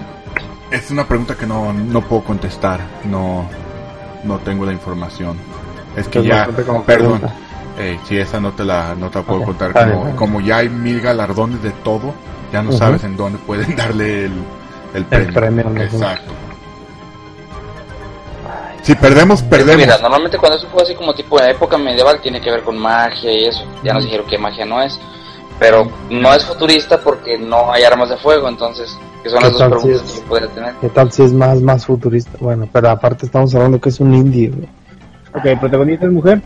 [0.72, 2.80] Es una pregunta que no, no puedo contestar.
[3.06, 3.50] No,
[4.24, 5.38] no tengo la información.
[5.96, 6.84] Es que ya, perdón.
[6.84, 7.34] pregunta.
[7.80, 9.74] Eh, si esa no te la, no te la puedo contar.
[9.74, 12.14] Como, como ya hay mil galardones de todo,
[12.52, 14.34] ya no sabes en dónde pueden darle el,
[14.94, 15.34] el premio.
[15.34, 15.82] premio, ¿no?
[15.82, 16.32] Exacto.
[18.88, 19.76] Si perdemos, perdemos.
[19.76, 22.62] Mira, normalmente cuando es un juego así como tipo de época medieval tiene que ver
[22.64, 23.66] con magia y eso.
[23.84, 24.98] Ya nos dijeron que magia no es.
[25.60, 29.52] Pero no es futurista porque no hay armas de fuego, entonces, que son ¿Qué las
[29.52, 30.74] dos tal preguntas si es- que podría tener.
[30.80, 32.32] ¿Qué tal si es más, más futurista?
[32.40, 34.70] Bueno, pero aparte estamos hablando que es un indie, güey.
[35.36, 36.42] Ok, ¿protagonista es mujer?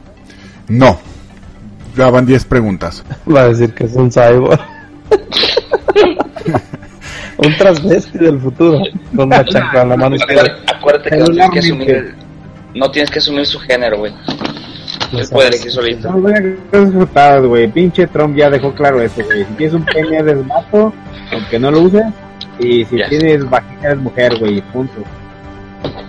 [0.67, 0.97] No.
[1.95, 3.03] Ya van 10 preguntas.
[3.31, 4.59] Va a decir que es un cyborg.
[7.37, 8.79] un transvesti del futuro.
[9.15, 10.57] Con una chancla en la mano izquierda.
[10.75, 12.15] Acuérdate, acuérdate que que asumir el-
[12.75, 14.13] no tienes que asumir su género, güey.
[15.13, 16.09] Él puede elegir solito.
[16.11, 17.67] No, güey, frutadas, güey.
[17.67, 19.43] Pinche Trump ya dejó claro eso, güey.
[19.45, 20.93] Si tienes un pene eres mato,
[21.33, 22.03] aunque no lo uses.
[22.59, 23.09] Y si Ya.
[23.09, 24.61] tienes vagina eres mujer, güey.
[24.71, 25.01] Punto.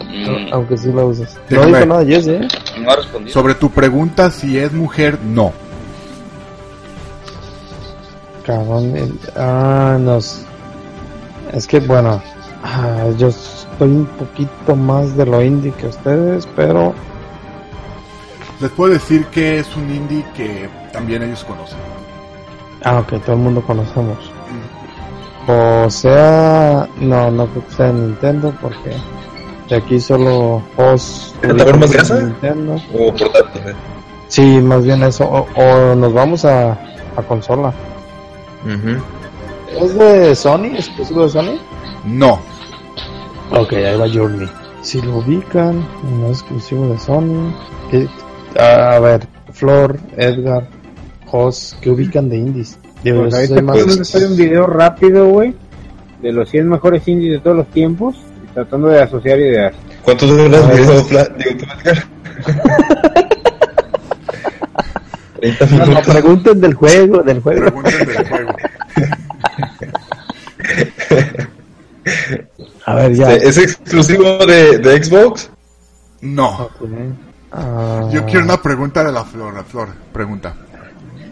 [0.08, 1.36] Mm, Aunque sí lo uses.
[1.48, 2.46] No dijo nada, Jess, ¿eh?
[2.78, 3.32] no ha respondido.
[3.32, 5.52] Sobre tu pregunta, si es mujer, no.
[8.44, 8.96] Cabrón.
[8.96, 10.42] el- Ah, nos.
[11.52, 12.22] Es que, bueno.
[12.62, 16.94] Ah, yo estoy un poquito más de lo indie que ustedes, pero.
[18.60, 21.78] Les puedo decir que es un indie que también ellos conocen.
[22.84, 24.18] Ah, ok, todo el mundo conocemos.
[25.48, 28.96] O sea, no, no creo que sea de Nintendo porque
[29.68, 32.20] de aquí solo juegos ¿Plataformas de casa?
[32.20, 32.76] Nintendo.
[32.94, 33.62] O portátil.
[33.66, 33.74] eh.
[34.28, 35.24] Sí, más bien eso.
[35.24, 36.72] O, o nos vamos a,
[37.16, 37.72] a consola.
[39.80, 40.66] ¿Es de Sony?
[40.76, 41.58] ¿Es exclusivo de Sony?
[42.04, 42.38] No.
[43.52, 44.48] Ok, ahí va Journey.
[44.82, 45.84] Si lo ubican,
[46.20, 47.52] no es exclusivo de Sony.
[47.90, 48.08] ¿Qué-
[48.58, 50.66] A ver, Flor, Edgar,
[51.26, 52.78] Jos, ¿qué ubican de indies?
[53.02, 55.54] Digo, Pues ahorita más- un video rápido, güey.
[56.20, 58.16] De los 100 mejores indies de todos los tiempos.
[58.54, 59.74] Tratando de asociar ideas.
[60.04, 61.24] ¿Cuánto dura el Ah, video, es- Fla?
[61.36, 62.04] Digo, tú, Edgar?
[65.40, 66.12] 30 No, no, minutos.
[66.14, 67.60] pregunten del juego, del juego.
[67.62, 68.52] Pregunten del juego.
[72.86, 73.32] A ver, ya.
[73.34, 75.50] ¿Es exclusivo de, de Xbox?
[76.20, 76.70] No.
[76.80, 76.88] Ok.
[77.52, 79.54] Ah, Yo quiero una pregunta de la flor.
[79.54, 80.54] La flor, pregunta.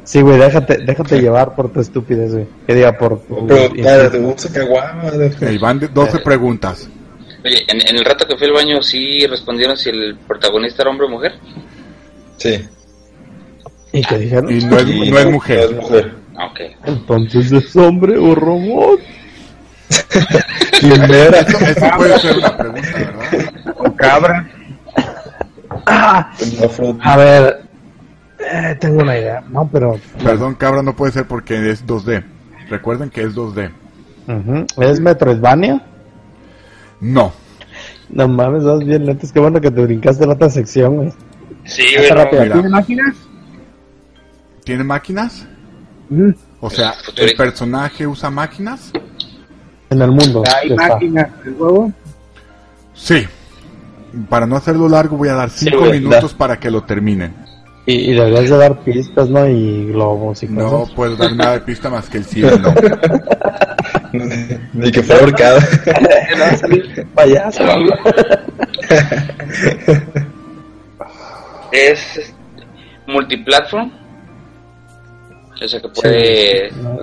[0.04, 2.46] Sí, güey, déjate, déjate llevar por tu estupidez, güey.
[2.66, 3.46] Que diga por tu...
[3.46, 5.04] Pero, claro, te gusta caguama.
[5.08, 6.88] Eh, van de 12 preguntas.
[7.44, 10.90] Oye, en, en el rato que fui al baño, ¿sí respondieron si el protagonista era
[10.90, 11.32] hombre o mujer?
[12.38, 12.64] Sí.
[13.92, 14.50] ¿Y qué dijeron?
[14.50, 15.58] Y no es, Y no es No mujer.
[15.70, 16.14] es mujer.
[16.36, 16.60] Ah, ok.
[16.86, 19.00] Entonces es hombre o robot.
[20.80, 21.40] Quimera.
[21.40, 23.74] Eso, eso puede ser una pregunta, ¿verdad?
[23.76, 24.50] O cabra.
[25.86, 26.32] Ah,
[27.02, 27.62] a ver,
[28.38, 29.42] eh, tengo una idea.
[29.48, 29.98] No, pero...
[30.22, 32.24] Perdón, cabra, no puede ser porque es 2D.
[32.68, 33.70] Recuerden que es 2D.
[34.26, 34.82] Ujú.
[34.82, 35.82] ¿Es Metroidvania?
[37.00, 37.32] No.
[38.08, 39.26] No mames, vas bien lento.
[39.26, 41.12] Es que bueno que te brincaste la otra sección, güey.
[41.64, 41.84] Sí.
[41.86, 43.16] ¿Tiene máquinas?
[44.64, 45.46] ¿Tiene máquinas?
[46.10, 46.34] Ujú.
[46.60, 48.92] O sea, ¿el personaje usa máquinas?
[49.90, 50.42] En el mundo.
[50.62, 51.92] ¿Hay máquinas del juego?
[52.94, 53.26] Sí.
[54.28, 57.34] Para no hacerlo largo, voy a dar 5 güey, minutos para que lo terminen.
[57.86, 59.48] Y, y deberías de dar pistas, ¿no?
[59.48, 60.94] Y globos y No cosas.
[60.94, 62.56] puedo dar nada de pista más que el cielo.
[62.58, 62.74] no.
[64.74, 65.60] Ni que fuera ahorcada.
[65.60, 67.62] No va a salir payaso.
[71.72, 72.32] Es
[73.06, 73.90] multiplatform.
[75.62, 76.70] O sea que puede...
[76.82, 76.98] No,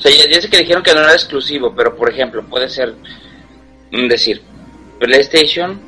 [0.00, 2.70] O sea, ya, ya sé que dijeron que no era exclusivo, pero por ejemplo, puede
[2.70, 2.94] ser,
[3.92, 4.40] decir,
[4.98, 5.78] PlayStation,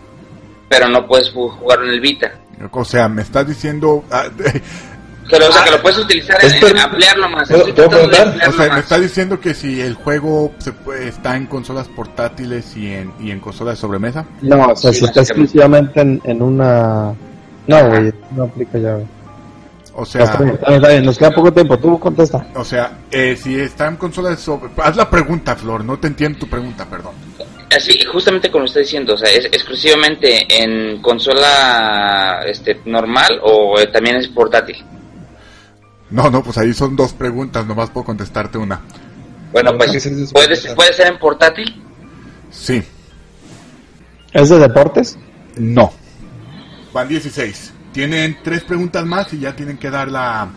[0.68, 2.32] pero no puedes ju- jugarlo en el Vita.
[2.70, 4.05] O sea, me estás diciendo...
[4.10, 4.26] ah,
[5.30, 7.48] Pero, o sea, que lo puedes utilizar en, ampliarlo más.
[7.51, 12.76] O sea, me está diciendo que si el juego se puede, está en consolas portátiles
[12.76, 14.26] y en, y en consolas de sobremesa.
[14.43, 17.14] No, o sea, si está exclusivamente en, en una...
[17.66, 19.06] No, güey, no aplica ya, güey.
[19.94, 20.39] O sea,
[21.02, 22.47] nos queda poco tiempo, tú contesta.
[22.55, 24.70] O sea, eh, si está en consolas sobre...
[24.78, 27.12] Haz la pregunta, Flor, no te entiendo tu pregunta, perdón.
[27.74, 34.16] Así, justamente como estoy diciendo, o sea, ¿es exclusivamente en consola este, normal o también
[34.16, 34.77] es portátil?
[36.10, 38.81] No, no, pues ahí son dos preguntas, nomás puedo contestarte una.
[39.52, 39.90] Bueno, pues,
[40.32, 41.82] ¿puede, ¿puede ser en portátil?
[42.51, 42.82] Sí.
[44.32, 45.19] ¿Es de deportes?
[45.56, 45.93] No.
[46.93, 47.72] Van 16.
[47.93, 50.48] Tienen tres preguntas más y ya tienen que dar la,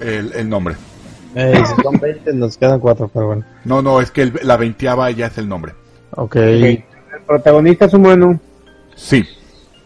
[0.00, 0.76] el, nombre.
[1.34, 3.44] Eh, si son 20, nos quedan cuatro, pero bueno.
[3.64, 5.74] No, no, es que la veinteava ya es el nombre.
[6.12, 6.36] Ok.
[6.36, 6.84] ¿El
[7.26, 8.40] protagonista es humano?
[8.94, 9.24] Sí.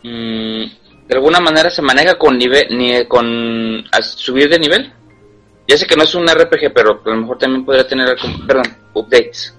[0.03, 0.65] Mm,
[1.09, 4.93] ¿De alguna manera se maneja con nivel, ni, con subir de nivel?
[5.67, 8.15] Ya sé que no es un RPG, pero a lo mejor también podría tener,
[8.47, 9.55] perdón, updates.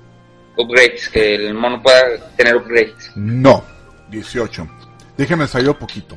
[0.58, 3.12] Upgrades, que el mono pueda tener upgrades.
[3.16, 3.64] No,
[4.10, 4.68] 18.
[5.18, 6.16] Déjeme salir un poquito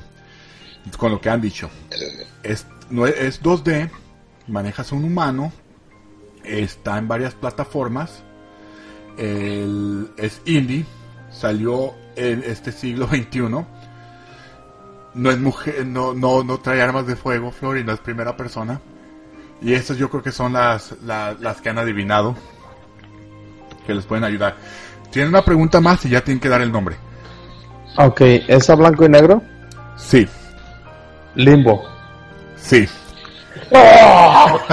[0.97, 1.71] con lo que han dicho.
[2.43, 3.91] Es, no, es 2D,
[4.47, 5.53] manejas un humano,
[6.45, 8.23] está en varias plataformas
[9.19, 10.87] el, es indie,
[11.31, 13.41] salió en este siglo XXI.
[15.15, 18.37] No es mujer, no, no, no trae armas de fuego, Flor, y no es primera
[18.37, 18.81] persona.
[19.61, 22.37] Y estas yo creo que son las, las, que han adivinado,
[23.85, 24.57] que les pueden ayudar.
[25.11, 26.97] Tienen una pregunta más y ya tienen que dar el nombre.
[27.97, 29.43] Ok, ¿es a blanco y negro?
[29.97, 30.29] Sí.
[31.39, 31.89] Limbo.
[32.57, 32.87] Sí.
[33.71, 34.61] ¡Oh!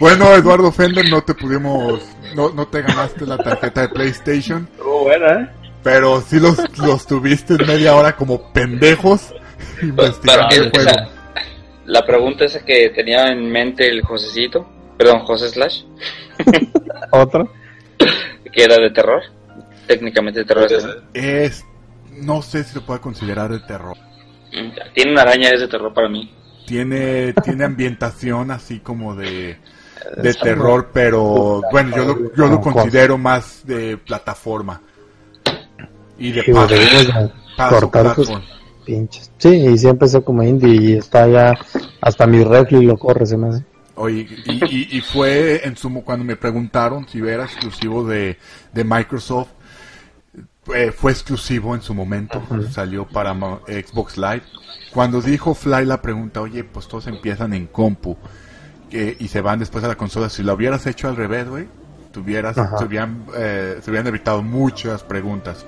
[0.00, 2.00] Bueno, Eduardo Fender, no te pudimos,
[2.36, 4.68] no, no te ganaste la tarjeta de PlayStation.
[4.70, 5.48] Estuvo buena, ¿eh?
[5.82, 9.34] Pero sí los, los tuviste en media hora como pendejos
[9.82, 10.90] investigando el juego.
[11.86, 15.82] la pregunta esa que tenía en mente el Josecito, perdón, José Slash.
[17.10, 17.44] ¿Otra?
[18.52, 19.22] que era de terror,
[19.88, 20.68] técnicamente de terror.
[21.12, 21.64] Es,
[22.20, 23.96] no sé si se puede considerar de terror.
[24.94, 26.34] Tiene una araña, es de terror para mí.
[26.66, 29.58] Tiene, tiene ambientación así como de
[30.16, 34.80] de terror, pero bueno, yo lo, yo lo considero más de plataforma.
[36.18, 37.90] Y de paso,
[38.84, 39.30] pinches.
[39.38, 41.54] Sí, y siempre es como indie y está ya
[42.00, 43.64] hasta mi refli lo corre, se me hace.
[43.94, 48.38] Oye, y, y, fue en sumo cuando me preguntaron si era exclusivo de,
[48.72, 49.48] de Microsoft,
[50.74, 54.42] eh, fue exclusivo en su momento, salió para Xbox Live.
[54.92, 58.16] Cuando dijo Fly la pregunta, oye, pues todos empiezan en compu
[58.90, 60.28] y se van después a la consola.
[60.28, 61.68] Si lo hubieras hecho al revés, güey,
[62.12, 65.64] tuvieras, se hubieran, eh, se hubieran evitado muchas preguntas.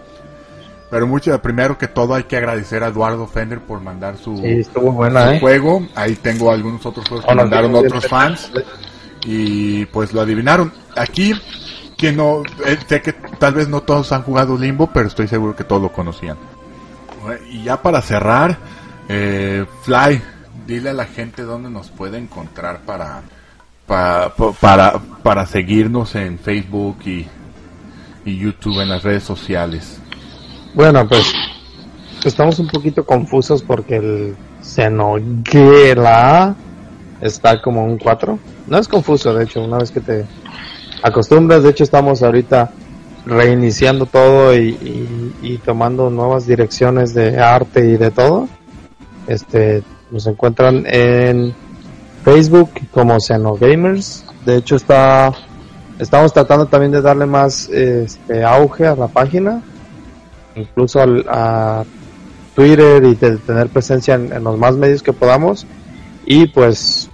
[0.90, 4.66] Pero mucho, primero que todo hay que agradecer a Eduardo Fender por mandar su, ¿eh?
[5.38, 5.86] juego.
[5.94, 8.50] Ahí tengo algunos otros juegos que mandaron otros fans.
[9.24, 10.72] Y pues lo adivinaron.
[10.96, 11.34] Aquí,
[12.00, 15.54] que no, eh, sé que tal vez no todos han jugado Limbo, pero estoy seguro
[15.54, 16.38] que todos lo conocían.
[17.50, 18.56] Y ya para cerrar,
[19.82, 20.22] Fly,
[20.66, 23.22] dile a la gente dónde nos puede encontrar para,
[23.86, 27.26] para, para, seguirnos en Facebook y,
[28.24, 30.00] y YouTube, en las redes sociales.
[30.74, 31.32] Bueno, pues
[32.24, 36.54] estamos un poquito confusos porque el Xenoguela
[37.20, 38.38] está como un 4.
[38.68, 40.24] No es confuso, de hecho, una vez que te
[41.02, 42.70] acostumbras, de hecho estamos ahorita
[43.26, 48.48] reiniciando todo y, y tomando nuevas direcciones de arte y de todo.
[49.26, 51.54] Este, nos encuentran en
[52.24, 53.18] Facebook como
[53.60, 54.24] Gamers.
[54.44, 55.32] De hecho, está
[56.00, 59.62] estamos tratando también de darle más este, auge a la página,
[60.56, 61.84] incluso al, a
[62.54, 65.66] Twitter y de tener presencia en, los más medios que podamos.
[66.24, 67.09] Y pues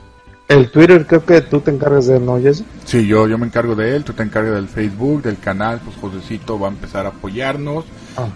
[0.48, 2.64] el Twitter creo que tú te encargas de él, ¿no, Jesse?
[2.85, 5.97] Sí, yo, yo me encargo de él, tú te encargas del Facebook, del canal, pues
[5.97, 7.85] Josecito va a empezar a apoyarnos.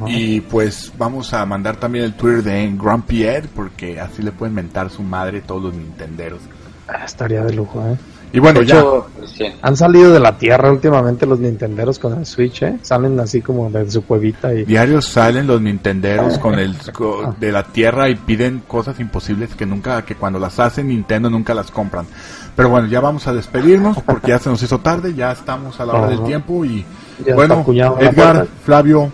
[0.07, 4.55] Y pues vamos a mandar también el Twitter de Grumpy Ed, porque así le pueden
[4.55, 6.41] mentar su madre todos los nintenderos.
[6.87, 7.97] Ah, estaría de lujo, ¿eh?
[8.33, 8.85] Y bueno, ya.
[9.63, 12.79] Han salido de la tierra últimamente los nintenderos con el Switch, ¿eh?
[12.83, 14.65] Salen así como de su cuevita y...
[14.65, 16.77] Diarios salen los nintenderos con el
[17.41, 21.55] de la tierra y piden cosas imposibles que nunca, que cuando las hacen Nintendo nunca
[21.55, 22.07] las compran.
[22.55, 25.87] Pero bueno, ya vamos a despedirnos porque ya se nos hizo tarde, ya estamos a
[25.87, 26.85] la hora del tiempo y...
[27.35, 27.65] bueno,
[27.99, 29.11] Edgar, Flavio,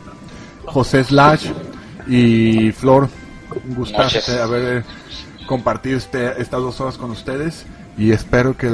[0.65, 1.51] José Slash
[2.09, 3.09] y Flor,
[3.69, 4.85] un gustazo haber
[5.47, 7.65] compartido este, estas dos horas con ustedes
[7.99, 8.69] y espero que,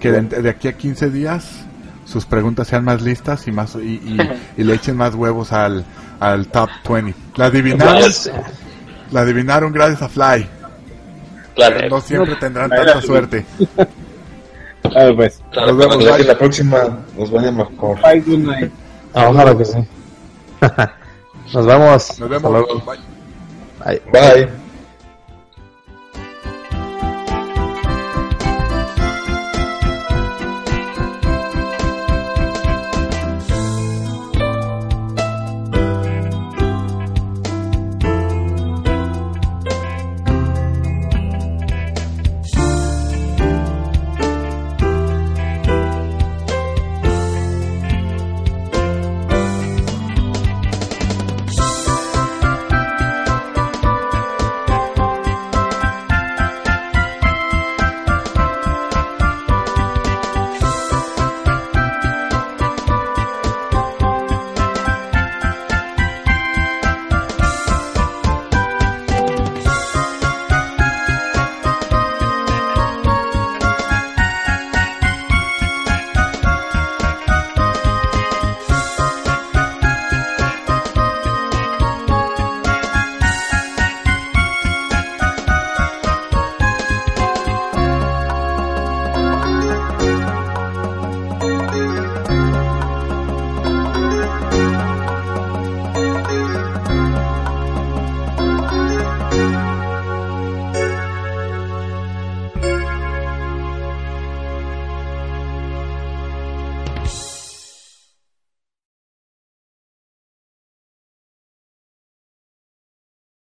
[0.00, 1.64] que de, aquí a 15 días
[2.04, 4.00] sus preguntas sean más listas y más y,
[4.56, 5.84] le echen más huevos al,
[6.20, 7.14] al top 20.
[7.36, 8.02] La adivinaron,
[9.10, 10.46] la adivinaron gracias a Fly.
[11.54, 11.88] Claro.
[11.88, 13.46] No siempre tendrán tanta suerte.
[14.82, 15.40] A ver, pues.
[15.52, 18.00] Claro, Nos vemos, que la próxima nos vaya mejor.
[18.02, 18.72] Bye, good night.
[19.14, 19.78] Ah, ojalá que sí.
[21.54, 21.86] Nos vemos.
[21.86, 22.50] Nos Hasta vemos.
[22.50, 22.82] luego.
[22.84, 24.00] Bye.
[24.12, 24.20] Bye.
[24.44, 24.63] Bye.